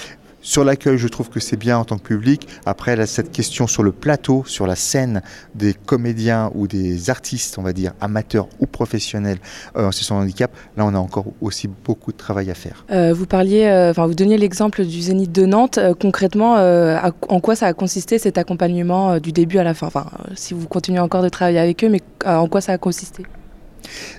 Sur 0.46 0.62
l'accueil, 0.62 0.96
je 0.96 1.08
trouve 1.08 1.28
que 1.28 1.40
c'est 1.40 1.56
bien 1.56 1.76
en 1.76 1.84
tant 1.84 1.98
que 1.98 2.04
public. 2.04 2.46
Après, 2.66 3.04
cette 3.06 3.32
question 3.32 3.66
sur 3.66 3.82
le 3.82 3.90
plateau, 3.90 4.44
sur 4.46 4.68
la 4.68 4.76
scène 4.76 5.20
des 5.56 5.74
comédiens 5.74 6.52
ou 6.54 6.68
des 6.68 7.10
artistes, 7.10 7.58
on 7.58 7.62
va 7.62 7.72
dire, 7.72 7.94
amateurs 8.00 8.48
ou 8.60 8.66
professionnels 8.66 9.38
euh, 9.76 9.88
en 9.88 9.90
situation 9.90 10.20
de 10.20 10.22
handicap, 10.22 10.52
là, 10.76 10.84
on 10.86 10.94
a 10.94 10.98
encore 10.98 11.24
aussi 11.40 11.66
beaucoup 11.66 12.12
de 12.12 12.16
travail 12.16 12.48
à 12.48 12.54
faire. 12.54 12.84
Euh, 12.92 13.12
vous 13.12 13.26
parliez, 13.26 13.64
euh, 13.64 13.90
enfin, 13.90 14.06
vous 14.06 14.14
donniez 14.14 14.38
l'exemple 14.38 14.84
du 14.84 15.02
Zénith 15.02 15.32
de 15.32 15.46
Nantes. 15.46 15.78
Euh, 15.78 15.94
concrètement, 16.00 16.54
à, 16.54 17.10
en 17.28 17.40
quoi 17.40 17.56
ça 17.56 17.66
a 17.66 17.72
consisté 17.72 18.20
cet 18.20 18.38
accompagnement 18.38 19.18
du 19.18 19.32
début 19.32 19.58
à 19.58 19.64
la 19.64 19.74
fin? 19.74 19.88
Enfin, 19.88 20.06
si 20.36 20.54
vous 20.54 20.68
continuez 20.68 21.00
encore 21.00 21.24
de 21.24 21.28
travailler 21.28 21.58
avec 21.58 21.82
eux, 21.82 21.88
mais 21.88 22.02
en 22.24 22.46
quoi 22.46 22.60
ça 22.60 22.72
a 22.72 22.78
consisté? 22.78 23.24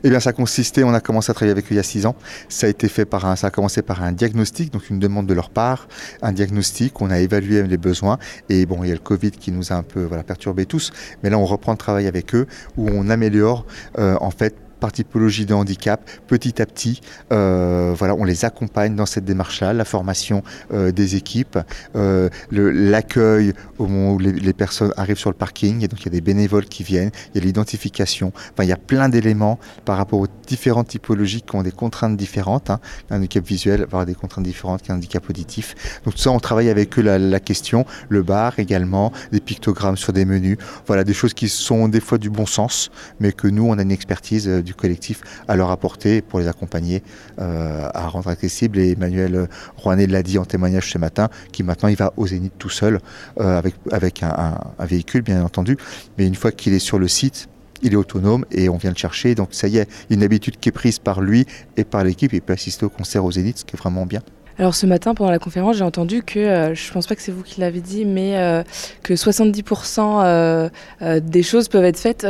Eh 0.04 0.10
bien, 0.10 0.20
ça 0.20 0.34
consistait, 0.34 0.84
on 0.84 0.94
a 0.94 1.00
commencé 1.00 1.32
à 1.32 1.34
travailler 1.34 1.52
avec 1.52 1.66
eux 1.66 1.72
il 1.72 1.78
y 1.78 1.80
a 1.80 1.84
six 1.84 2.06
ans. 2.06 2.16
Ça 2.50 2.68
a 2.68 2.70
été 2.70 2.88
fait 2.88 3.06
par 3.06 3.26
un, 3.26 3.36
ça 3.36 3.48
a 3.48 3.50
commencé 3.50 3.82
par 3.82 4.04
un 4.04 4.12
diagnostic, 4.12 4.72
donc 4.72 4.90
une 4.90 5.00
demande 5.00 5.28
de 5.28 5.34
leur 5.34 5.50
part, 5.50 5.88
un 6.22 6.32
diagnostic. 6.32 7.02
On 7.02 7.10
a 7.10 7.20
évalué 7.20 7.64
les 7.64 7.78
besoins 7.78 8.18
et 8.50 8.66
bon, 8.66 8.84
il 8.84 8.90
y 8.90 8.92
a 8.92 8.96
le 8.96 9.00
Covid 9.00 9.32
qui 9.32 9.52
nous 9.52 9.72
a 9.72 9.76
un 9.76 9.84
peu 9.84 10.04
voilà, 10.04 10.24
perturbé 10.24 10.66
tous. 10.66 10.92
Mais 11.24 11.30
là, 11.30 11.38
on 11.38 11.46
reprend 11.46 11.72
le 11.72 11.78
travail 11.78 12.08
avec 12.08 12.36
eux 12.36 12.48
où 12.78 12.90
on 12.90 13.10
améliore 13.10 13.66
euh, 13.98 14.18
en 14.22 14.32
fait 14.32 14.56
par 14.80 14.92
typologie 14.92 15.46
de 15.46 15.54
handicap, 15.54 16.10
petit 16.28 16.62
à 16.62 16.66
petit, 16.66 17.02
euh, 17.32 17.94
voilà, 17.98 18.16
on 18.16 18.24
les 18.24 18.46
accompagne 18.46 18.96
dans 18.96 19.06
cette 19.06 19.26
démarche-là, 19.26 19.74
la 19.74 19.86
formation 19.86 20.44
euh, 20.74 20.92
des 20.92 21.16
équipes, 21.16 21.60
euh, 21.96 22.30
l'accueil 22.52 23.54
au 23.78 23.88
moment 23.88 24.14
où 24.14 24.20
les, 24.20 24.54
personnes 24.54 24.92
arrivent 24.98 25.20
sur 25.20 25.30
le 25.30 25.36
parking, 25.36 25.88
donc 25.88 26.02
il 26.02 26.06
y 26.06 26.08
a 26.08 26.12
des 26.12 26.22
bénévoles 26.22 26.66
qui 26.66 26.84
viennent, 26.84 27.12
il 27.34 27.40
y 27.40 27.44
a 27.44 27.46
l'identification, 27.46 28.32
enfin 28.36 28.64
il 28.64 28.70
y 28.70 28.74
a 28.74 28.78
plein 28.78 29.08
d'éléments 29.10 29.60
par 29.86 29.98
rapport 29.98 30.20
aux 30.20 30.28
différentes 30.48 30.88
typologies 30.88 31.42
qui 31.42 31.56
ont 31.56 31.64
des 31.64 31.72
contraintes 31.72 32.18
différentes. 32.18 32.70
Hein. 32.70 32.80
Un 33.10 33.18
handicap 33.18 33.46
visuel 33.46 33.82
va 33.82 33.86
avoir 33.86 34.06
des 34.06 34.16
contraintes 34.16 34.46
différentes 34.46 34.82
qu'un 34.82 34.96
handicap 34.96 35.30
auditif. 35.30 35.76
Donc 36.06 36.16
tout 36.16 36.22
ça, 36.22 36.32
on 36.32 36.40
travaille 36.40 36.70
avec 36.70 36.98
eux 36.98 37.04
la, 37.04 37.20
la 37.20 37.40
question, 37.40 37.86
le 38.10 38.24
bar 38.24 38.58
également, 38.58 39.12
des 39.32 39.40
pictogrammes 39.40 39.98
sur 39.98 40.14
des 40.14 40.26
menus, 40.26 40.58
voilà, 40.88 41.04
des 41.04 41.14
choses 41.14 41.34
qui 41.34 41.50
sont 41.50 41.88
des 41.88 42.00
fois 42.00 42.18
du 42.18 42.30
bon 42.30 42.46
sens, 42.46 42.90
mais 43.20 43.32
que 43.32 43.48
nous, 43.48 43.66
on 43.68 43.78
a 43.78 43.82
une 43.82 43.92
expertise 43.92 44.48
du 44.68 44.76
collectif 44.76 45.22
à 45.48 45.56
leur 45.56 45.72
apporter 45.72 46.22
pour 46.22 46.40
les 46.40 46.48
accompagner 46.48 47.02
euh, 47.40 47.90
à 47.94 48.08
rendre 48.08 48.28
accessible. 48.28 48.78
Et 48.78 48.92
Emmanuel 48.92 49.48
Rouanet 49.78 50.08
l'a 50.08 50.22
dit 50.22 50.38
en 50.38 50.46
témoignage 50.46 50.92
ce 50.92 50.98
matin, 50.98 51.30
qui 51.52 51.64
maintenant 51.64 51.90
il 51.90 51.96
va 51.96 52.14
au 52.18 52.28
Zénith 52.28 52.54
tout 52.60 52.70
seul, 52.70 53.00
euh, 53.40 53.58
avec, 53.58 53.76
avec 53.92 54.22
un, 54.22 54.60
véhicule 54.80 55.22
bien 55.22 55.44
entendu, 55.44 55.78
mais 56.18 56.28
une 56.28 56.36
fois 56.36 56.52
qu'il 56.52 56.74
est 56.74 56.80
sur 56.80 57.00
le 57.00 57.08
site, 57.08 57.48
il 57.82 57.94
est 57.94 57.98
autonome 57.98 58.46
et 58.52 58.70
on 58.70 58.78
vient 58.78 58.92
le 58.92 58.98
chercher. 58.98 59.36
Donc 59.36 59.50
ça 59.52 59.68
y 59.68 59.78
est, 59.78 59.90
une 60.10 60.24
habitude 60.24 60.58
qui 60.60 60.70
est 60.70 60.72
prise 60.72 61.00
par 61.00 61.22
lui 61.22 61.46
et 61.78 61.84
par 61.84 62.04
l'équipe. 62.04 62.34
Il 62.34 62.42
peut 62.42 62.54
assister 62.54 62.86
au 62.86 62.90
concert 62.90 63.24
aux 63.26 63.32
Zénith, 63.32 63.60
ce 63.60 63.66
qui 63.66 63.76
est 63.76 63.80
vraiment 63.80 64.06
bien. 64.06 64.22
Alors 64.60 64.74
ce 64.74 64.88
matin 64.88 65.14
pendant 65.14 65.30
la 65.30 65.40
conférence, 65.40 65.78
j'ai 65.78 65.84
entendu 65.84 66.24
que, 66.24 66.40
euh, 66.40 66.74
je 66.74 66.92
pense 66.92 67.06
pas 67.06 67.16
que 67.16 67.22
c'est 67.22 67.32
vous 67.32 67.44
qui 67.44 67.62
l'avez 67.62 67.80
dit, 67.80 68.06
mais 68.06 68.38
euh, 68.38 68.64
que 69.04 69.14
70% 69.14 70.24
euh, 70.24 70.70
des 71.20 71.44
choses 71.44 71.68
peuvent 71.68 71.86
être 71.86 72.00
faites 72.00 72.26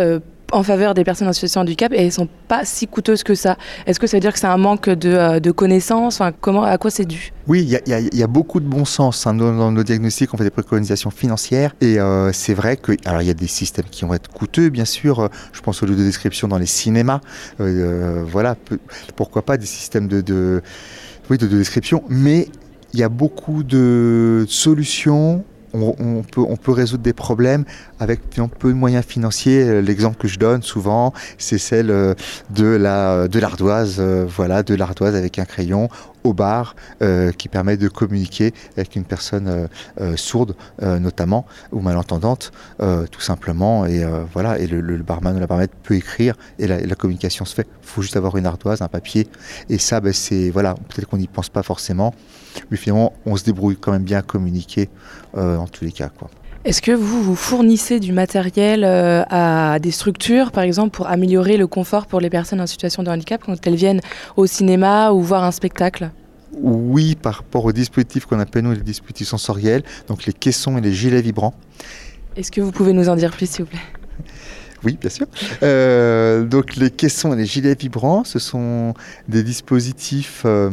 en 0.51 0.63
faveur 0.63 0.93
des 0.93 1.03
personnes 1.03 1.27
en 1.27 1.33
situation 1.33 1.61
de 1.61 1.67
handicap 1.67 1.91
et 1.93 2.05
elles 2.05 2.11
sont 2.11 2.27
pas 2.47 2.63
si 2.63 2.87
coûteuses 2.87 3.23
que 3.23 3.35
ça. 3.35 3.57
Est-ce 3.85 3.99
que 3.99 4.07
ça 4.07 4.17
veut 4.17 4.21
dire 4.21 4.33
que 4.33 4.39
c'est 4.39 4.47
un 4.47 4.57
manque 4.57 4.89
de, 4.89 5.09
euh, 5.09 5.39
de 5.39 5.51
connaissances? 5.51 6.21
Enfin, 6.21 6.31
comment, 6.39 6.63
À 6.63 6.77
quoi 6.77 6.91
c'est 6.91 7.05
dû? 7.05 7.33
Oui, 7.47 7.63
il 7.63 8.17
y, 8.17 8.23
a 8.23 8.27
beaucoup 8.27 8.59
de 8.59 8.67
bon 8.67 8.83
sens. 8.83 9.25
Hein. 9.25 9.33
Dans, 9.33 9.71
nos 9.71 9.83
diagnostics, 9.83 10.33
on 10.33 10.37
fait 10.37 10.43
des 10.43 10.49
préconisations 10.49 11.11
financières 11.11 11.75
et 11.79 11.99
euh, 11.99 12.31
c'est 12.33 12.53
vrai 12.53 12.75
que 12.75 12.93
alors 13.05 13.21
il 13.21 13.27
y 13.27 13.31
a 13.31 13.33
des 13.33 13.47
systèmes 13.47 13.85
qui 13.89 14.05
vont 14.05 14.13
être 14.13 14.29
coûteux, 14.29 14.69
bien 14.69 14.85
sûr. 14.85 15.29
Je 15.53 15.61
pense 15.61 15.81
au 15.81 15.85
lieu 15.85 15.95
de 15.95 16.03
description 16.03 16.47
dans 16.47 16.57
les 16.57 16.65
cinémas. 16.65 17.21
Euh, 17.61 18.23
voilà, 18.25 18.55
pourquoi 19.15 19.43
pas 19.43 19.57
des 19.57 19.65
systèmes 19.65 20.07
de, 20.07 20.21
de, 20.21 20.61
oui, 21.29 21.37
de, 21.37 21.47
de 21.47 21.57
description, 21.57 22.03
mais 22.09 22.49
il 22.93 22.99
y 22.99 23.03
a 23.03 23.09
beaucoup 23.09 23.63
de 23.63 24.45
solutions 24.49 25.43
on, 25.73 25.95
on, 25.99 26.23
peut, 26.23 26.41
on 26.41 26.55
peut 26.55 26.71
résoudre 26.71 27.03
des 27.03 27.13
problèmes 27.13 27.65
avec 27.99 28.21
peu 28.29 28.69
de 28.69 28.73
moyens 28.73 29.05
financiers. 29.05 29.81
L'exemple 29.81 30.17
que 30.17 30.27
je 30.27 30.39
donne 30.39 30.61
souvent, 30.61 31.13
c'est 31.37 31.57
celle 31.57 31.87
de 31.87 32.65
la 32.65 33.27
de 33.27 33.39
l'ardoise, 33.39 33.99
voilà, 33.99 34.63
de 34.63 34.75
l'ardoise 34.75 35.15
avec 35.15 35.39
un 35.39 35.45
crayon 35.45 35.89
au 36.27 36.33
bar 36.33 36.75
euh, 37.01 37.31
qui 37.31 37.47
permet 37.47 37.77
de 37.77 37.87
communiquer 37.87 38.53
avec 38.75 38.95
une 38.95 39.05
personne 39.05 39.47
euh, 39.47 39.67
euh, 40.01 40.17
sourde 40.17 40.55
notamment 40.81 41.45
ou 41.71 41.79
malentendante 41.79 42.51
tout 43.11 43.21
simplement 43.21 43.85
et 43.85 44.03
voilà 44.33 44.59
et 44.59 44.67
le, 44.67 44.97
barman 44.97 45.35
ou 45.35 45.39
la 45.39 45.47
barmaid 45.47 45.69
peut 45.83 45.95
écrire 45.95 46.35
et 46.59 46.67
la, 46.67 46.79
et 46.79 46.85
la 46.85 46.95
communication 46.95 47.45
se 47.45 47.55
fait. 47.55 47.67
Il 47.83 47.87
faut 47.87 48.01
juste 48.01 48.17
avoir 48.17 48.37
une 48.37 48.45
ardoise, 48.45 48.81
un 48.81 48.87
papier 48.87 49.27
et 49.69 49.77
ça 49.77 49.99
ben, 49.99 50.13
c'est 50.13 50.49
voilà 50.49 50.73
peut-être 50.73 51.07
qu'on 51.07 51.17
n'y 51.17 51.27
pense 51.27 51.49
pas 51.49 51.63
forcément 51.63 52.13
mais 52.69 52.77
finalement 52.77 53.13
on 53.25 53.35
se 53.35 53.43
débrouille 53.43 53.77
quand 53.77 53.91
même 53.91 54.03
bien 54.03 54.19
à 54.19 54.23
communiquer 54.23 54.89
en 55.33 55.67
tous 55.67 55.85
les 55.85 55.91
cas 55.91 56.09
quoi. 56.09 56.29
Est-ce 56.67 56.81
que 56.81 56.91
vous 56.91 57.23
vous 57.23 57.37
fournissez 57.37 58.01
du 58.01 58.11
matériel 58.11 58.83
à 58.83 59.79
des 59.79 59.91
structures, 59.91 60.51
par 60.51 60.65
exemple, 60.65 60.89
pour 60.89 61.07
améliorer 61.07 61.55
le 61.55 61.65
confort 61.65 62.07
pour 62.07 62.19
les 62.19 62.29
personnes 62.29 62.59
en 62.59 62.67
situation 62.67 63.03
de 63.03 63.09
handicap 63.09 63.41
quand 63.45 63.55
elles 63.65 63.75
viennent 63.75 64.01
au 64.35 64.47
cinéma 64.47 65.13
ou 65.13 65.21
voir 65.21 65.45
un 65.45 65.51
spectacle? 65.51 66.11
Oui, 66.59 67.15
par 67.15 67.35
rapport 67.35 67.63
aux 67.63 67.71
dispositifs 67.71 68.25
qu'on 68.25 68.41
appelle 68.41 68.65
nous 68.65 68.73
les 68.73 68.81
dispositifs 68.81 69.29
sensoriels, 69.29 69.83
donc 70.09 70.25
les 70.25 70.33
caissons 70.33 70.77
et 70.77 70.81
les 70.81 70.91
gilets 70.91 71.21
vibrants. 71.21 71.53
Est-ce 72.35 72.51
que 72.51 72.59
vous 72.59 72.73
pouvez 72.73 72.91
nous 72.91 73.07
en 73.07 73.15
dire 73.15 73.31
plus, 73.31 73.49
s'il 73.49 73.63
vous 73.63 73.69
plaît? 73.69 73.79
Oui, 74.83 74.97
bien 74.99 75.09
sûr. 75.09 75.25
Euh, 75.63 76.43
donc 76.43 76.75
les 76.75 76.91
caissons 76.91 77.31
et 77.31 77.37
les 77.37 77.45
gilets 77.45 77.75
vibrants, 77.75 78.25
ce 78.25 78.39
sont 78.39 78.93
des 79.29 79.41
dispositifs. 79.41 80.43
Euh, 80.43 80.69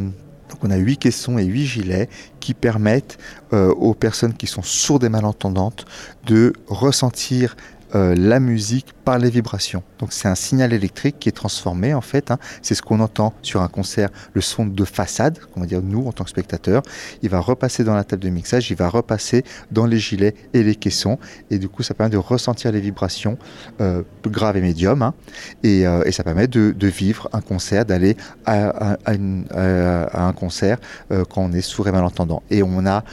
donc 0.49 0.63
on 0.63 0.71
a 0.71 0.77
huit 0.77 0.97
caissons 0.97 1.37
et 1.37 1.45
huit 1.45 1.65
gilets 1.65 2.09
qui 2.39 2.53
permettent 2.53 3.17
euh, 3.53 3.73
aux 3.73 3.93
personnes 3.93 4.33
qui 4.33 4.47
sont 4.47 4.61
sourdes 4.61 5.03
et 5.03 5.09
malentendantes 5.09 5.85
de 6.25 6.53
ressentir 6.67 7.55
euh, 7.95 8.13
la 8.17 8.41
musique 8.41 8.93
par 9.05 9.19
les 9.19 9.29
vibrations. 9.29 9.81
Donc 9.99 10.11
c'est 10.11 10.27
un 10.27 10.35
signal 10.35 10.73
électrique 10.73 11.15
qui 11.17 11.29
est 11.29 11.31
transformé 11.31 11.93
en 11.93 12.01
fait. 12.01 12.29
Hein. 12.29 12.37
C'est 12.61 12.75
ce 12.75 12.81
qu'on 12.81 12.99
entend 12.99 13.33
sur 13.41 13.61
un 13.61 13.69
concert, 13.69 14.09
le 14.33 14.41
son 14.41 14.65
de 14.65 14.83
façade, 14.83 15.39
on 15.55 15.61
va 15.61 15.65
dire 15.65 15.81
nous 15.81 16.05
en 16.05 16.11
tant 16.11 16.25
que 16.25 16.29
spectateurs. 16.29 16.81
Il 17.21 17.29
va 17.29 17.39
repasser 17.39 17.85
dans 17.85 17.95
la 17.95 18.03
table 18.03 18.23
de 18.23 18.29
mixage, 18.29 18.69
il 18.69 18.75
va 18.75 18.89
repasser 18.89 19.45
dans 19.71 19.85
les 19.85 19.97
gilets 19.97 20.35
et 20.53 20.61
les 20.61 20.75
caissons. 20.75 21.19
Et 21.49 21.57
du 21.57 21.69
coup 21.69 21.83
ça 21.83 21.93
permet 21.93 22.09
de 22.09 22.17
ressentir 22.17 22.71
les 22.73 22.81
vibrations 22.81 23.37
euh, 23.79 24.03
graves 24.25 24.57
et 24.57 24.61
médium. 24.61 25.01
Hein. 25.01 25.13
Euh, 25.63 26.03
et, 26.03 26.11
ça 26.11 26.23
permet 26.23 26.47
de, 26.47 26.87
vivre 26.87 27.29
un 27.31 27.41
concert, 27.41 27.85
d'aller 27.85 28.17
à, 28.45 28.97
à, 29.05 30.27
un 30.27 30.33
concert 30.33 30.77
quand 31.09 31.41
on 31.41 31.51
est 31.53 31.61
sourd 31.61 31.87
et 31.87 31.91
malentendant. 31.91 32.43
Et 32.49 32.61
on 32.63 32.85
a 32.85 33.03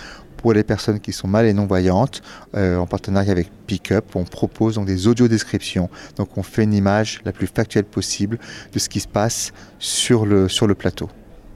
pour 0.42 0.52
les 0.52 0.64
personnes 0.64 1.00
qui 1.00 1.12
sont 1.12 1.28
mal 1.28 1.46
et 1.46 1.52
non-voyantes, 1.52 2.20
euh, 2.56 2.76
en 2.76 2.86
partenariat 2.86 3.30
avec 3.30 3.48
Pickup, 3.66 4.16
on 4.16 4.24
propose 4.24 4.74
donc 4.74 4.86
des 4.86 5.06
audiodescriptions. 5.06 5.88
Donc 6.16 6.36
on 6.36 6.42
fait 6.42 6.64
une 6.64 6.74
image 6.74 7.20
la 7.24 7.32
plus 7.32 7.46
factuelle 7.46 7.84
possible 7.84 8.38
de 8.72 8.78
ce 8.78 8.88
qui 8.88 9.00
se 9.00 9.08
passe 9.08 9.52
sur 9.78 10.26
le, 10.26 10.48
sur 10.48 10.66
le 10.66 10.74
plateau. 10.74 11.08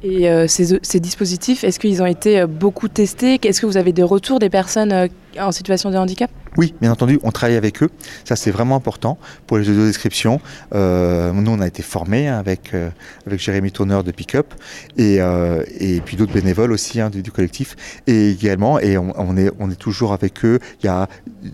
Et 0.02 0.30
euh, 0.30 0.46
ces, 0.46 0.78
ces, 0.82 1.00
dispositifs, 1.00 1.64
est-ce 1.64 1.80
qu'ils 1.80 2.00
ont 2.00 2.06
été 2.06 2.40
euh, 2.40 2.46
beaucoup 2.46 2.86
testés? 2.86 3.40
Est-ce 3.42 3.60
que 3.60 3.66
vous 3.66 3.76
avez 3.76 3.92
des 3.92 4.04
retours 4.04 4.38
des 4.38 4.50
personnes 4.50 5.08
en 5.40 5.52
situation 5.52 5.90
de 5.90 5.96
handicap 5.96 6.30
oui, 6.56 6.74
bien 6.80 6.90
entendu, 6.90 7.18
on 7.22 7.32
travaille 7.32 7.56
avec 7.56 7.82
eux. 7.82 7.90
Ça, 8.24 8.34
c'est 8.34 8.50
vraiment 8.50 8.76
important 8.76 9.18
pour 9.46 9.58
les 9.58 9.68
audiodescriptions. 9.68 10.40
Euh, 10.74 11.30
nous, 11.32 11.50
on 11.50 11.60
a 11.60 11.66
été 11.66 11.82
formés 11.82 12.28
hein, 12.28 12.38
avec, 12.38 12.72
euh, 12.72 12.88
avec 13.26 13.40
Jérémy 13.40 13.72
Tourneur 13.72 14.04
de 14.04 14.10
Pickup 14.10 14.54
et, 14.96 15.20
euh, 15.20 15.62
et 15.78 16.00
puis 16.00 16.16
d'autres 16.16 16.32
bénévoles 16.32 16.72
aussi 16.72 17.00
hein, 17.00 17.10
du, 17.10 17.30
collectif. 17.30 17.76
Et 18.06 18.30
également, 18.30 18.78
et 18.80 18.96
on, 18.96 19.36
est, 19.36 19.50
on 19.58 19.70
est 19.70 19.78
toujours 19.78 20.14
avec 20.14 20.44
eux. 20.46 20.58
Il 20.82 20.86
y 20.86 20.88
a, 20.88 21.08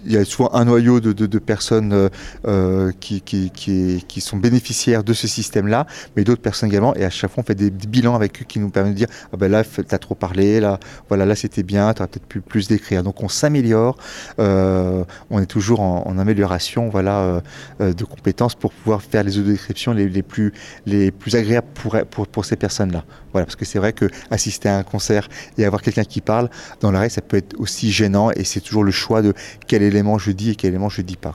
il 0.07 0.13
y 0.13 0.17
a 0.17 0.25
souvent 0.25 0.55
un 0.55 0.67
noyau 0.67 1.01
de, 1.01 1.13
de, 1.13 1.39
personnes 1.39 2.09
euh, 2.47 2.93
qui, 3.01 3.23
qui, 3.23 3.51
qui, 3.51 4.05
qui, 4.07 4.21
sont 4.21 4.37
bénéficiaires 4.37 5.03
de 5.03 5.13
ce 5.13 5.27
système-là, 5.27 5.87
mais 6.15 6.23
d'autres 6.23 6.43
personnes 6.43 6.69
également. 6.69 6.95
Et 6.95 7.05
à 7.05 7.11
chaque 7.11 7.33
fois, 7.33 7.43
on 7.43 7.47
fait 7.47 7.57
des 7.57 7.71
bilans 7.71 8.15
avec 8.15 8.41
eux 8.41 8.45
qui 8.47 8.61
nous 8.61 8.71
permettent 8.71 8.93
de 8.93 8.99
dire 8.99 9.09
ah 9.33 9.37
ben 9.37 9.51
là, 9.51 9.65
tu 9.65 9.83
as 9.91 9.99
trop 9.99 10.15
parlé, 10.15 10.61
là, 10.61 10.79
voilà, 11.09 11.27
là 11.27 11.35
c'était 11.35 11.65
bien, 11.65 11.93
tu 11.93 12.03
aurais 12.03 12.09
peut-être 12.09 12.27
pu 12.27 12.41
plus 12.41 12.69
d'écrire. 12.69 13.03
Donc 13.03 13.21
on 13.25 13.29
s'améliore. 13.29 13.72
Euh, 13.73 15.05
on 15.31 15.41
est 15.41 15.47
toujours 15.47 15.81
en, 15.81 16.19
amélioration 16.19 16.89
voilà, 16.89 17.21
euh, 17.21 17.41
euh, 17.81 17.93
de 17.93 18.05
compétences 18.05 18.55
pour 18.55 18.73
pouvoir 18.73 19.03
faire 19.03 19.25
les 19.25 19.39
audio-descriptions 19.39 19.93
les, 19.93 20.23
plus, 20.23 20.53
les 20.87 21.11
plus 21.11 21.35
agréables 21.35 21.67
pour, 21.75 22.27
pour, 22.27 22.45
ces 22.45 22.57
personnes-là. 22.57 23.05
Voilà, 23.33 23.47
parce 23.47 23.57
que 23.57 23.65
c'est 23.65 23.79
vrai 23.79 23.93
que 23.93 24.07
assister 24.31 24.69
à 24.69 24.77
un 24.77 24.83
concert 24.83 25.29
et 25.59 25.65
avoir 25.65 25.83
quelqu'un 25.83 26.05
qui 26.05 26.21
parle 26.21 26.51
dans 26.81 26.91
l'arrêt, 26.91 27.09
ça 27.09 27.23
peut 27.23 27.39
être 27.39 27.59
aussi 27.59 27.91
gênant 27.91 28.31
et 28.31 28.45
c'est 28.45 28.61
toujours 28.61 28.85
le 28.85 28.91
choix 28.91 29.23
de 29.23 29.33
quel 29.67 29.83
élément 29.83 30.19
je 30.19 30.31
dis 30.33 30.51
et 30.51 30.55
quel 30.55 30.71
élément 30.71 30.89
je 30.89 31.03
dis 31.03 31.17
pas. 31.17 31.35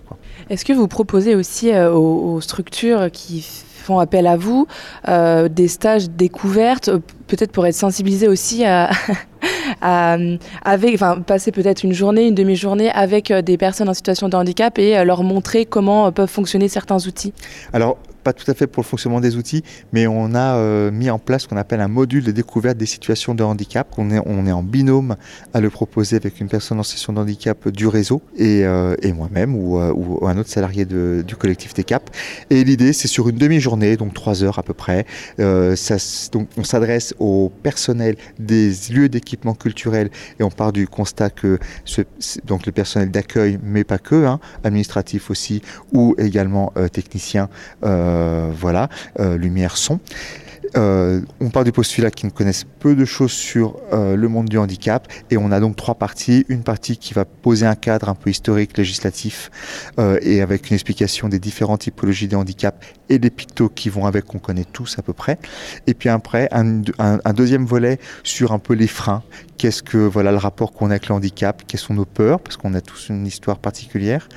Est-ce 0.49 0.63
que 0.63 0.73
vous 0.73 0.87
proposez 0.87 1.35
aussi 1.35 1.75
aux, 1.75 2.39
structures 2.41 3.09
qui 3.11 3.45
font 3.83 3.99
appel 3.99 4.27
à 4.27 4.37
vous, 4.37 4.67
des 5.07 5.67
stages 5.67 6.09
découvertes, 6.09 6.91
peut-être 7.27 7.51
pour 7.51 7.65
être 7.65 7.75
sensibilisés 7.75 8.27
aussi 8.27 8.63
à, 8.65 8.91
avec, 9.81 10.95
enfin, 10.95 11.21
passer 11.21 11.51
peut-être 11.51 11.83
une 11.83 11.93
journée, 11.93 12.27
une 12.27 12.35
demi-journée 12.35 12.89
avec 12.91 13.31
euh, 13.31 13.41
des 13.41 13.57
personnes 13.57 13.89
en 13.89 13.93
situation 13.93 14.29
de 14.29 14.35
handicap 14.35 14.77
et 14.79 14.97
euh, 14.97 15.03
leur 15.03 15.23
montrer 15.23 15.65
comment 15.65 16.07
euh, 16.07 16.11
peuvent 16.11 16.29
fonctionner 16.29 16.67
certains 16.67 17.05
outils 17.07 17.33
pas 18.27 18.33
tout 18.33 18.51
à 18.51 18.53
fait 18.53 18.67
pour 18.67 18.83
le 18.83 18.85
fonctionnement 18.85 19.21
des 19.21 19.37
outils, 19.37 19.63
mais 19.93 20.05
on 20.05 20.35
a 20.35 20.57
euh, 20.57 20.91
mis 20.91 21.09
en 21.09 21.17
place 21.17 21.43
ce 21.43 21.47
qu'on 21.47 21.55
appelle 21.55 21.79
un 21.79 21.87
module 21.87 22.25
de 22.25 22.31
découverte 22.33 22.77
des 22.77 22.85
situations 22.85 23.33
de 23.33 23.41
handicap. 23.41 23.87
On 23.97 24.11
est, 24.11 24.19
on 24.25 24.45
est 24.45 24.51
en 24.51 24.63
binôme 24.63 25.15
à 25.53 25.61
le 25.61 25.69
proposer 25.69 26.17
avec 26.17 26.41
une 26.41 26.49
personne 26.49 26.77
en 26.77 26.83
situation 26.83 27.13
de 27.13 27.21
handicap 27.21 27.69
du 27.69 27.87
réseau 27.87 28.21
et, 28.35 28.65
euh, 28.65 28.97
et 29.01 29.13
moi-même 29.13 29.55
ou, 29.55 29.79
euh, 29.79 29.93
ou, 29.95 30.27
un 30.27 30.37
autre 30.37 30.49
salarié 30.49 30.83
du 30.83 31.35
collectif 31.37 31.73
TECAP. 31.73 32.09
Et 32.49 32.65
l'idée, 32.65 32.91
c'est 32.91 33.07
sur 33.07 33.29
une 33.29 33.37
demi-journée, 33.37 33.95
donc 33.95 34.13
trois 34.13 34.43
heures 34.43 34.59
à 34.59 34.63
peu 34.63 34.73
près. 34.73 35.05
donc 35.37 36.49
on 36.57 36.65
s'adresse 36.65 37.15
au 37.19 37.49
personnel 37.63 38.17
des 38.39 38.73
lieux 38.91 39.07
d'équipement 39.07 39.53
culturel 39.53 40.09
et 40.37 40.43
on 40.43 40.49
part 40.49 40.73
du 40.73 40.85
constat 40.89 41.29
que 41.29 41.59
donc 42.43 42.65
le 42.65 42.73
personnel 42.73 43.09
d'accueil, 43.09 43.57
mais 43.63 43.85
pas 43.85 43.99
que, 43.99 44.25
hein, 44.25 44.41
administratif 44.65 45.31
aussi, 45.31 45.61
ou 45.93 46.13
également 46.17 46.73
technicien. 46.91 47.47
Voilà, 48.51 48.89
euh, 49.19 49.37
lumière, 49.37 49.77
son. 49.77 49.99
Euh, 50.77 51.21
on 51.41 51.49
parle 51.49 51.65
du 51.65 51.71
postulat 51.71 52.11
qui 52.11 52.25
ne 52.25 52.31
connaissent 52.31 52.65
peu 52.79 52.95
de 52.95 53.05
choses 53.05 53.31
sur 53.31 53.77
le 53.91 54.27
monde 54.27 54.47
du 54.47 54.57
handicap 54.57 55.07
et 55.31 55.37
on 55.37 55.51
a 55.51 55.59
donc 55.59 55.75
trois 55.75 55.95
parties. 55.95 56.45
Une 56.49 56.63
partie 56.63 56.97
qui 56.97 57.13
va 57.13 57.25
poser 57.25 57.65
un 57.65 57.75
cadre 57.75 58.09
un 58.09 58.15
peu 58.15 58.29
historique, 58.29 58.77
législatif 58.77 59.49
et 60.21 60.41
avec 60.41 60.69
une 60.69 60.75
explication 60.75 61.29
des 61.29 61.39
différentes 61.39 61.81
typologies 61.81 62.27
de 62.27 62.35
handicap 62.35 62.83
et 63.09 63.19
des 63.19 63.29
pictos 63.29 63.69
qui 63.69 63.89
vont 63.89 64.05
avec, 64.05 64.25
qu'on 64.25 64.39
connaît 64.39 64.65
tous 64.65 64.99
à 64.99 65.01
peu 65.01 65.13
près. 65.13 65.37
Et 65.87 65.93
puis 65.93 66.09
après, 66.09 66.49
un, 66.51 67.33
deuxième 67.33 67.65
volet 67.65 67.99
sur 68.23 68.51
un 68.51 68.59
peu 68.59 68.73
les 68.73 68.87
freins. 68.87 69.23
Qu'est-ce 69.57 69.81
que, 69.81 69.97
voilà, 69.97 70.31
le 70.31 70.37
rapport 70.37 70.71
qu'on 70.71 70.87
a 70.87 70.91
avec 70.91 71.07
le 71.07 71.15
handicap, 71.15 71.63
quelles 71.67 71.79
sont 71.79 71.95
nos 71.95 72.05
peurs, 72.05 72.39
parce 72.39 72.57
qu'on 72.57 72.73
a 72.73 72.81
tous 72.81 73.09
une 73.09 73.25
histoire 73.25 73.57
particulière. 73.57 74.29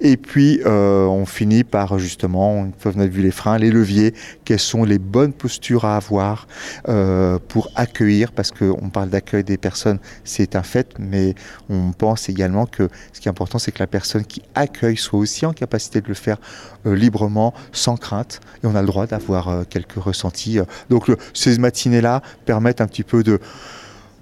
Et 0.00 0.16
puis, 0.16 0.60
euh, 0.64 1.04
on 1.04 1.26
finit 1.26 1.64
par 1.64 1.98
justement, 1.98 2.64
une 2.64 2.72
fois 2.78 2.92
qu'on 2.92 3.00
a 3.00 3.06
vu 3.06 3.22
les 3.22 3.30
freins, 3.30 3.58
les 3.58 3.70
leviers, 3.70 4.14
quelles 4.44 4.58
sont 4.58 4.84
les 4.84 4.98
bonnes 4.98 5.32
postures 5.32 5.81
avoir 5.90 6.46
euh, 6.88 7.38
pour 7.48 7.70
accueillir, 7.74 8.32
parce 8.32 8.50
qu'on 8.50 8.90
parle 8.90 9.10
d'accueil 9.10 9.44
des 9.44 9.56
personnes, 9.56 9.98
c'est 10.24 10.56
un 10.56 10.62
fait, 10.62 10.94
mais 10.98 11.34
on 11.68 11.92
pense 11.92 12.28
également 12.28 12.66
que 12.66 12.88
ce 13.12 13.20
qui 13.20 13.28
est 13.28 13.30
important, 13.30 13.58
c'est 13.58 13.72
que 13.72 13.78
la 13.78 13.86
personne 13.86 14.24
qui 14.24 14.42
accueille 14.54 14.96
soit 14.96 15.18
aussi 15.18 15.46
en 15.46 15.52
capacité 15.52 16.00
de 16.00 16.08
le 16.08 16.14
faire 16.14 16.38
euh, 16.86 16.94
librement, 16.94 17.54
sans 17.72 17.96
crainte 17.96 18.40
et 18.62 18.66
on 18.66 18.74
a 18.74 18.80
le 18.80 18.86
droit 18.86 19.06
d'avoir 19.06 19.48
euh, 19.48 19.62
quelques 19.68 19.94
ressentis. 19.94 20.58
Donc 20.90 21.10
ces 21.34 21.58
matinées-là 21.58 22.22
permettent 22.44 22.80
un 22.80 22.86
petit 22.86 23.04
peu 23.04 23.22
de 23.22 23.40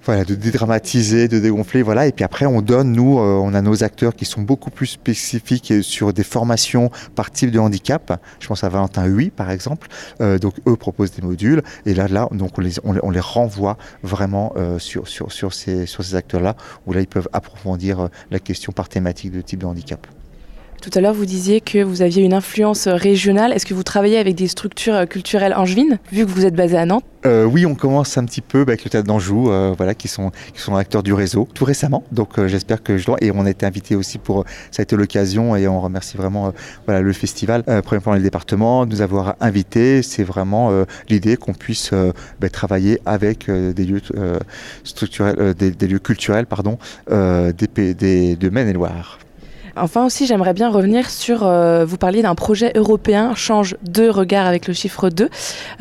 voilà, 0.03 0.23
de 0.23 0.35
dédramatiser, 0.35 1.27
de 1.27 1.39
dégonfler, 1.39 1.81
voilà. 1.81 2.07
Et 2.07 2.11
puis 2.11 2.23
après, 2.23 2.45
on 2.45 2.61
donne, 2.61 2.91
nous, 2.91 3.19
euh, 3.19 3.39
on 3.41 3.53
a 3.53 3.61
nos 3.61 3.83
acteurs 3.83 4.15
qui 4.15 4.25
sont 4.25 4.41
beaucoup 4.41 4.71
plus 4.71 4.87
spécifiques 4.87 5.73
sur 5.81 6.13
des 6.13 6.23
formations 6.23 6.89
par 7.15 7.31
type 7.31 7.51
de 7.51 7.59
handicap. 7.59 8.21
Je 8.39 8.47
pense 8.47 8.63
à 8.63 8.69
Valentin 8.69 9.05
Huy, 9.05 9.29
par 9.29 9.51
exemple. 9.51 9.87
donc, 10.19 10.53
eux 10.67 10.75
proposent 10.75 11.11
des 11.11 11.21
modules. 11.21 11.61
Et 11.85 11.93
là, 11.93 12.07
là, 12.07 12.27
donc, 12.31 12.57
on 12.57 12.61
les, 12.61 12.73
on 12.83 13.09
les 13.09 13.19
renvoie 13.19 13.77
vraiment 14.03 14.53
sur, 14.79 15.07
sur, 15.07 15.31
sur 15.31 15.53
ces, 15.53 15.85
sur 15.85 16.03
ces 16.03 16.15
acteurs-là, 16.15 16.55
où 16.85 16.93
là, 16.93 17.01
ils 17.01 17.07
peuvent 17.07 17.29
approfondir 17.33 18.09
la 18.29 18.39
question 18.39 18.71
par 18.71 18.89
thématique 18.89 19.31
de 19.31 19.41
type 19.41 19.59
de 19.59 19.65
handicap. 19.65 20.07
Tout 20.81 20.89
à 20.95 21.01
l'heure, 21.01 21.13
vous 21.13 21.27
disiez 21.27 21.61
que 21.61 21.83
vous 21.83 22.01
aviez 22.01 22.23
une 22.23 22.33
influence 22.33 22.87
régionale. 22.87 23.53
Est-ce 23.53 23.67
que 23.67 23.75
vous 23.75 23.83
travaillez 23.83 24.17
avec 24.17 24.33
des 24.33 24.47
structures 24.47 25.07
culturelles 25.07 25.53
angevines, 25.53 25.99
vu 26.11 26.25
que 26.25 26.31
vous 26.31 26.43
êtes 26.43 26.55
basé 26.55 26.75
à 26.75 26.87
Nantes? 26.87 27.03
Euh, 27.27 27.45
Oui, 27.45 27.67
on 27.67 27.75
commence 27.75 28.17
un 28.17 28.25
petit 28.25 28.41
peu 28.41 28.61
avec 28.61 28.83
le 28.83 28.89
Théâtre 28.89 29.07
d'Anjou, 29.07 29.51
euh, 29.51 29.75
voilà, 29.77 29.93
qui 29.93 30.07
sont, 30.07 30.31
qui 30.55 30.59
sont 30.59 30.75
acteurs 30.75 31.03
du 31.03 31.13
réseau, 31.13 31.47
tout 31.53 31.65
récemment. 31.65 32.03
Donc 32.11 32.39
euh, 32.39 32.47
j'espère 32.47 32.81
que 32.81 32.97
je 32.97 33.05
dois. 33.05 33.17
Et 33.21 33.29
on 33.29 33.45
a 33.45 33.51
été 33.51 33.63
invité 33.63 33.95
aussi 33.95 34.17
pour. 34.17 34.43
Ça 34.71 34.81
a 34.81 34.83
été 34.83 34.95
l'occasion 34.95 35.55
et 35.55 35.67
on 35.67 35.79
remercie 35.79 36.17
vraiment 36.17 36.51
voilà, 36.87 37.01
le 37.01 37.13
festival, 37.13 37.63
premier 37.83 38.01
point 38.01 38.15
le 38.15 38.23
département, 38.23 38.87
de 38.87 38.91
nous 38.91 39.01
avoir 39.01 39.35
invités. 39.39 40.01
C'est 40.01 40.23
vraiment 40.23 40.71
l'idée 41.09 41.37
qu'on 41.37 41.53
puisse 41.53 41.91
bah, 42.39 42.49
travailler 42.49 42.99
avec 43.05 43.51
des 43.51 43.85
lieux 43.85 44.01
structurels, 44.83 45.53
des, 45.53 45.87
lieux 45.87 45.99
culturels, 45.99 46.47
pardon, 46.47 46.79
des, 47.07 48.35
de 48.35 48.49
Maine-et-Loire. 48.49 49.19
Enfin 49.77 50.05
aussi, 50.05 50.25
j'aimerais 50.25 50.53
bien 50.53 50.69
revenir 50.69 51.09
sur, 51.09 51.45
euh, 51.45 51.85
vous 51.85 51.97
parliez 51.97 52.21
d'un 52.21 52.35
projet 52.35 52.71
européen, 52.75 53.33
change 53.35 53.77
de 53.83 54.09
regard 54.09 54.45
avec 54.45 54.67
le 54.67 54.73
chiffre 54.73 55.09
2. 55.09 55.29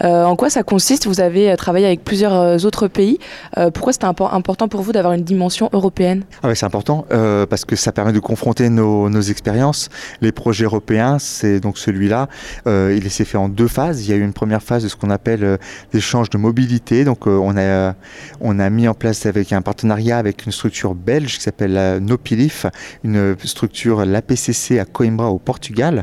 Euh, 0.04 0.24
en 0.24 0.36
quoi 0.36 0.48
ça 0.48 0.62
consiste? 0.62 1.06
Vous 1.06 1.20
avez 1.20 1.56
travaillé 1.56 1.86
avec 1.86 2.04
plusieurs 2.04 2.64
autres 2.64 2.88
pays. 2.88 3.18
pourquoi 3.74 3.92
c'est 3.92 4.04
important 4.04 4.68
pour 4.68 4.82
vous 4.82 4.92
d'avoir 4.92 5.12
une 5.14 5.24
dimension 5.24 5.68
européenne? 5.72 6.22
Ah 6.42 6.54
C'est 6.54 6.66
important 6.66 7.04
parce 7.48 7.64
que 7.64 7.76
ça 7.76 7.92
permet 7.92 8.12
de 8.12 8.20
confronter 8.20 8.68
nos, 8.68 9.08
nos 9.08 9.20
expériences. 9.20 9.88
Les 10.20 10.32
projets 10.32 10.64
européens, 10.64 11.18
c'est 11.18 11.60
donc 11.60 11.78
celui-là, 11.78 12.28
il 12.66 13.10
s'est 13.10 13.24
fait 13.24 13.38
en 13.38 13.48
deux 13.48 13.68
phases. 13.68 14.06
Il 14.06 14.10
y 14.10 14.12
a 14.12 14.16
eu 14.16 14.22
une 14.22 14.32
première 14.32 14.62
phase 14.62 14.84
de 14.84 14.88
ce 14.88 14.96
qu'on 14.96 15.10
appelle 15.10 15.58
l'échange 15.92 16.30
de 16.30 16.38
mobilité. 16.38 17.04
Donc 17.04 17.26
on, 17.26 17.56
a, 17.56 17.94
on 18.40 18.58
a 18.58 18.70
mis 18.70 18.88
en 18.88 18.94
place 18.94 19.26
avec 19.26 19.52
un 19.52 19.62
partenariat 19.62 20.18
avec 20.18 20.46
une 20.46 20.52
structure 20.52 20.94
belge 20.94 21.38
qui 21.38 21.42
s'appelle 21.42 21.98
Nopilif, 22.00 22.66
une 23.04 23.36
structure 23.44 23.79
l'APCC 23.88 24.78
à 24.78 24.84
Coimbra 24.84 25.30
au 25.30 25.38
Portugal. 25.38 26.02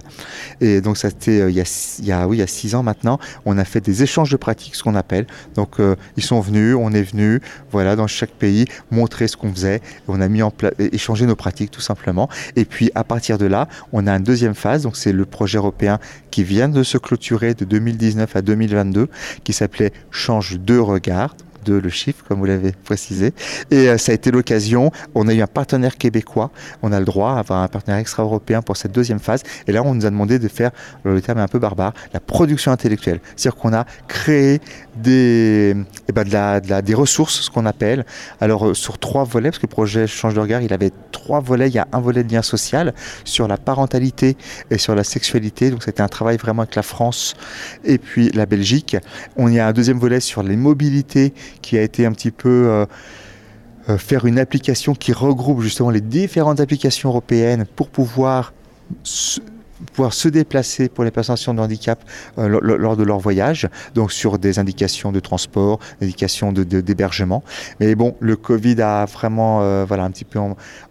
Et 0.61 0.81
donc 0.81 0.97
ça 0.97 1.09
c'était 1.09 1.41
euh, 1.41 1.49
il, 1.49 2.05
y 2.05 2.11
a, 2.11 2.27
oui, 2.27 2.37
il 2.37 2.39
y 2.39 2.43
a 2.43 2.47
six 2.47 2.75
ans 2.75 2.83
maintenant. 2.83 3.19
On 3.45 3.57
a 3.57 3.65
fait 3.65 3.81
des 3.81 4.03
échanges 4.03 4.31
de 4.31 4.37
pratiques, 4.37 4.75
ce 4.75 4.83
qu'on 4.83 4.95
appelle. 4.95 5.27
Donc 5.55 5.79
euh, 5.79 5.95
ils 6.15 6.23
sont 6.23 6.39
venus, 6.39 6.75
on 6.79 6.91
est 6.91 7.03
venu, 7.03 7.41
voilà, 7.71 7.95
dans 7.95 8.07
chaque 8.07 8.31
pays, 8.31 8.65
montrer 8.91 9.27
ce 9.27 9.37
qu'on 9.37 9.51
faisait. 9.51 9.81
On 10.07 10.21
a 10.21 10.27
mis 10.27 10.41
en 10.41 10.51
place, 10.51 10.73
échangé 10.79 11.25
nos 11.25 11.35
pratiques 11.35 11.71
tout 11.71 11.81
simplement. 11.81 12.29
Et 12.55 12.65
puis 12.65 12.91
à 12.95 13.03
partir 13.03 13.37
de 13.37 13.45
là, 13.45 13.67
on 13.93 14.07
a 14.07 14.11
une 14.13 14.23
deuxième 14.23 14.55
phase. 14.55 14.83
Donc 14.83 14.97
c'est 14.97 15.13
le 15.13 15.25
projet 15.25 15.57
européen 15.57 15.99
qui 16.31 16.43
vient 16.43 16.69
de 16.69 16.83
se 16.83 16.97
clôturer 16.97 17.53
de 17.53 17.65
2019 17.65 18.35
à 18.35 18.41
2022, 18.41 19.07
qui 19.43 19.53
s'appelait 19.53 19.91
Change 20.11 20.59
de 20.59 20.77
regard 20.77 21.35
le 21.73 21.89
chiffre, 21.89 22.23
comme 22.27 22.39
vous 22.39 22.45
l'avez 22.45 22.71
précisé. 22.71 23.33
Et 23.71 23.89
euh, 23.89 23.97
ça 23.97 24.11
a 24.11 24.15
été 24.15 24.31
l'occasion, 24.31 24.91
on 25.15 25.27
a 25.27 25.33
eu 25.33 25.41
un 25.41 25.47
partenaire 25.47 25.97
québécois, 25.97 26.51
on 26.81 26.91
a 26.91 26.99
le 26.99 27.05
droit 27.05 27.31
à 27.31 27.39
avoir 27.39 27.61
un 27.61 27.67
partenaire 27.67 27.99
extra-européen 27.99 28.61
pour 28.61 28.77
cette 28.77 28.91
deuxième 28.91 29.19
phase. 29.19 29.43
Et 29.67 29.71
là, 29.71 29.83
on 29.83 29.93
nous 29.93 30.05
a 30.05 30.09
demandé 30.09 30.39
de 30.39 30.47
faire, 30.47 30.71
le 31.03 31.21
terme 31.21 31.39
est 31.39 31.43
un 31.43 31.47
peu 31.47 31.59
barbare, 31.59 31.93
la 32.13 32.19
production 32.19 32.71
intellectuelle. 32.71 33.19
C'est-à-dire 33.35 33.59
qu'on 33.59 33.73
a 33.73 33.85
créé 34.07 34.59
des, 34.95 35.75
eh 36.07 36.11
ben, 36.11 36.23
de 36.23 36.33
la, 36.33 36.59
de 36.59 36.69
la, 36.69 36.81
des 36.81 36.93
ressources, 36.93 37.41
ce 37.41 37.49
qu'on 37.49 37.65
appelle, 37.65 38.05
alors 38.41 38.67
euh, 38.67 38.73
sur 38.73 38.97
trois 38.97 39.23
volets, 39.23 39.49
parce 39.49 39.59
que 39.59 39.67
le 39.67 39.71
projet 39.71 40.07
Change 40.07 40.33
de 40.33 40.39
regard, 40.39 40.61
il 40.61 40.73
avait 40.73 40.91
trois 41.11 41.39
volets. 41.39 41.67
Il 41.67 41.75
y 41.75 41.79
a 41.79 41.87
un 41.91 41.99
volet 41.99 42.23
de 42.23 42.31
lien 42.31 42.41
social, 42.41 42.93
sur 43.23 43.47
la 43.47 43.57
parentalité 43.57 44.37
et 44.71 44.77
sur 44.77 44.95
la 44.95 45.03
sexualité. 45.03 45.69
Donc 45.69 45.83
c'était 45.83 46.01
un 46.01 46.07
travail 46.07 46.37
vraiment 46.37 46.63
avec 46.63 46.75
la 46.75 46.83
France 46.83 47.35
et 47.83 47.97
puis 47.97 48.31
la 48.31 48.45
Belgique. 48.45 48.97
On 49.35 49.49
y 49.49 49.59
a 49.59 49.67
un 49.67 49.73
deuxième 49.73 49.99
volet 49.99 50.19
sur 50.19 50.43
les 50.43 50.55
mobilités 50.55 51.33
qui 51.61 51.77
a 51.77 51.81
été 51.81 52.05
un 52.05 52.11
petit 52.11 52.31
peu 52.31 52.67
euh, 52.67 52.85
euh, 53.89 53.97
faire 53.97 54.25
une 54.25 54.39
application 54.39 54.93
qui 54.93 55.13
regroupe 55.13 55.61
justement 55.61 55.89
les 55.89 56.01
différentes 56.01 56.59
applications 56.59 57.09
européennes 57.09 57.65
pour 57.75 57.89
pouvoir 57.89 58.53
pouvoir 59.93 60.13
se 60.13 60.27
déplacer 60.27 60.89
pour 60.89 61.03
les 61.03 61.11
personnes 61.11 61.33
en 61.33 61.37
situation 61.37 61.53
de 61.53 61.61
handicap 61.61 62.03
euh, 62.37 62.59
lors 62.61 62.97
de 62.97 63.03
leur 63.03 63.19
voyage, 63.19 63.67
donc 63.93 64.11
sur 64.11 64.39
des 64.39 64.59
indications 64.59 65.11
de 65.11 65.19
transport, 65.19 65.79
indications 66.01 66.51
d'hébergement. 66.51 67.43
De, 67.79 67.85
Mais 67.85 67.95
bon, 67.95 68.15
le 68.19 68.35
Covid 68.35 68.81
a 68.81 69.05
vraiment 69.05 69.61
euh, 69.61 69.85
voilà, 69.87 70.03
un 70.03 70.11
petit 70.11 70.25
peu 70.25 70.39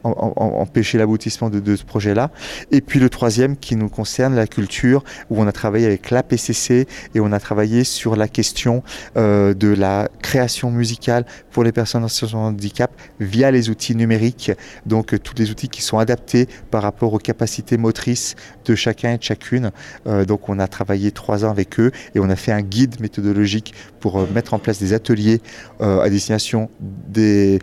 empêché 0.05 0.99
l'aboutissement 0.99 1.51
de, 1.51 1.77
ce 1.77 1.85
projet-là. 1.85 2.31
Et 2.71 2.81
puis 2.81 3.01
le 3.01 3.09
troisième 3.09 3.57
qui 3.57 3.77
nous 3.77 3.89
concerne, 3.89 4.35
la 4.35 4.47
culture, 4.47 5.03
où 5.31 5.41
on 5.41 5.47
a 5.47 5.53
travaillé 5.53 5.87
avec 5.87 6.11
l'APCC 6.11 6.87
et 7.15 7.21
on 7.21 7.33
a 7.33 7.41
travaillé 7.41 7.85
sur 7.85 8.17
la 8.17 8.29
question 8.29 8.83
euh, 9.17 9.55
de 9.55 9.69
la 9.69 10.09
création 10.23 10.71
musicale 10.71 11.25
pour 11.51 11.65
les 11.65 11.73
personnes 11.73 12.05
en 12.05 12.09
situation 12.09 12.39
de 12.39 12.55
handicap 12.55 12.93
via 13.21 13.51
les 13.51 13.71
outils 13.71 13.97
numériques, 13.97 14.53
donc 14.85 15.21
tous 15.23 15.35
les 15.37 15.51
outils 15.51 15.69
qui 15.69 15.83
sont 15.83 15.99
adaptés 15.99 16.49
par 16.71 16.83
rapport 16.83 17.13
aux 17.13 17.19
capacités 17.19 17.77
motrices 17.77 18.37
de 18.65 18.76
chacun 18.77 19.13
et 19.13 19.19
de 19.19 19.23
chacune. 19.23 19.71
Euh, 20.07 20.25
donc 20.25 20.49
on 20.49 20.59
a 20.59 20.69
travaillé 20.69 21.11
trois 21.11 21.45
ans 21.45 21.51
avec 21.51 21.81
eux 21.81 21.91
et 22.15 22.21
on 22.21 22.31
a 22.31 22.37
fait 22.37 22.53
un 22.53 22.63
guide 22.63 23.01
méthodologique 23.01 23.75
pour 24.01 24.19
euh, 24.19 24.27
mettre 24.35 24.55
en 24.55 24.59
place 24.59 24.79
des 24.79 24.93
ateliers 24.93 25.41
euh, 25.81 26.01
à 26.01 26.11
destination 26.11 26.71
des 26.81 27.59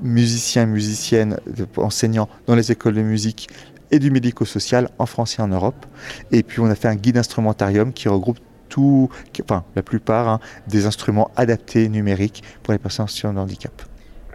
musiciens 0.00 0.66
musiciennes, 0.66 1.38
enseignants 1.76 2.28
dans 2.46 2.54
les 2.54 2.70
écoles 2.70 2.94
de 2.94 3.02
musique 3.02 3.48
et 3.90 3.98
du 3.98 4.10
médico-social 4.10 4.90
en 4.98 5.06
France 5.06 5.38
et 5.38 5.42
en 5.42 5.48
Europe. 5.48 5.86
Et 6.30 6.42
puis 6.42 6.60
on 6.60 6.66
a 6.66 6.74
fait 6.74 6.88
un 6.88 6.94
guide 6.94 7.18
instrumentarium 7.18 7.92
qui 7.92 8.08
regroupe 8.08 8.38
tout, 8.68 9.08
la 9.74 9.82
plupart 9.82 10.28
hein, 10.28 10.40
des 10.68 10.86
instruments 10.86 11.30
adaptés 11.36 11.88
numériques 11.88 12.42
pour 12.62 12.72
les 12.72 12.78
personnes 12.78 13.04
en 13.04 13.08
situation 13.08 13.32
de 13.32 13.38
handicap. 13.38 13.82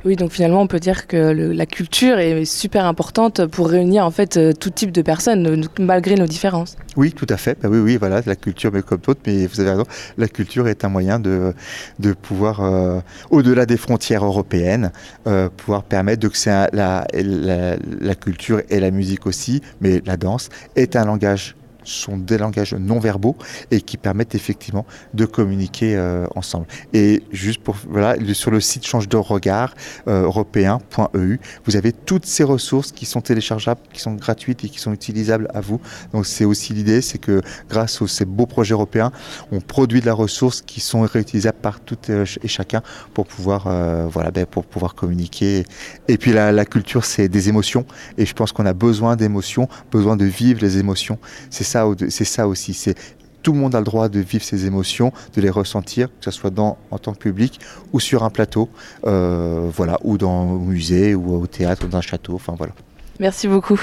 Oui, 0.06 0.18
donc 0.18 0.32
finalement, 0.32 0.62
on 0.62 0.68
peut 0.68 0.82
dire 0.82 1.08
que 1.08 1.18
la 1.18 1.66
culture 1.66 2.20
est 2.20 2.44
super 2.44 2.86
importante 2.86 3.46
pour 3.46 3.70
réunir 3.70 4.06
en 4.06 4.12
fait 4.12 4.36
euh, 4.36 4.52
tout 4.52 4.70
type 4.70 4.92
de 4.92 5.02
personnes, 5.02 5.66
malgré 5.80 6.16
nos 6.16 6.26
différences. 6.26 6.76
Oui, 6.98 7.14
tout 7.14 7.28
à 7.30 7.38
fait. 7.38 7.58
Bah 7.62 7.70
oui, 7.72 7.80
oui, 7.80 7.96
voilà, 7.98 8.22
la 8.26 8.36
culture, 8.36 8.70
mais 8.74 8.82
comme 8.82 9.00
d'autres, 9.00 9.22
mais 9.26 9.48
vous 9.48 9.62
avez 9.62 9.70
raison, 9.72 9.86
la 10.18 10.28
culture 10.28 10.68
est 10.68 10.84
un 10.84 10.90
moyen 10.90 11.20
de, 11.20 11.54
de 12.00 12.12
pouvoir, 12.14 12.62
euh, 12.62 13.00
au-delà 13.30 13.66
des 13.66 13.78
frontières 13.78 14.26
européennes, 14.26 14.92
euh, 15.26 15.48
pouvoir 15.56 15.84
permettre 15.84 16.28
que 16.28 16.50
la, 16.50 16.70
la, 16.74 17.78
la 18.02 18.16
culture 18.16 18.62
et 18.70 18.80
la 18.80 18.92
musique 18.92 19.26
aussi, 19.26 19.62
mais 19.80 20.02
la 20.06 20.18
danse, 20.18 20.50
est 20.76 20.96
un 20.96 21.06
langage 21.06 21.56
sont 21.84 22.18
des 22.18 22.38
langages 22.38 22.74
non 22.74 23.00
verbaux 23.00 23.36
et 23.72 23.82
qui 23.82 23.98
permettent 23.98 24.36
effectivement 24.36 24.86
de 25.14 25.26
communiquer 25.26 25.96
euh, 25.96 26.26
ensemble. 26.36 26.66
Et 26.94 27.24
juste 27.32 27.62
pour 27.62 27.76
voilà, 27.88 28.16
sur 28.34 28.52
le 28.52 28.62
site 28.62 28.86
change 28.86 29.08
de 29.08 29.18
regard 29.18 29.74
euh, 30.08 30.24
européen.eu, 30.24 31.40
vous 31.66 31.76
avez 31.76 31.92
toutes 31.92 32.26
ces 32.26 32.44
ressources 32.44 32.92
qui 32.92 33.06
sont 33.06 33.22
téléchargeables, 33.22 33.82
qui 33.92 34.02
sont 34.02 34.14
gratuites 34.14 34.64
et 34.64 34.70
qui 34.70 34.80
sont 34.80 34.94
utilisables 34.94 35.48
à 35.54 35.62
vous. 35.62 35.80
Donc 36.14 36.26
c'est 36.26 36.46
aussi 36.46 36.74
l'idée, 36.74 37.02
c'est 37.02 37.18
que 37.18 37.42
grâce 37.70 38.02
à 38.02 38.08
ces 38.08 38.26
beaux 38.26 38.46
projets 38.46 38.74
européens, 38.74 39.12
on 39.52 39.60
produit 39.60 40.02
de 40.02 40.06
la 40.06 40.14
ressource 40.14 40.62
qui 40.62 40.80
sont 40.80 41.02
réutilisables 41.02 41.60
par 41.62 41.80
tout 41.80 41.98
euh, 42.10 42.26
et 42.42 42.48
chacun 42.48 42.82
pour 43.14 43.28
pouvoir 43.28 43.64
voilà 44.10 44.32
ben, 44.32 44.46
pour 44.46 44.66
pouvoir 44.66 44.96
communiquer. 44.96 45.66
Et 46.08 46.18
puis 46.18 46.34
la, 46.34 46.52
la 46.52 46.66
culture, 46.66 47.06
c'est 47.06 47.28
des 47.28 47.50
émotions 47.50 47.86
et 48.18 48.26
je 48.26 48.34
pense 48.34 48.52
qu'on 48.52 48.66
a 48.66 48.74
besoin 48.74 49.16
d'émotions, 49.16 49.68
besoin 49.92 50.16
de 50.16 50.26
vivre 50.26 50.62
les 50.62 50.78
émotions. 50.78 51.18
C'est 51.50 51.64
c'est 52.10 52.26
ça 52.26 52.48
aussi. 52.48 52.74
C'est 52.74 52.96
tout 53.44 53.52
le 53.52 53.60
monde 53.60 53.76
a 53.76 53.80
le 53.80 53.86
droit 53.86 54.10
de 54.10 54.20
vivre 54.20 54.44
ses 54.44 54.66
émotions, 54.66 55.12
de 55.36 55.42
les 55.42 55.50
ressentir, 55.50 56.08
que 56.08 56.26
ce 56.26 56.32
soit 56.32 56.58
en 56.58 56.98
tant 56.98 57.14
que 57.14 57.20
public 57.20 57.60
ou 57.92 58.00
sur 58.00 58.24
un 58.24 58.30
plateau, 58.30 58.70
euh, 59.06 59.70
voilà, 59.72 60.00
ou 60.04 60.18
dans 60.18 60.56
un 60.56 60.60
musée 60.60 61.14
ou 61.14 61.36
au 61.36 61.46
théâtre 61.46 61.86
ou 61.86 61.90
dans 61.90 61.98
un 61.98 62.02
château. 62.02 62.40
Voilà. 62.58 62.74
Merci 63.20 63.48
beaucoup. 63.48 63.80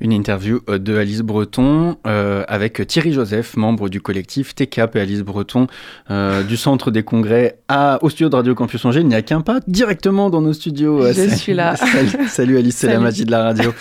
Une 0.00 0.12
interview 0.12 0.60
euh, 0.68 0.78
de 0.78 0.96
Alice 0.96 1.22
Breton 1.22 1.96
euh, 2.06 2.44
avec 2.48 2.86
Thierry 2.86 3.12
Joseph, 3.12 3.56
membre 3.56 3.88
du 3.88 4.00
collectif 4.00 4.54
TCAP 4.54 4.96
et 4.96 5.00
Alice 5.00 5.22
Breton 5.22 5.68
euh, 6.10 6.42
du 6.42 6.56
centre 6.56 6.90
des 6.90 7.02
congrès 7.02 7.58
à, 7.68 7.98
au 8.02 8.10
studio 8.10 8.28
de 8.28 8.36
Radio 8.36 8.54
Campus 8.54 8.84
Angers. 8.84 9.00
Il 9.00 9.08
n'y 9.08 9.14
a 9.14 9.22
qu'un 9.22 9.40
pas 9.40 9.60
directement 9.66 10.28
dans 10.28 10.42
nos 10.42 10.52
studios. 10.52 11.12
Je 11.12 11.34
suis 11.34 11.54
là. 11.54 11.76
Salut, 12.28 12.58
Alice, 12.58 12.76
c'est 12.76 12.88
la 12.88 13.00
magie 13.00 13.24
de 13.24 13.30
la 13.30 13.42
radio. 13.42 13.72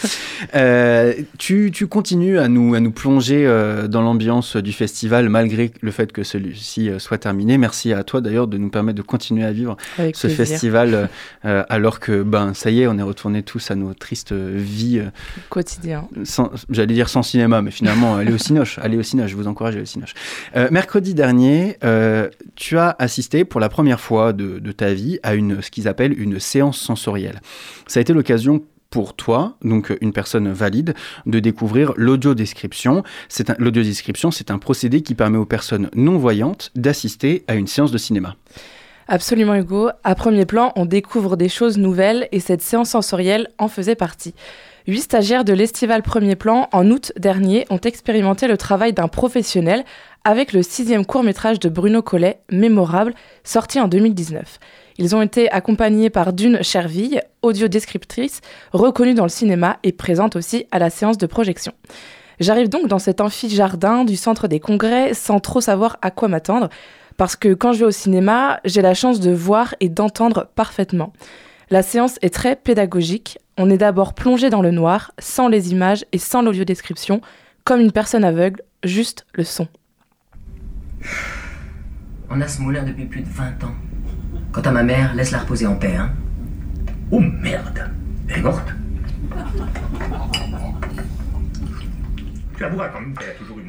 tu, 1.37 1.71
tu, 1.73 1.87
continues 1.87 2.39
à 2.39 2.47
nous, 2.47 2.75
à 2.75 2.79
nous 2.79 2.91
plonger 2.91 3.45
dans 3.89 4.01
l'ambiance 4.01 4.55
du 4.55 4.71
festival 4.71 5.27
malgré 5.29 5.71
le 5.81 5.91
fait 5.91 6.11
que 6.11 6.23
celui-ci 6.23 6.91
soit 6.97 7.17
terminé. 7.17 7.57
Merci 7.57 7.93
à 7.93 8.03
toi 8.03 8.21
d'ailleurs 8.21 8.47
de 8.47 8.57
nous 8.57 8.69
permettre 8.69 8.97
de 8.97 9.01
continuer 9.01 9.43
à 9.43 9.51
vivre 9.51 9.75
ce 10.13 10.27
festival 10.27 11.09
alors 11.43 11.99
que 11.99 12.23
ben 12.23 12.53
ça 12.53 12.69
y 12.69 12.81
est, 12.81 12.87
on 12.87 12.97
est 12.97 13.03
retourné 13.03 13.43
tous 13.43 13.71
à 13.71 13.75
nos 13.75 13.93
tristes 13.93 14.33
vies 14.33 15.01
quotidiennes 15.49 16.04
j'allais 16.69 16.93
dire 16.93 17.09
sans 17.09 17.23
cinéma, 17.23 17.61
mais 17.61 17.71
finalement, 17.71 18.15
allez 18.15 18.33
au 18.33 18.37
Cinoche. 18.37 18.79
Allez 18.81 18.97
au 18.97 19.03
Cinoche, 19.03 19.31
je 19.31 19.35
vous 19.35 19.47
encourage 19.47 19.73
à 19.73 19.77
aller 19.77 19.83
au 19.83 19.85
Cinoche. 19.85 20.13
Euh, 20.55 20.67
mercredi 20.71 21.13
dernier, 21.13 21.77
euh, 21.83 22.29
tu 22.55 22.77
as 22.77 22.95
assisté 22.99 23.45
pour 23.45 23.59
la 23.59 23.69
première 23.69 23.99
fois 23.99 24.33
de, 24.33 24.59
ta 24.71 24.93
vie 24.93 25.19
à 25.23 25.35
une, 25.35 25.61
ce 25.61 25.71
qu'ils 25.71 25.87
appellent 25.87 26.19
une 26.19 26.39
séance 26.39 26.79
sensorielle. 26.79 27.41
Ça 27.87 27.99
a 27.99 28.01
été 28.01 28.13
l'occasion 28.13 28.63
pour 28.89 29.15
toi, 29.15 29.57
donc 29.63 29.95
une 30.01 30.13
personne 30.13 30.51
valide, 30.51 30.93
de 31.25 31.39
découvrir 31.39 31.93
l'audiodescription. 31.97 33.03
L'audiodescription, 33.57 34.31
c'est 34.31 34.51
un 34.51 34.57
procédé 34.57 35.01
qui 35.01 35.15
permet 35.15 35.37
aux 35.37 35.45
personnes 35.45 35.89
non-voyantes 35.95 36.71
d'assister 36.75 37.43
à 37.47 37.55
une 37.55 37.67
séance 37.67 37.91
de 37.91 37.97
cinéma. 37.97 38.35
Absolument 39.07 39.55
Hugo. 39.55 39.89
À 40.03 40.15
premier 40.15 40.45
plan, 40.45 40.71
on 40.75 40.85
découvre 40.85 41.37
des 41.37 41.49
choses 41.49 41.77
nouvelles 41.77 42.27
et 42.31 42.39
cette 42.39 42.61
séance 42.61 42.89
sensorielle 42.89 43.49
en 43.59 43.67
faisait 43.67 43.95
partie. 43.95 44.33
Huit 44.87 45.01
stagiaires 45.01 45.43
de 45.43 45.53
l'Estival 45.53 46.03
Premier 46.03 46.35
Plan, 46.35 46.69
en 46.71 46.91
août 46.91 47.11
dernier, 47.17 47.65
ont 47.71 47.79
expérimenté 47.79 48.47
le 48.47 48.55
travail 48.55 48.93
d'un 48.93 49.07
professionnel 49.07 49.83
avec 50.23 50.53
le 50.53 50.61
sixième 50.61 51.07
court-métrage 51.07 51.59
de 51.59 51.69
Bruno 51.69 52.03
Collet, 52.03 52.39
Mémorable, 52.51 53.15
sorti 53.43 53.79
en 53.79 53.87
2019. 53.87 54.59
Ils 54.99 55.15
ont 55.15 55.23
été 55.23 55.51
accompagnés 55.51 56.11
par 56.11 56.33
Dune 56.33 56.61
Cherville, 56.61 57.23
audio-descriptrice, 57.41 58.41
reconnue 58.73 59.15
dans 59.15 59.23
le 59.23 59.29
cinéma 59.29 59.77
et 59.81 59.91
présente 59.91 60.35
aussi 60.35 60.67
à 60.69 60.77
la 60.77 60.91
séance 60.91 61.17
de 61.17 61.25
projection. 61.25 61.73
J'arrive 62.39 62.69
donc 62.69 62.87
dans 62.87 62.99
cet 62.99 63.21
amphi-jardin 63.21 64.03
du 64.03 64.15
centre 64.15 64.47
des 64.47 64.59
congrès 64.59 65.15
sans 65.15 65.39
trop 65.39 65.61
savoir 65.61 65.97
à 66.03 66.11
quoi 66.11 66.27
m'attendre, 66.27 66.69
parce 67.17 67.35
que 67.35 67.55
quand 67.55 67.73
je 67.73 67.79
vais 67.79 67.85
au 67.85 67.91
cinéma, 67.91 68.59
j'ai 68.65 68.83
la 68.83 68.93
chance 68.93 69.19
de 69.19 69.31
voir 69.31 69.73
et 69.79 69.89
d'entendre 69.89 70.47
parfaitement. 70.53 71.11
La 71.71 71.81
séance 71.81 72.19
est 72.21 72.33
très 72.33 72.55
pédagogique. 72.55 73.39
On 73.57 73.69
est 73.69 73.77
d'abord 73.77 74.13
plongé 74.13 74.49
dans 74.49 74.61
le 74.61 74.71
noir, 74.71 75.11
sans 75.19 75.47
les 75.47 75.71
images 75.71 76.05
et 76.11 76.17
sans 76.17 76.41
l'audio-description, 76.41 77.21
comme 77.63 77.79
une 77.79 77.91
personne 77.91 78.23
aveugle, 78.23 78.61
juste 78.83 79.25
le 79.33 79.43
son. 79.43 79.67
On 82.29 82.41
a 82.41 82.47
ce 82.47 82.61
moulin 82.61 82.83
depuis 82.83 83.05
plus 83.05 83.21
de 83.21 83.29
20 83.29 83.63
ans. 83.63 83.75
Quant 84.51 84.61
à 84.61 84.71
ma 84.71 84.83
mère, 84.83 85.13
laisse-la 85.15 85.39
reposer 85.39 85.67
en 85.67 85.75
paix, 85.75 85.95
hein. 85.95 86.11
Oh 87.11 87.19
merde 87.19 87.89
Elle 88.29 88.39
est 88.39 88.41
morte 88.41 88.67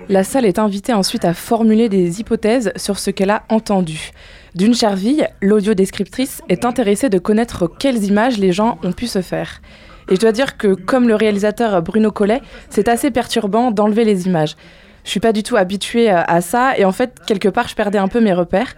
La 0.08 0.24
salle 0.24 0.46
est 0.46 0.58
invitée 0.58 0.94
ensuite 0.94 1.24
à 1.24 1.34
formuler 1.34 1.88
des 1.88 2.20
hypothèses 2.20 2.72
sur 2.76 2.98
ce 2.98 3.10
qu'elle 3.10 3.30
a 3.30 3.44
entendu. 3.48 4.10
D'une 4.56 4.74
Cherville, 4.74 5.28
l'audio-descriptrice 5.42 6.40
est 6.48 6.64
intéressée 6.64 7.10
de 7.10 7.18
connaître 7.18 7.66
quelles 7.66 8.04
images 8.04 8.38
les 8.38 8.52
gens 8.52 8.78
ont 8.82 8.92
pu 8.92 9.06
se 9.06 9.20
faire. 9.20 9.60
Et 10.08 10.14
je 10.14 10.20
dois 10.20 10.32
dire 10.32 10.56
que, 10.56 10.72
comme 10.72 11.08
le 11.08 11.14
réalisateur 11.14 11.82
Bruno 11.82 12.10
Collet, 12.10 12.40
c'est 12.70 12.88
assez 12.88 13.10
perturbant 13.10 13.70
d'enlever 13.70 14.04
les 14.04 14.24
images. 14.24 14.56
Je 15.04 15.10
suis 15.10 15.20
pas 15.20 15.34
du 15.34 15.42
tout 15.42 15.56
habituée 15.56 16.08
à 16.08 16.40
ça 16.40 16.72
et 16.78 16.86
en 16.86 16.92
fait, 16.92 17.20
quelque 17.26 17.50
part, 17.50 17.68
je 17.68 17.74
perdais 17.74 17.98
un 17.98 18.08
peu 18.08 18.22
mes 18.22 18.32
repères. 18.32 18.76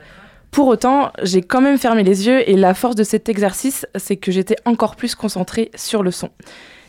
Pour 0.50 0.66
autant, 0.66 1.12
j'ai 1.22 1.42
quand 1.42 1.60
même 1.60 1.78
fermé 1.78 2.02
les 2.02 2.26
yeux 2.26 2.50
et 2.50 2.56
la 2.56 2.74
force 2.74 2.96
de 2.96 3.04
cet 3.04 3.28
exercice, 3.28 3.86
c'est 3.94 4.16
que 4.16 4.32
j'étais 4.32 4.56
encore 4.64 4.96
plus 4.96 5.14
concentrée 5.14 5.70
sur 5.76 6.02
le 6.02 6.10
son. 6.10 6.30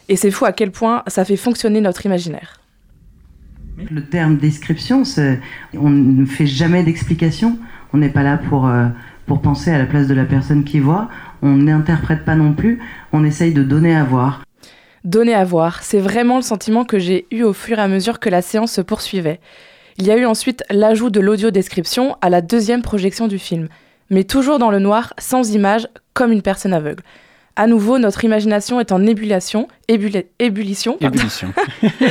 Et 0.08 0.16
c'est 0.16 0.32
fou 0.32 0.46
à 0.46 0.52
quel 0.52 0.72
point 0.72 1.04
ça 1.06 1.26
fait 1.26 1.38
fonctionner 1.38 1.80
notre 1.80 2.08
imaginaire. 2.08 2.60
Le 3.92 4.04
terme 4.04 4.38
description, 4.38 5.04
on 5.76 5.90
ne 5.90 6.26
fait 6.26 6.48
jamais 6.48 6.84
d'explication. 6.84 7.60
On 7.94 7.98
n'est 7.98 8.10
pas 8.10 8.24
là 8.24 8.38
pour, 8.38 8.68
euh, 8.68 8.88
pour 9.26 9.42
penser 9.42 9.72
à 9.72 9.78
la 9.78 9.86
place 9.86 10.08
de 10.08 10.14
la 10.14 10.26
personne 10.26 10.64
qui 10.64 10.80
voit. 10.80 11.10
On 11.42 11.56
n'interprète 11.56 12.26
pas 12.26 12.36
non 12.36 12.54
plus. 12.54 12.80
On 13.14 13.24
essaye 13.24 13.54
de 13.54 13.64
donner 13.64 13.96
à 13.96 14.04
voir. 14.04 14.44
Donner 15.06 15.34
à 15.34 15.46
voir, 15.46 15.82
c'est 15.82 16.00
vraiment 16.00 16.36
le 16.36 16.42
sentiment 16.42 16.84
que 16.84 17.00
j'ai 17.00 17.26
eu 17.32 17.44
au 17.44 17.54
fur 17.54 17.80
et 17.80 17.82
à 17.82 17.88
mesure 17.88 18.20
que 18.20 18.30
la 18.30 18.42
séance 18.42 18.74
se 18.74 18.82
poursuivait. 18.82 19.40
Il 19.98 20.06
y 20.06 20.12
a 20.12 20.18
eu 20.18 20.26
ensuite 20.26 20.64
l'ajout 20.70 21.10
de 21.10 21.22
l'audio-description 21.22 22.18
à 22.22 22.30
la 22.30 22.42
deuxième 22.42 22.82
projection 22.82 23.28
du 23.28 23.40
film, 23.40 23.70
mais 24.10 24.26
toujours 24.26 24.60
dans 24.60 24.72
le 24.72 24.80
noir, 24.80 25.14
sans 25.18 25.54
image, 25.54 25.88
comme 26.14 26.32
une 26.32 26.42
personne 26.42 26.74
aveugle. 26.74 27.04
À 27.56 27.68
nouveau, 27.68 28.00
notre 28.00 28.24
imagination 28.24 28.80
est 28.80 28.92
en 28.92 29.06
ébullition. 29.06 29.68
ébullition. 29.88 30.98
ébullition. 31.02 31.54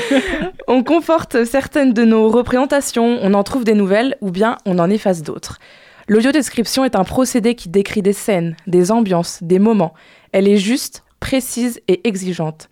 on 0.68 0.82
conforte 0.82 1.44
certaines 1.44 1.92
de 1.92 2.04
nos 2.04 2.28
représentations, 2.28 3.18
on 3.22 3.34
en 3.34 3.42
trouve 3.44 3.64
des 3.64 3.74
nouvelles, 3.74 4.16
ou 4.20 4.30
bien 4.30 4.58
on 4.66 4.78
en 4.78 4.90
efface 4.90 5.22
d'autres. 5.22 5.58
L'audio-description 6.06 6.84
est 6.84 6.96
un 6.96 7.04
procédé 7.04 7.54
qui 7.54 7.68
décrit 7.68 8.02
des 8.02 8.12
scènes, 8.12 8.56
des 8.66 8.90
ambiances, 8.90 9.42
des 9.42 9.58
moments. 9.58 9.94
Elle 10.32 10.48
est 10.48 10.56
juste, 10.56 11.04
précise 11.20 11.80
et 11.88 12.06
exigeante. 12.08 12.68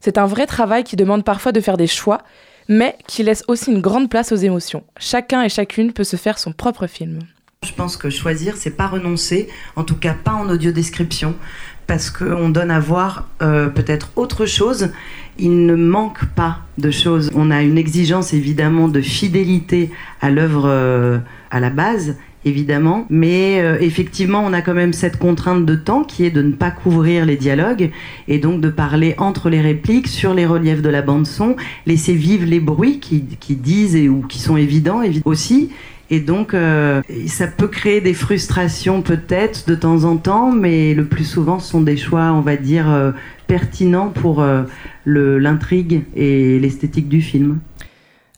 C'est 0.00 0.18
un 0.18 0.26
vrai 0.26 0.46
travail 0.46 0.84
qui 0.84 0.96
demande 0.96 1.24
parfois 1.24 1.52
de 1.52 1.60
faire 1.60 1.76
des 1.76 1.86
choix, 1.86 2.22
mais 2.68 2.96
qui 3.06 3.22
laisse 3.22 3.44
aussi 3.48 3.70
une 3.72 3.80
grande 3.80 4.10
place 4.10 4.32
aux 4.32 4.36
émotions. 4.36 4.84
Chacun 4.98 5.42
et 5.42 5.48
chacune 5.48 5.92
peut 5.92 6.04
se 6.04 6.16
faire 6.16 6.38
son 6.38 6.52
propre 6.52 6.86
film. 6.86 7.20
Je 7.64 7.72
pense 7.72 7.96
que 7.96 8.08
choisir, 8.08 8.56
c'est 8.56 8.76
pas 8.76 8.86
renoncer, 8.86 9.48
en 9.74 9.84
tout 9.84 9.96
cas 9.96 10.14
pas 10.14 10.32
en 10.32 10.48
audio 10.48 10.70
description, 10.70 11.34
parce 11.88 12.10
qu'on 12.10 12.50
donne 12.50 12.70
à 12.70 12.78
voir 12.78 13.26
euh, 13.42 13.68
peut-être 13.68 14.12
autre 14.14 14.46
chose. 14.46 14.90
Il 15.38 15.66
ne 15.66 15.74
manque 15.74 16.26
pas 16.36 16.58
de 16.76 16.90
choses. 16.90 17.30
On 17.34 17.50
a 17.50 17.62
une 17.62 17.78
exigence 17.78 18.34
évidemment 18.34 18.88
de 18.88 19.00
fidélité 19.00 19.90
à 20.20 20.30
l'œuvre 20.30 20.66
euh, 20.66 21.18
à 21.50 21.60
la 21.60 21.70
base, 21.70 22.16
évidemment, 22.44 23.06
mais 23.08 23.60
euh, 23.60 23.78
effectivement, 23.80 24.44
on 24.44 24.52
a 24.52 24.60
quand 24.60 24.74
même 24.74 24.92
cette 24.92 25.18
contrainte 25.18 25.64
de 25.64 25.76
temps 25.76 26.04
qui 26.04 26.26
est 26.26 26.30
de 26.30 26.42
ne 26.42 26.52
pas 26.52 26.70
couvrir 26.70 27.24
les 27.24 27.36
dialogues 27.36 27.90
et 28.28 28.38
donc 28.38 28.60
de 28.60 28.68
parler 28.68 29.14
entre 29.16 29.48
les 29.48 29.62
répliques, 29.62 30.08
sur 30.08 30.34
les 30.34 30.44
reliefs 30.44 30.82
de 30.82 30.90
la 30.90 31.00
bande 31.00 31.26
son, 31.26 31.56
laisser 31.86 32.12
vivre 32.12 32.44
les 32.44 32.60
bruits 32.60 33.00
qui, 33.00 33.22
disent 33.54 33.96
et 33.96 34.10
ou 34.10 34.20
qui 34.20 34.40
sont 34.40 34.58
évidents 34.58 35.00
aussi 35.24 35.70
et 36.10 36.20
donc, 36.20 36.54
euh, 36.54 37.02
ça 37.26 37.46
peut 37.46 37.68
créer 37.68 38.00
des 38.00 38.14
frustrations 38.14 39.02
peut-être 39.02 39.68
de 39.68 39.74
temps 39.74 40.04
en 40.04 40.16
temps, 40.16 40.50
mais 40.50 40.94
le 40.94 41.04
plus 41.04 41.24
souvent, 41.24 41.58
ce 41.58 41.70
sont 41.70 41.82
des 41.82 41.98
choix, 41.98 42.32
on 42.32 42.40
va 42.40 42.56
dire, 42.56 42.90
euh, 42.90 43.12
pertinents 43.46 44.08
pour 44.08 44.40
euh, 44.40 44.62
l'intrigue 45.04 46.04
et 46.16 46.58
l'esthétique 46.58 47.08
du 47.08 47.20
film. 47.20 47.60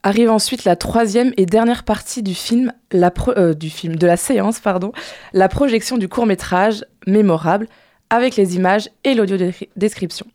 Arrive 0.03 0.31
ensuite 0.31 0.65
la 0.65 0.77
troisième 0.77 1.33
et 1.37 1.47
dernière 1.47 1.85
partie 1.85 2.23
du 2.23 2.35
film, 2.35 2.73
du 2.93 3.71
film, 3.71 3.97
de 3.97 4.07
la 4.07 4.17
séance, 4.17 4.59
pardon, 4.59 4.93
la 5.33 5.49
projection 5.49 5.99
du 5.99 6.09
court 6.09 6.27
métrage 6.27 6.85
mémorable 7.07 7.69
avec 8.11 8.37
les 8.37 8.57
images 8.57 8.91
et 9.05 9.15
l'audio 9.15 9.37
description. 9.77 10.27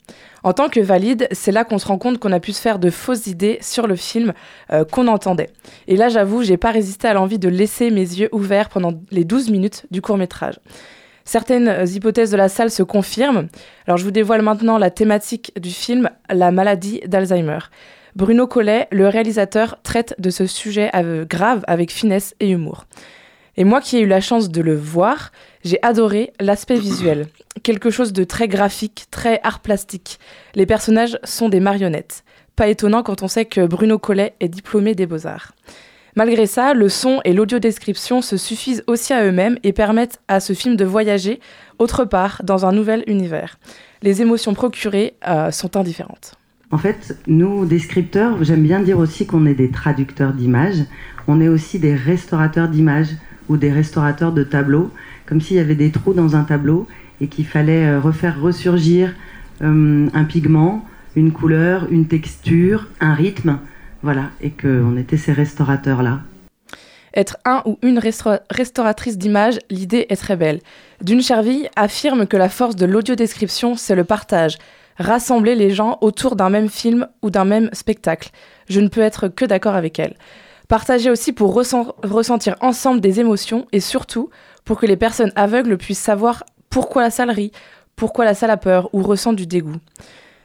En 0.44 0.54
tant 0.54 0.70
que 0.70 0.80
valide, 0.80 1.28
c'est 1.32 1.52
là 1.52 1.64
qu'on 1.64 1.78
se 1.78 1.88
rend 1.88 1.98
compte 1.98 2.20
qu'on 2.20 2.32
a 2.32 2.40
pu 2.40 2.52
se 2.52 2.62
faire 2.62 2.80
de 2.80 2.90
fausses 2.90 3.28
idées 3.28 3.58
sur 3.62 3.88
le 3.88 3.96
film 3.96 4.34
euh, 4.72 4.86
qu'on 4.86 5.08
entendait. 5.08 5.50
Et 5.88 5.98
là, 5.98 6.08
j'avoue, 6.08 6.44
j'ai 6.44 6.58
pas 6.58 6.72
résisté 6.72 7.08
à 7.08 7.14
l'envie 7.14 7.40
de 7.40 7.50
laisser 7.50 7.92
mes 7.92 8.02
yeux 8.02 8.30
ouverts 8.32 8.70
pendant 8.70 8.94
les 9.12 9.26
12 9.26 9.50
minutes 9.50 9.86
du 9.92 10.02
court 10.02 10.18
métrage. 10.18 10.60
Certaines 11.26 11.68
euh, 11.68 11.86
hypothèses 11.86 12.32
de 12.32 12.38
la 12.38 12.48
salle 12.48 12.70
se 12.70 12.84
confirment. 12.84 13.48
Alors, 13.88 13.98
je 13.98 14.04
vous 14.04 14.12
dévoile 14.12 14.44
maintenant 14.44 14.78
la 14.78 14.92
thématique 14.92 15.52
du 15.60 15.72
film, 15.72 16.10
la 16.30 16.52
maladie 16.52 17.02
d'Alzheimer. 17.08 17.60
Bruno 18.16 18.48
Collet, 18.48 18.88
le 18.92 19.10
réalisateur, 19.10 19.82
traite 19.84 20.16
de 20.20 20.30
ce 20.30 20.46
sujet 20.46 20.90
grave 21.28 21.66
avec 21.68 21.92
finesse 21.92 22.34
et 22.40 22.50
humour. 22.50 22.86
Et 23.58 23.64
moi 23.64 23.80
qui 23.82 23.98
ai 23.98 24.02
eu 24.02 24.08
la 24.08 24.22
chance 24.22 24.50
de 24.50 24.62
le 24.62 24.76
voir, 24.76 25.32
j'ai 25.64 25.80
adoré 25.82 26.34
l'aspect 26.40 26.78
visuel. 26.78 27.28
Quelque 27.64 27.90
chose 27.90 28.12
de 28.12 28.24
très 28.24 28.48
graphique, 28.48 29.06
très 29.12 29.40
art 29.44 29.62
plastique. 29.62 30.20
Les 30.56 30.66
personnages 30.66 31.18
sont 31.24 31.50
des 31.50 31.62
marionnettes. 31.62 32.24
Pas 32.56 32.68
étonnant 32.68 33.04
quand 33.04 33.24
on 33.24 33.28
sait 33.28 33.46
que 33.46 33.66
Bruno 33.66 33.98
Collet 33.98 34.34
est 34.40 34.50
diplômé 34.50 34.94
des 34.94 35.06
beaux-arts. 35.06 35.54
Malgré 36.18 36.46
ça, 36.46 36.74
le 36.74 36.88
son 36.88 37.20
et 37.26 37.34
l'audio-description 37.34 38.22
se 38.22 38.38
suffisent 38.38 38.84
aussi 38.88 39.12
à 39.12 39.26
eux-mêmes 39.26 39.58
et 39.64 39.74
permettent 39.74 40.22
à 40.30 40.40
ce 40.40 40.54
film 40.54 40.78
de 40.78 40.86
voyager 40.86 41.42
autre 41.78 42.06
part 42.06 42.42
dans 42.44 42.66
un 42.66 42.72
nouvel 42.72 43.04
univers. 43.08 43.58
Les 44.02 44.22
émotions 44.22 44.54
procurées 44.54 45.16
euh, 45.28 45.52
sont 45.52 45.76
indifférentes. 45.76 46.36
En 46.72 46.78
fait, 46.78 47.18
nous, 47.28 47.66
descripteurs, 47.66 48.44
j'aime 48.44 48.64
bien 48.64 48.80
dire 48.80 48.98
aussi 48.98 49.26
qu'on 49.26 49.46
est 49.46 49.56
des 49.56 49.72
traducteurs 49.72 50.34
d'images. 50.34 50.84
On 51.28 51.42
est 51.42 51.48
aussi 51.50 51.80
des 51.80 51.96
restaurateurs 51.96 52.70
d'images 52.70 53.12
ou 53.50 53.58
des 53.58 53.72
restaurateurs 53.72 54.32
de 54.32 54.44
tableaux, 54.44 54.92
comme 55.26 55.42
s'il 55.42 55.58
y 55.58 55.60
avait 55.60 55.76
des 55.76 55.92
trous 55.92 56.14
dans 56.14 56.36
un 56.36 56.44
tableau 56.44 56.88
et 57.22 57.28
qu'il 57.28 57.46
fallait 57.46 57.86
euh, 57.86 58.00
refaire 58.00 58.40
ressurgir 58.40 59.14
euh, 59.62 60.08
un 60.14 60.24
pigment, 60.26 60.86
une 61.16 61.32
couleur, 61.32 61.88
une 61.90 62.08
texture, 62.08 62.88
un 63.00 63.14
rythme, 63.14 63.60
voilà, 64.04 64.30
et 64.42 64.52
qu'on 64.52 64.98
était 64.98 65.18
ces 65.18 65.32
restaurateurs-là. 65.34 66.22
Être 67.16 67.38
un 67.46 67.64
ou 67.66 67.80
une 67.82 68.00
restauratrice 68.00 69.18
d'image, 69.18 69.60
l'idée 69.70 70.06
est 70.10 70.18
très 70.18 70.36
belle. 70.36 70.60
Dune 71.02 71.22
Cherville 71.22 71.70
affirme 71.78 72.28
que 72.28 72.36
la 72.36 72.50
force 72.50 72.76
de 72.76 72.86
l'audiodescription, 72.86 73.76
c'est 73.78 73.96
le 73.96 74.04
partage, 74.04 74.58
rassembler 74.98 75.56
les 75.56 75.72
gens 75.72 75.98
autour 76.02 76.36
d'un 76.36 76.50
même 76.50 76.70
film 76.70 77.08
ou 77.22 77.30
d'un 77.30 77.46
même 77.46 77.70
spectacle. 77.72 78.32
Je 78.68 78.82
ne 78.82 78.90
peux 78.90 79.02
être 79.02 79.30
que 79.30 79.46
d'accord 79.46 79.76
avec 79.76 79.98
elle. 79.98 80.16
Partager 80.68 81.12
aussi 81.12 81.32
pour 81.32 81.54
ressentir 81.54 82.56
ensemble 82.62 83.02
des 83.02 83.20
émotions 83.20 83.68
et 83.72 83.80
surtout 83.80 84.30
pour 84.64 84.80
que 84.80 84.86
les 84.86 84.98
personnes 84.98 85.32
aveugles 85.36 85.78
puissent 85.78 86.00
savoir 86.00 86.44
pourquoi 86.70 87.04
la 87.04 87.12
salle 87.12 87.30
rit, 87.30 87.52
pourquoi 87.96 88.26
la 88.26 88.34
salle 88.34 88.50
a 88.50 88.58
peur 88.58 88.90
ou 88.94 89.04
ressent 89.04 89.34
du 89.34 89.46
dégoût. 89.46 89.78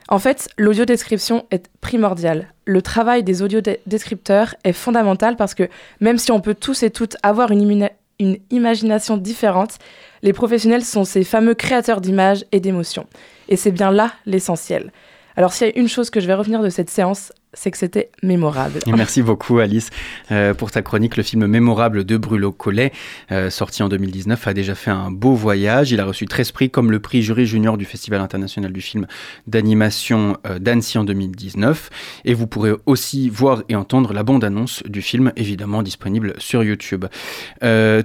En 0.09 0.19
fait, 0.19 0.49
l'audio-description 0.59 1.47
est 1.51 1.71
primordiale. 1.81 2.53
Le 2.65 2.83
travail 2.83 3.23
des 3.23 3.43
audio-descripteurs 3.43 4.57
est 4.65 4.73
fondamental 4.73 5.37
parce 5.37 5.55
que 5.55 5.69
même 6.01 6.19
si 6.19 6.33
on 6.33 6.41
peut 6.41 6.55
tous 6.55 6.83
et 6.83 6.91
toutes 6.91 7.17
avoir 7.23 7.53
une, 7.53 7.89
une 8.19 8.39
imagination 8.51 9.17
différente, 9.17 9.79
les 10.23 10.33
professionnels 10.33 10.85
sont 10.85 11.05
ces 11.05 11.25
fameux 11.25 11.55
créateurs 11.55 12.01
d'images 12.01 12.45
et 12.53 12.61
d'émotions. 12.61 13.07
Et 13.49 13.57
c'est 13.57 13.71
bien 13.71 13.93
là 13.93 14.13
l'essentiel. 14.27 14.93
Alors 15.37 15.53
s'il 15.53 15.69
y 15.69 15.71
a 15.71 15.79
une 15.79 15.89
chose 15.89 16.11
que 16.11 16.21
je 16.21 16.27
vais 16.27 16.35
revenir 16.35 16.61
de 16.61 16.71
cette 16.71 16.91
séance, 16.91 17.33
c'est 17.53 17.71
que 17.71 17.79
c'était 17.79 18.11
mémorable. 18.23 18.79
merci 18.87 19.23
beaucoup 19.23 19.59
Alice 19.59 19.91
euh, 20.31 20.55
pour 20.55 20.71
ta 20.71 20.83
chronique. 20.83 21.17
Le 21.17 21.23
film 21.23 21.47
mémorable 21.47 22.05
de 22.05 22.17
Bruno 22.17 22.53
Collet, 22.53 22.93
euh, 23.33 23.51
sorti 23.51 23.83
en 23.83 23.89
2019, 23.89 24.47
a 24.47 24.55
déjà 24.55 24.75
fait 24.75 24.91
un 24.91 25.11
beau 25.11 25.35
voyage. 25.35 25.91
Il 25.91 26.01
a 26.01 26.05
reçu 26.05 26.27
13 26.27 26.53
prix 26.53 26.71
comme 26.71 26.91
le 26.91 27.01
prix 27.01 27.23
jury 27.23 27.47
junior 27.47 27.77
du 27.77 27.85
Festival 27.85 28.21
international 28.21 28.73
du 28.73 28.81
film 28.81 29.07
d'animation 29.47 30.37
euh, 30.47 30.59
d'Annecy 30.59 30.99
en 30.99 31.05
2019. 31.05 31.91
Et 32.25 32.35
vous 32.35 32.47
pourrez 32.47 32.73
aussi 32.87 33.29
voir 33.29 33.65
et 33.69 33.75
entendre 33.75 34.13
la 34.13 34.23
bande-annonce 34.23 34.83
du 34.85 35.03
film, 35.03 35.33
évidemment 35.37 35.83
disponible 35.83 36.35
sur 36.39 36.63
YouTube. 36.63 37.07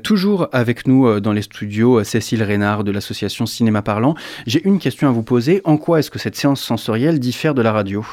toujours 0.03 0.47
avec 0.51 0.87
nous 0.87 1.19
dans 1.19 1.33
les 1.33 1.41
studios, 1.41 2.03
Cécile 2.03 2.43
Reynard 2.43 2.83
de 2.83 2.91
l'association 2.91 3.45
Cinéma 3.45 3.81
Parlant. 3.81 4.15
J'ai 4.47 4.65
une 4.65 4.79
question 4.79 5.07
à 5.07 5.11
vous 5.11 5.23
poser. 5.23 5.61
En 5.63 5.77
quoi 5.77 5.99
est-ce 5.99 6.11
que 6.11 6.19
cette 6.19 6.35
séance 6.35 6.61
sensorielle 6.61 7.19
diffère 7.19 7.53
de 7.53 7.61
la 7.61 7.71
radio? 7.71 8.05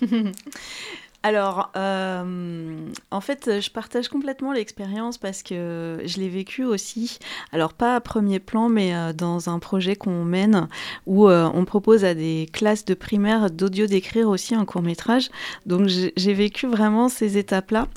alors, 1.22 1.70
euh, 1.76 2.86
en 3.10 3.20
fait, 3.20 3.60
je 3.60 3.70
partage 3.70 4.08
complètement 4.08 4.52
l'expérience 4.52 5.18
parce 5.18 5.42
que 5.42 6.00
je 6.04 6.18
l'ai 6.18 6.28
vécu 6.28 6.64
aussi. 6.64 7.18
Alors, 7.52 7.72
pas 7.72 7.96
à 7.96 8.00
premier 8.00 8.38
plan, 8.40 8.68
mais 8.68 8.94
euh, 8.94 9.12
dans 9.12 9.48
un 9.48 9.58
projet 9.58 9.96
qu'on 9.96 10.24
mène 10.24 10.68
où 11.06 11.28
euh, 11.28 11.50
on 11.54 11.64
propose 11.64 12.04
à 12.04 12.14
des 12.14 12.48
classes 12.52 12.84
de 12.84 12.94
primaire 12.94 13.50
d'audio 13.50 13.86
d'écrire 13.86 14.28
aussi 14.28 14.54
un 14.54 14.64
court 14.64 14.82
métrage. 14.82 15.28
Donc, 15.66 15.88
j'ai 15.88 16.34
vécu 16.34 16.66
vraiment 16.66 17.08
ces 17.08 17.38
étapes-là. 17.38 17.88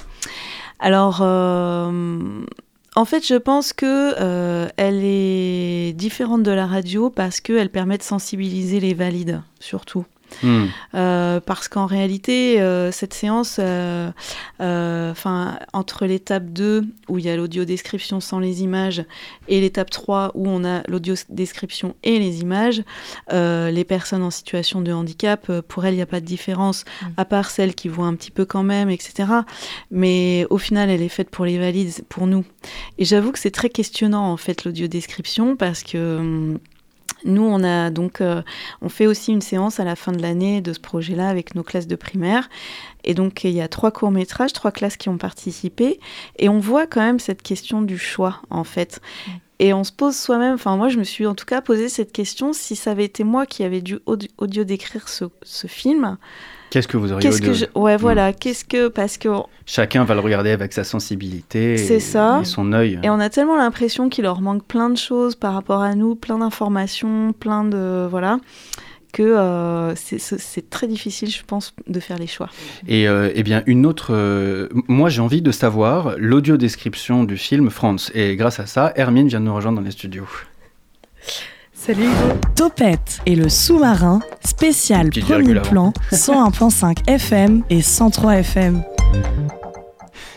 Alors, 0.79 1.21
en 1.21 3.05
fait, 3.05 3.25
je 3.25 3.35
pense 3.35 3.71
que 3.71 4.69
elle 4.75 5.01
est 5.03 5.93
différente 5.93 6.43
de 6.43 6.51
la 6.51 6.67
radio 6.67 7.09
parce 7.09 7.39
qu'elle 7.39 7.69
permet 7.69 7.97
de 7.97 8.03
sensibiliser 8.03 8.81
les 8.81 8.93
valides, 8.93 9.41
surtout. 9.61 10.05
Euh, 10.95 11.39
parce 11.39 11.67
qu'en 11.67 11.85
réalité, 11.85 12.61
euh, 12.61 12.91
cette 12.91 13.13
séance, 13.13 13.57
euh, 13.59 14.11
enfin, 14.59 15.59
entre 15.73 16.05
l'étape 16.05 16.45
2, 16.45 16.83
où 17.09 17.19
il 17.19 17.25
y 17.25 17.29
a 17.29 17.35
l'audio-description 17.35 18.19
sans 18.19 18.39
les 18.39 18.63
images, 18.63 19.03
et 19.47 19.61
l'étape 19.61 19.89
3, 19.89 20.31
où 20.35 20.47
on 20.47 20.63
a 20.63 20.83
l'audio-description 20.87 21.95
et 22.03 22.19
les 22.19 22.41
images, 22.41 22.83
les 23.31 23.85
personnes 23.85 24.23
en 24.23 24.31
situation 24.31 24.81
de 24.81 24.91
handicap, 24.91 25.51
pour 25.61 25.85
elles, 25.85 25.93
il 25.93 25.97
n'y 25.97 26.03
a 26.03 26.07
pas 26.07 26.21
de 26.21 26.25
différence, 26.25 26.85
hmm. 27.01 27.07
à 27.17 27.25
part 27.25 27.49
celles 27.49 27.75
qui 27.75 27.87
voient 27.87 28.07
un 28.07 28.15
petit 28.15 28.31
peu 28.31 28.45
quand 28.45 28.63
même, 28.63 28.89
etc. 28.89 29.29
Mais 29.91 30.45
au 30.49 30.57
final, 30.57 30.89
elle 30.89 31.01
est 31.01 31.09
faite 31.09 31.29
pour 31.29 31.45
les 31.45 31.57
valides, 31.57 32.03
pour 32.09 32.27
nous. 32.27 32.45
Et 32.97 33.05
j'avoue 33.05 33.31
que 33.31 33.39
c'est 33.39 33.51
très 33.51 33.69
questionnant, 33.69 34.31
en 34.31 34.37
fait, 34.37 34.65
l'audio-description, 34.65 35.55
parce 35.55 35.83
que... 35.83 36.57
Nous, 37.25 37.43
on 37.43 37.63
a 37.63 37.89
donc, 37.89 38.21
euh, 38.21 38.41
on 38.81 38.89
fait 38.89 39.07
aussi 39.07 39.31
une 39.31 39.41
séance 39.41 39.79
à 39.79 39.83
la 39.83 39.95
fin 39.95 40.11
de 40.11 40.21
l'année 40.21 40.61
de 40.61 40.73
ce 40.73 40.79
projet-là 40.79 41.29
avec 41.29 41.55
nos 41.55 41.63
classes 41.63 41.87
de 41.87 41.95
primaire. 41.95 42.49
Et 43.03 43.13
donc, 43.13 43.43
il 43.43 43.51
y 43.51 43.61
a 43.61 43.67
trois 43.67 43.91
courts-métrages, 43.91 44.53
trois 44.53 44.71
classes 44.71 44.97
qui 44.97 45.09
ont 45.09 45.17
participé. 45.17 45.99
Et 46.37 46.49
on 46.49 46.59
voit 46.59 46.87
quand 46.87 47.01
même 47.01 47.19
cette 47.19 47.41
question 47.41 47.81
du 47.81 47.97
choix, 47.97 48.41
en 48.49 48.63
fait. 48.63 49.01
Et 49.63 49.73
on 49.73 49.85
se 49.85 49.93
pose 49.93 50.13
soi-même, 50.17 50.55
enfin 50.55 50.75
moi 50.75 50.89
je 50.89 50.97
me 50.97 51.05
suis 51.05 51.25
en 51.25 51.35
tout 51.35 51.45
cas 51.45 51.61
posé 51.61 51.87
cette 51.87 52.11
question, 52.11 52.51
si 52.51 52.75
ça 52.75 52.91
avait 52.91 53.05
été 53.05 53.23
moi 53.23 53.45
qui 53.45 53.63
avais 53.63 53.79
dû 53.79 53.97
audio, 54.05 54.65
décrire 54.65 55.07
ce, 55.07 55.23
ce 55.41 55.67
film, 55.67 56.17
Qu'est-ce 56.69 56.87
que 56.87 56.97
vous 56.97 57.13
auriez 57.13 57.29
Qu'est-ce 57.29 57.41
que 57.41 57.53
je... 57.53 57.65
Ouais, 57.75 57.95
voilà. 57.95 58.31
Hmm. 58.31 58.33
Qu'est-ce 58.33 58.65
que 58.65 58.89
parce 58.89 59.17
que 59.17 59.29
chacun 59.65 60.03
va 60.03 60.15
le 60.15 60.19
regarder 60.19 60.49
avec 60.49 60.73
sa 60.73 60.83
sensibilité. 60.83 61.77
C'est 61.77 61.99
ça. 62.01 62.39
Et 62.41 62.45
son 62.45 62.73
œil. 62.73 62.99
Et 63.03 63.09
on 63.09 63.19
a 63.19 63.29
tellement 63.29 63.55
l'impression 63.55 64.09
qu'il 64.09 64.23
leur 64.23 64.41
manque 64.41 64.65
plein 64.65 64.89
de 64.89 64.97
choses 64.97 65.35
par 65.35 65.53
rapport 65.53 65.81
à 65.81 65.95
nous, 65.95 66.15
plein 66.15 66.39
d'informations, 66.39 67.31
plein 67.31 67.63
de 67.63 68.07
voilà 68.09 68.39
que 69.13 69.21
euh, 69.23 69.95
c'est 69.95 70.69
très 70.69 70.87
difficile, 70.87 71.29
je 71.29 71.43
pense, 71.45 71.73
de 71.87 71.99
faire 72.01 72.17
les 72.17 72.27
choix. 72.27 72.49
Et 72.87 73.07
euh, 73.07 73.31
eh 73.33 73.43
bien, 73.43 73.63
une 73.67 73.85
autre. 73.85 74.13
Euh, 74.13 74.67
moi, 74.89 75.07
j'ai 75.07 75.21
envie 75.21 75.41
de 75.41 75.51
savoir 75.51 76.15
l'audio 76.17 76.57
description 76.57 77.23
du 77.23 77.37
film 77.37 77.69
France. 77.69 78.11
Et 78.13 78.35
grâce 78.35 78.59
à 78.59 78.65
ça, 78.65 78.91
Hermine 78.97 79.29
vient 79.29 79.39
de 79.39 79.45
nous 79.45 79.55
rejoindre 79.55 79.77
dans 79.77 79.85
les 79.85 79.91
studios. 79.91 80.27
Salut 81.71 82.09
Topette 82.55 83.19
et 83.25 83.35
le 83.35 83.49
sous-marin, 83.49 84.21
spécial 84.43 85.09
premier 85.09 85.59
plan, 85.59 85.93
101.5 86.11 87.09
FM 87.09 87.63
et 87.69 87.81
103 87.81 88.37
FM. 88.37 88.83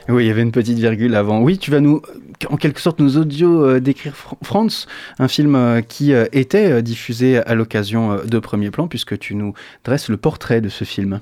Oui, 0.09 0.25
il 0.25 0.29
y 0.29 0.31
avait 0.31 0.43
une 0.43 0.53
petite 0.53 0.79
virgule 0.79 1.15
avant. 1.17 1.41
Oui, 1.41 1.59
tu 1.59 1.71
vas 1.71 1.81
nous, 1.81 2.01
en 2.49 2.57
quelque 2.57 2.81
sorte, 2.81 3.01
nous 3.01 3.17
audio 3.17 3.65
euh, 3.65 3.81
décrire 3.81 4.15
France, 4.43 4.87
un 5.19 5.27
film 5.27 5.57
euh, 5.57 5.81
qui 5.81 6.13
euh, 6.13 6.27
était 6.33 6.81
diffusé 6.81 7.39
à 7.39 7.55
l'occasion 7.55 8.21
de 8.25 8.39
Premier 8.39 8.71
Plan, 8.71 8.87
puisque 8.87 9.19
tu 9.19 9.35
nous 9.35 9.55
dresses 9.85 10.09
le 10.09 10.17
portrait 10.17 10.61
de 10.61 10.69
ce 10.69 10.85
film. 10.85 11.21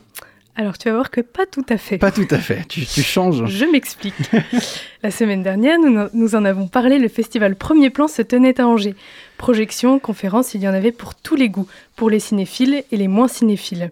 Alors 0.57 0.78
tu 0.78 0.89
vas 0.89 0.95
voir 0.95 1.11
que 1.11 1.20
pas 1.20 1.47
tout 1.47 1.64
à 1.68 1.78
fait. 1.78 1.99
Pas 1.99 2.12
tout 2.12 2.28
à 2.30 2.39
fait, 2.39 2.64
tu, 2.68 2.82
changes. 2.85 3.45
Je 3.47 3.64
m'explique. 3.64 4.14
La 5.03 5.11
semaine 5.11 5.43
dernière, 5.43 5.78
nous, 5.80 6.09
nous, 6.12 6.35
en 6.37 6.45
avons 6.45 6.68
parlé, 6.68 6.99
le 6.99 7.09
festival 7.09 7.57
Premier 7.57 7.91
Plan 7.91 8.07
se 8.07 8.22
tenait 8.22 8.61
à 8.61 8.68
Angers. 8.68 8.95
Projection, 9.37 9.99
conférence, 9.99 10.55
il 10.55 10.61
y 10.61 10.68
en 10.68 10.74
avait 10.74 10.93
pour 10.93 11.14
tous 11.14 11.35
les 11.35 11.49
goûts, 11.49 11.66
pour 11.97 12.09
les 12.09 12.20
cinéphiles 12.20 12.85
et 12.93 12.97
les 12.97 13.09
moins 13.09 13.28
cinéphiles. 13.28 13.91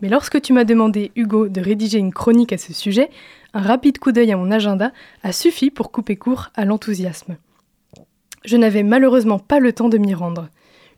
Mais 0.00 0.08
lorsque 0.08 0.40
tu 0.40 0.52
m'as 0.52 0.64
demandé, 0.64 1.12
Hugo, 1.16 1.48
de 1.48 1.60
rédiger 1.60 1.98
une 1.98 2.12
chronique 2.12 2.52
à 2.52 2.58
ce 2.58 2.72
sujet, 2.72 3.10
un 3.54 3.60
rapide 3.60 3.98
coup 3.98 4.12
d'œil 4.12 4.32
à 4.32 4.36
mon 4.36 4.50
agenda 4.50 4.92
a 5.22 5.32
suffi 5.32 5.70
pour 5.70 5.92
couper 5.92 6.16
court 6.16 6.50
à 6.54 6.64
l'enthousiasme. 6.64 7.36
Je 8.44 8.56
n'avais 8.56 8.82
malheureusement 8.82 9.38
pas 9.38 9.60
le 9.60 9.72
temps 9.72 9.88
de 9.88 9.98
m'y 9.98 10.14
rendre. 10.14 10.48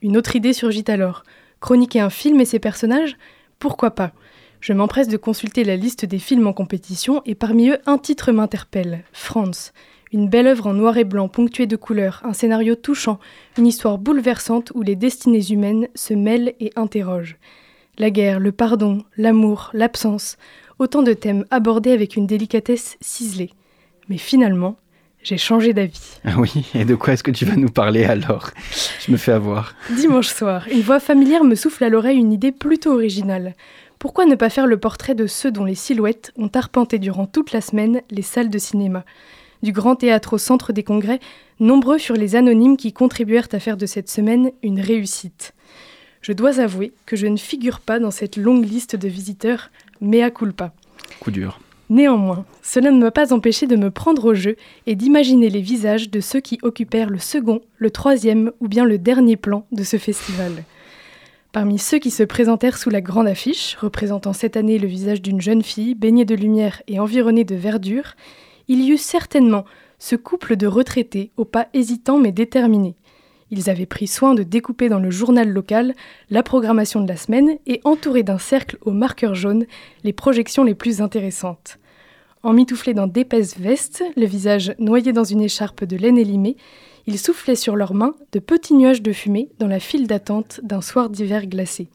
Une 0.02 0.16
autre 0.16 0.34
idée 0.34 0.52
surgit 0.52 0.84
alors. 0.88 1.22
Chroniquer 1.60 2.00
un 2.00 2.10
film 2.10 2.40
et 2.40 2.44
ses 2.44 2.58
personnages 2.58 3.16
Pourquoi 3.58 3.92
pas? 3.92 4.12
Je 4.60 4.72
m'empresse 4.72 5.08
de 5.08 5.16
consulter 5.16 5.62
la 5.62 5.76
liste 5.76 6.04
des 6.04 6.18
films 6.18 6.46
en 6.46 6.52
compétition 6.52 7.22
et 7.24 7.34
parmi 7.34 7.68
eux 7.68 7.78
un 7.86 7.98
titre 7.98 8.32
m'interpelle, 8.32 9.04
France. 9.12 9.72
Une 10.12 10.28
belle 10.28 10.46
œuvre 10.46 10.68
en 10.68 10.72
noir 10.72 10.96
et 10.96 11.04
blanc 11.04 11.28
ponctuée 11.28 11.66
de 11.66 11.76
couleurs, 11.76 12.22
un 12.24 12.32
scénario 12.32 12.74
touchant, 12.74 13.18
une 13.58 13.66
histoire 13.66 13.98
bouleversante 13.98 14.72
où 14.74 14.82
les 14.82 14.96
destinées 14.96 15.46
humaines 15.50 15.88
se 15.94 16.14
mêlent 16.14 16.54
et 16.58 16.72
interrogent. 16.74 17.36
La 17.98 18.10
guerre, 18.10 18.40
le 18.40 18.52
pardon, 18.52 19.04
l'amour, 19.16 19.70
l'absence, 19.72 20.36
autant 20.78 21.02
de 21.02 21.14
thèmes 21.14 21.46
abordés 21.50 21.92
avec 21.92 22.16
une 22.16 22.26
délicatesse 22.26 22.98
ciselée. 23.00 23.50
Mais 24.08 24.18
finalement, 24.18 24.76
j'ai 25.22 25.38
changé 25.38 25.72
d'avis. 25.72 26.20
Ah 26.24 26.34
oui, 26.38 26.66
et 26.74 26.84
de 26.84 26.94
quoi 26.94 27.14
est-ce 27.14 27.22
que 27.22 27.30
tu 27.30 27.46
vas 27.46 27.56
nous 27.56 27.70
parler 27.70 28.04
alors? 28.04 28.50
Je 29.04 29.10
me 29.10 29.16
fais 29.16 29.32
avoir. 29.32 29.74
Dimanche 29.96 30.28
soir, 30.28 30.66
une 30.70 30.82
voix 30.82 31.00
familière 31.00 31.42
me 31.42 31.54
souffle 31.54 31.84
à 31.84 31.88
l'oreille 31.88 32.18
une 32.18 32.32
idée 32.32 32.52
plutôt 32.52 32.92
originale. 32.92 33.54
Pourquoi 33.98 34.26
ne 34.26 34.34
pas 34.34 34.50
faire 34.50 34.66
le 34.66 34.78
portrait 34.78 35.14
de 35.14 35.26
ceux 35.26 35.50
dont 35.50 35.64
les 35.64 35.74
silhouettes 35.74 36.32
ont 36.36 36.50
arpenté 36.54 36.98
durant 36.98 37.26
toute 37.26 37.52
la 37.52 37.62
semaine 37.62 38.02
les 38.10 38.22
salles 38.22 38.50
de 38.50 38.58
cinéma? 38.58 39.04
Du 39.62 39.72
Grand 39.72 39.96
Théâtre 39.96 40.34
au 40.34 40.38
Centre 40.38 40.74
des 40.74 40.82
Congrès, 40.82 41.18
nombreux 41.60 41.96
furent 41.96 42.16
les 42.16 42.36
anonymes 42.36 42.76
qui 42.76 42.92
contribuèrent 42.92 43.48
à 43.52 43.58
faire 43.58 43.78
de 43.78 43.86
cette 43.86 44.10
semaine 44.10 44.50
une 44.62 44.80
réussite. 44.80 45.54
Je 46.26 46.32
dois 46.32 46.58
avouer 46.58 46.92
que 47.06 47.14
je 47.14 47.28
ne 47.28 47.36
figure 47.36 47.78
pas 47.78 48.00
dans 48.00 48.10
cette 48.10 48.36
longue 48.36 48.64
liste 48.64 48.96
de 48.96 49.06
visiteurs, 49.06 49.70
mea 50.00 50.28
culpa. 50.28 50.72
Coup 51.20 51.30
dur. 51.30 51.60
Néanmoins, 51.88 52.44
cela 52.64 52.90
ne 52.90 52.98
m'a 52.98 53.12
pas 53.12 53.32
empêché 53.32 53.68
de 53.68 53.76
me 53.76 53.92
prendre 53.92 54.24
au 54.24 54.34
jeu 54.34 54.56
et 54.88 54.96
d'imaginer 54.96 55.50
les 55.50 55.60
visages 55.60 56.10
de 56.10 56.18
ceux 56.18 56.40
qui 56.40 56.58
occupèrent 56.62 57.10
le 57.10 57.20
second, 57.20 57.60
le 57.76 57.92
troisième 57.92 58.50
ou 58.58 58.66
bien 58.66 58.84
le 58.84 58.98
dernier 58.98 59.36
plan 59.36 59.68
de 59.70 59.84
ce 59.84 59.98
festival. 59.98 60.64
Parmi 61.52 61.78
ceux 61.78 62.00
qui 62.00 62.10
se 62.10 62.24
présentèrent 62.24 62.76
sous 62.76 62.90
la 62.90 63.00
grande 63.00 63.28
affiche, 63.28 63.76
représentant 63.80 64.32
cette 64.32 64.56
année 64.56 64.80
le 64.80 64.88
visage 64.88 65.22
d'une 65.22 65.40
jeune 65.40 65.62
fille 65.62 65.94
baignée 65.94 66.24
de 66.24 66.34
lumière 66.34 66.82
et 66.88 66.98
environnée 66.98 67.44
de 67.44 67.54
verdure, 67.54 68.16
il 68.66 68.82
y 68.82 68.90
eut 68.90 68.98
certainement 68.98 69.64
ce 70.00 70.16
couple 70.16 70.56
de 70.56 70.66
retraités 70.66 71.30
au 71.36 71.44
pas 71.44 71.68
hésitant 71.72 72.18
mais 72.18 72.32
déterminé. 72.32 72.96
Ils 73.50 73.70
avaient 73.70 73.86
pris 73.86 74.08
soin 74.08 74.34
de 74.34 74.42
découper 74.42 74.88
dans 74.88 74.98
le 74.98 75.10
journal 75.10 75.48
local 75.48 75.94
la 76.30 76.42
programmation 76.42 77.00
de 77.00 77.08
la 77.08 77.16
semaine 77.16 77.58
et 77.66 77.80
entouré 77.84 78.22
d'un 78.22 78.38
cercle 78.38 78.76
au 78.82 78.90
marqueur 78.90 79.34
jaune 79.34 79.66
les 80.02 80.12
projections 80.12 80.64
les 80.64 80.74
plus 80.74 81.00
intéressantes. 81.00 81.78
Emmitouflés 82.42 82.94
dans 82.94 83.06
d'épaisses 83.06 83.58
vestes, 83.58 84.04
le 84.16 84.26
visage 84.26 84.74
noyé 84.78 85.12
dans 85.12 85.24
une 85.24 85.40
écharpe 85.40 85.84
de 85.84 85.96
laine 85.96 86.18
élimée, 86.18 86.56
ils 87.06 87.18
soufflaient 87.18 87.54
sur 87.54 87.76
leurs 87.76 87.94
mains 87.94 88.14
de 88.32 88.40
petits 88.40 88.74
nuages 88.74 89.02
de 89.02 89.12
fumée 89.12 89.48
dans 89.58 89.68
la 89.68 89.80
file 89.80 90.08
d'attente 90.08 90.60
d'un 90.64 90.80
soir 90.80 91.08
d'hiver 91.08 91.46
glacé. 91.46 91.88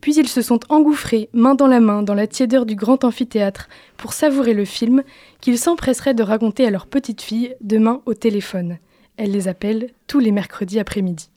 Puis 0.00 0.16
ils 0.16 0.28
se 0.28 0.42
sont 0.42 0.58
engouffrés, 0.68 1.28
main 1.32 1.54
dans 1.54 1.68
la 1.68 1.78
main, 1.78 2.02
dans 2.02 2.14
la 2.14 2.26
tiédeur 2.26 2.66
du 2.66 2.74
grand 2.74 3.04
amphithéâtre 3.04 3.68
pour 3.96 4.12
savourer 4.12 4.52
le 4.52 4.64
film 4.64 5.04
qu'ils 5.40 5.58
s'empresseraient 5.58 6.14
de 6.14 6.24
raconter 6.24 6.66
à 6.66 6.70
leur 6.70 6.88
petite 6.88 7.22
fille 7.22 7.54
demain 7.60 8.02
au 8.04 8.14
téléphone. 8.14 8.78
Elle 9.16 9.32
les 9.32 9.48
appelle 9.48 9.90
tous 10.06 10.18
les 10.18 10.32
mercredis 10.32 10.78
après-midi. 10.78 11.28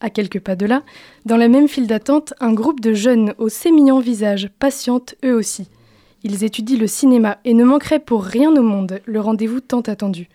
À 0.00 0.10
quelques 0.10 0.40
pas 0.40 0.56
de 0.56 0.66
là, 0.66 0.82
dans 1.24 1.36
la 1.36 1.48
même 1.48 1.68
file 1.68 1.86
d'attente, 1.86 2.34
un 2.40 2.52
groupe 2.52 2.80
de 2.80 2.94
jeunes 2.94 3.34
aux 3.38 3.48
sémillants 3.48 4.00
visages 4.00 4.50
patientent 4.58 5.14
eux 5.24 5.34
aussi. 5.34 5.68
Ils 6.24 6.44
étudient 6.44 6.78
le 6.78 6.86
cinéma 6.86 7.38
et 7.44 7.54
ne 7.54 7.64
manqueraient 7.64 8.00
pour 8.00 8.24
rien 8.24 8.54
au 8.54 8.62
monde 8.62 9.00
le 9.04 9.20
rendez-vous 9.20 9.60
tant 9.60 9.82
attendu. 9.82 10.28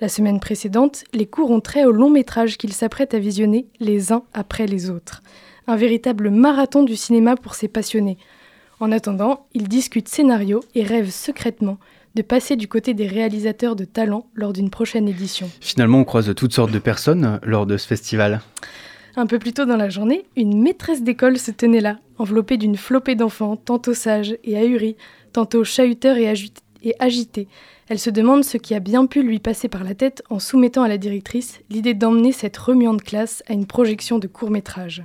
La 0.00 0.08
semaine 0.08 0.40
précédente, 0.40 1.04
les 1.12 1.26
cours 1.26 1.50
ont 1.50 1.60
trait 1.60 1.84
au 1.84 1.92
long 1.92 2.10
métrage 2.10 2.56
qu'ils 2.56 2.72
s'apprêtent 2.72 3.14
à 3.14 3.18
visionner 3.18 3.66
les 3.80 4.12
uns 4.12 4.22
après 4.32 4.66
les 4.66 4.90
autres. 4.90 5.22
Un 5.66 5.76
véritable 5.76 6.30
marathon 6.30 6.82
du 6.82 6.96
cinéma 6.96 7.36
pour 7.36 7.54
ces 7.54 7.68
passionnés. 7.68 8.18
En 8.80 8.90
attendant, 8.90 9.46
ils 9.54 9.68
discutent 9.68 10.08
scénario 10.08 10.60
et 10.74 10.82
rêvent 10.82 11.12
secrètement 11.12 11.78
de 12.14 12.22
passer 12.22 12.56
du 12.56 12.68
côté 12.68 12.94
des 12.94 13.06
réalisateurs 13.06 13.76
de 13.76 13.84
talent 13.84 14.26
lors 14.34 14.52
d'une 14.52 14.70
prochaine 14.70 15.08
édition. 15.08 15.50
Finalement, 15.60 15.98
on 15.98 16.04
croise 16.04 16.32
toutes 16.34 16.52
sortes 16.52 16.72
de 16.72 16.78
personnes 16.78 17.40
lors 17.42 17.66
de 17.66 17.76
ce 17.76 17.86
festival. 17.86 18.40
Un 19.16 19.26
peu 19.26 19.38
plus 19.38 19.52
tôt 19.52 19.64
dans 19.64 19.76
la 19.76 19.88
journée, 19.88 20.24
une 20.36 20.60
maîtresse 20.60 21.02
d'école 21.02 21.38
se 21.38 21.50
tenait 21.50 21.80
là, 21.80 21.98
enveloppée 22.18 22.56
d'une 22.56 22.76
flopée 22.76 23.14
d'enfants, 23.14 23.56
tantôt 23.56 23.94
sages 23.94 24.36
et 24.44 24.56
ahuris, 24.56 24.96
tantôt 25.32 25.64
chahuteurs 25.64 26.16
et, 26.16 26.32
et 26.82 26.94
agités, 26.98 27.48
elle 27.88 27.98
se 27.98 28.10
demande 28.10 28.44
ce 28.44 28.56
qui 28.56 28.74
a 28.74 28.80
bien 28.80 29.06
pu 29.06 29.22
lui 29.22 29.38
passer 29.38 29.68
par 29.68 29.84
la 29.84 29.94
tête 29.94 30.22
en 30.30 30.38
soumettant 30.38 30.82
à 30.82 30.88
la 30.88 30.96
directrice 30.96 31.60
l'idée 31.68 31.94
d'emmener 31.94 32.32
cette 32.32 32.56
remuante 32.56 33.02
classe 33.02 33.42
à 33.46 33.52
une 33.52 33.66
projection 33.66 34.18
de 34.18 34.26
court 34.26 34.50
métrage. 34.50 35.04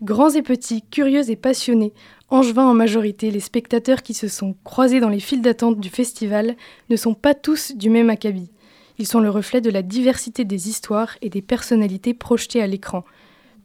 Grands 0.00 0.30
et 0.30 0.42
petits, 0.42 0.82
curieux 0.82 1.28
et 1.28 1.36
passionnés, 1.36 1.92
Angevin 2.32 2.64
en 2.64 2.72
majorité, 2.72 3.30
les 3.30 3.40
spectateurs 3.40 4.02
qui 4.02 4.14
se 4.14 4.26
sont 4.26 4.56
croisés 4.64 5.00
dans 5.00 5.10
les 5.10 5.20
files 5.20 5.42
d'attente 5.42 5.78
du 5.78 5.90
festival 5.90 6.56
ne 6.88 6.96
sont 6.96 7.12
pas 7.12 7.34
tous 7.34 7.72
du 7.76 7.90
même 7.90 8.08
acabit. 8.08 8.50
Ils 8.98 9.06
sont 9.06 9.20
le 9.20 9.28
reflet 9.28 9.60
de 9.60 9.68
la 9.68 9.82
diversité 9.82 10.46
des 10.46 10.70
histoires 10.70 11.18
et 11.20 11.28
des 11.28 11.42
personnalités 11.42 12.14
projetées 12.14 12.62
à 12.62 12.66
l'écran. 12.66 13.04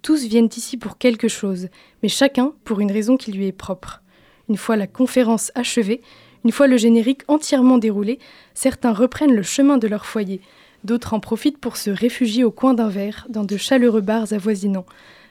Tous 0.01 0.25
viennent 0.25 0.49
ici 0.53 0.75
pour 0.75 0.97
quelque 0.97 1.29
chose, 1.29 1.69
mais 2.03 2.09
chacun 2.09 2.51
pour 2.65 2.81
une 2.81 2.91
raison 2.91 3.15
qui 3.15 3.31
lui 3.31 3.47
est 3.47 3.53
propre. 3.53 4.01
Une 4.49 4.57
fois 4.57 4.75
la 4.75 4.85
conférence 4.85 5.49
achevée, 5.55 6.01
une 6.43 6.51
fois 6.51 6.67
le 6.67 6.75
générique 6.75 7.21
entièrement 7.29 7.77
déroulé, 7.77 8.19
certains 8.53 8.91
reprennent 8.91 9.33
le 9.33 9.43
chemin 9.43 9.77
de 9.77 9.87
leur 9.87 10.05
foyer, 10.05 10.41
d'autres 10.83 11.13
en 11.13 11.21
profitent 11.21 11.59
pour 11.59 11.77
se 11.77 11.89
réfugier 11.89 12.43
au 12.43 12.51
coin 12.51 12.73
d'un 12.73 12.89
verre 12.89 13.27
dans 13.29 13.45
de 13.45 13.55
chaleureux 13.55 14.01
bars 14.01 14.33
avoisinants, 14.33 14.85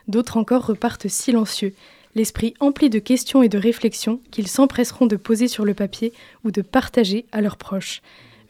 d'autres 0.08 0.38
encore 0.38 0.64
repartent 0.64 1.08
silencieux, 1.08 1.74
l'esprit 2.16 2.54
empli 2.60 2.90
de 2.90 2.98
questions 2.98 3.42
et 3.42 3.48
de 3.48 3.58
réflexions 3.58 4.20
qu'ils 4.32 4.48
s'empresseront 4.48 5.06
de 5.06 5.16
poser 5.16 5.46
sur 5.46 5.64
le 5.64 5.74
papier 5.74 6.12
ou 6.44 6.50
de 6.50 6.62
partager 6.62 7.26
à 7.30 7.42
leurs 7.42 7.58
proches. 7.58 8.00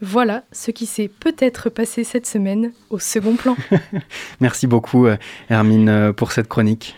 Voilà 0.01 0.45
ce 0.53 0.71
qui 0.71 0.87
s'est 0.87 1.09
peut-être 1.09 1.69
passé 1.69 2.05
cette 2.05 2.27
semaine 2.27 2.73
au 2.91 2.99
second 2.99 3.35
plan. 3.35 3.57
Merci 4.41 4.67
beaucoup 4.67 5.07
euh, 5.07 5.17
Hermine 5.51 5.89
euh, 5.89 6.13
pour 6.13 6.33
cette 6.33 6.49
chronique. 6.49 6.95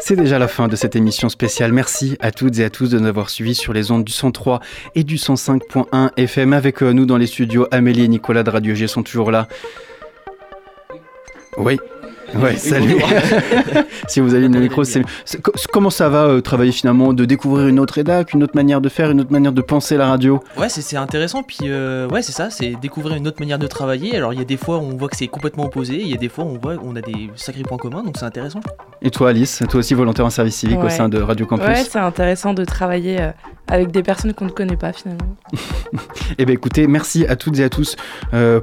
C'est 0.00 0.16
déjà 0.16 0.38
la 0.38 0.48
fin 0.48 0.66
de 0.66 0.76
cette 0.76 0.96
émission 0.96 1.28
spéciale. 1.28 1.72
Merci 1.72 2.16
à 2.20 2.30
toutes 2.30 2.58
et 2.58 2.64
à 2.64 2.70
tous 2.70 2.90
de 2.90 2.98
nous 2.98 3.06
avoir 3.06 3.30
suivis 3.30 3.54
sur 3.54 3.72
les 3.72 3.90
ondes 3.90 4.04
du 4.04 4.12
103 4.12 4.60
et 4.94 5.04
du 5.04 5.16
105.1 5.16 6.10
FM. 6.16 6.52
Avec 6.52 6.82
euh, 6.82 6.92
nous 6.92 7.06
dans 7.06 7.16
les 7.16 7.26
studios, 7.26 7.66
Amélie 7.70 8.04
et 8.04 8.08
Nicolas 8.08 8.42
de 8.42 8.50
Radio 8.50 8.74
G 8.74 8.86
sont 8.86 9.02
toujours 9.02 9.30
là. 9.30 9.48
Oui, 11.56 11.78
Ouais, 12.34 12.56
salut. 12.56 12.96
si 14.08 14.20
vous 14.20 14.34
avez 14.34 14.46
une 14.46 14.58
micro, 14.58 14.84
c'est 14.84 15.02
comment 15.72 15.90
ça 15.90 16.08
va 16.08 16.24
euh, 16.24 16.40
travailler 16.40 16.72
finalement 16.72 17.12
de 17.12 17.24
découvrir 17.24 17.68
une 17.68 17.80
autre 17.80 17.94
rédac, 17.94 18.32
une 18.34 18.42
autre 18.42 18.54
manière 18.54 18.80
de 18.80 18.88
faire, 18.88 19.10
une 19.10 19.20
autre 19.20 19.32
manière 19.32 19.52
de 19.52 19.60
penser 19.60 19.96
la 19.96 20.08
radio? 20.08 20.42
Ouais, 20.56 20.68
c'est 20.68 20.96
intéressant. 20.96 21.42
Puis 21.42 21.58
euh, 21.64 22.08
ouais, 22.08 22.22
c'est 22.22 22.32
ça, 22.32 22.50
c'est 22.50 22.74
découvrir 22.80 23.16
une 23.16 23.26
autre 23.26 23.40
manière 23.40 23.58
de 23.58 23.66
travailler. 23.66 24.16
Alors 24.16 24.32
il 24.32 24.38
y 24.38 24.42
a 24.42 24.44
des 24.44 24.56
fois 24.56 24.78
où 24.78 24.82
on 24.82 24.96
voit 24.96 25.08
que 25.08 25.16
c'est 25.16 25.28
complètement 25.28 25.64
opposé, 25.64 26.00
il 26.00 26.08
y 26.08 26.14
a 26.14 26.18
des 26.18 26.28
fois 26.28 26.44
où 26.44 26.48
on 26.48 26.58
voit 26.58 26.76
on 26.82 26.94
a 26.96 27.00
des 27.00 27.30
sacrés 27.36 27.62
points 27.62 27.78
communs, 27.78 28.02
donc 28.02 28.16
c'est 28.18 28.24
intéressant. 28.24 28.60
Et 29.02 29.10
toi, 29.10 29.30
Alice, 29.30 29.62
toi 29.68 29.80
aussi 29.80 29.94
volontaire 29.94 30.26
en 30.26 30.30
service 30.30 30.56
civique 30.56 30.82
au 30.82 30.88
sein 30.88 31.08
de 31.08 31.20
Radio 31.20 31.46
Campus? 31.46 31.66
Ouais, 31.66 31.84
c'est 31.88 31.98
intéressant 31.98 32.54
de 32.54 32.64
travailler 32.64 33.20
euh, 33.20 33.30
avec 33.68 33.90
des 33.90 34.02
personnes 34.02 34.34
qu'on 34.34 34.46
ne 34.46 34.50
connaît 34.50 34.76
pas 34.76 34.92
finalement. 34.92 35.36
eh 36.38 36.44
bien 36.44 36.54
écoutez, 36.54 36.86
merci 36.86 37.26
à 37.26 37.36
toutes 37.36 37.58
et 37.58 37.64
à 37.64 37.68
tous 37.68 37.96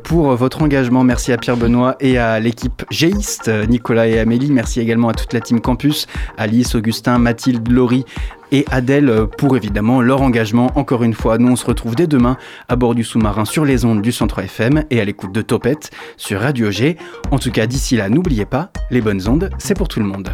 pour 0.04 0.36
votre 0.36 0.62
engagement. 0.62 1.04
Merci 1.04 1.32
à 1.32 1.38
Pierre 1.38 1.58
Benoît 1.58 1.96
et 2.00 2.18
à 2.18 2.40
l'équipe 2.40 2.84
Géiste 2.90 3.50
Nicolas 3.66 4.08
et 4.08 4.20
Amélie. 4.20 4.52
Merci 4.52 4.80
également 4.80 5.10
à 5.10 5.14
toute 5.14 5.34
la 5.34 5.42
team 5.42 5.62
campus, 5.62 6.08
Alice, 6.38 6.76
Augustin, 6.76 7.18
Mathilde, 7.18 7.68
Laurie 7.72 8.06
et 8.52 8.66
Adèle 8.72 9.28
pour 9.38 9.58
évidemment 9.58 10.02
leur 10.02 10.22
engagement. 10.22 10.72
Encore 10.76 11.04
une 11.04 11.14
fois, 11.14 11.38
nous 11.38 11.52
on 11.52 11.56
se 11.56 11.66
retrouve 11.66 11.96
dès 11.96 12.08
demain 12.08 12.38
à 12.70 12.76
bord 12.76 12.96
du 12.96 13.04
sous-marin 13.04 13.46
sur 13.46 13.66
les 13.66 13.86
ondes 13.86 14.02
du 14.02 14.12
Centre 14.12 14.40
FM 14.40 14.84
et 14.90 15.02
à 15.02 15.06
l'écoute 15.06 15.34
de 15.34 15.42
Topette 15.42 15.92
sur 16.18 16.42
Radio 16.42 16.72
G. 16.72 16.98
En 17.32 17.40
tout 17.40 17.52
cas, 17.52 17.68
d'ici 17.68 17.98
là, 17.98 18.10
n'oubliez 18.10 18.46
pas, 18.46 18.72
les 18.92 19.02
bonnes 19.02 19.28
ondes, 19.28 19.50
c'est 19.58 19.78
pour 19.78 19.88
tout 19.88 20.00
le 20.00 20.06
monde. 20.06 20.34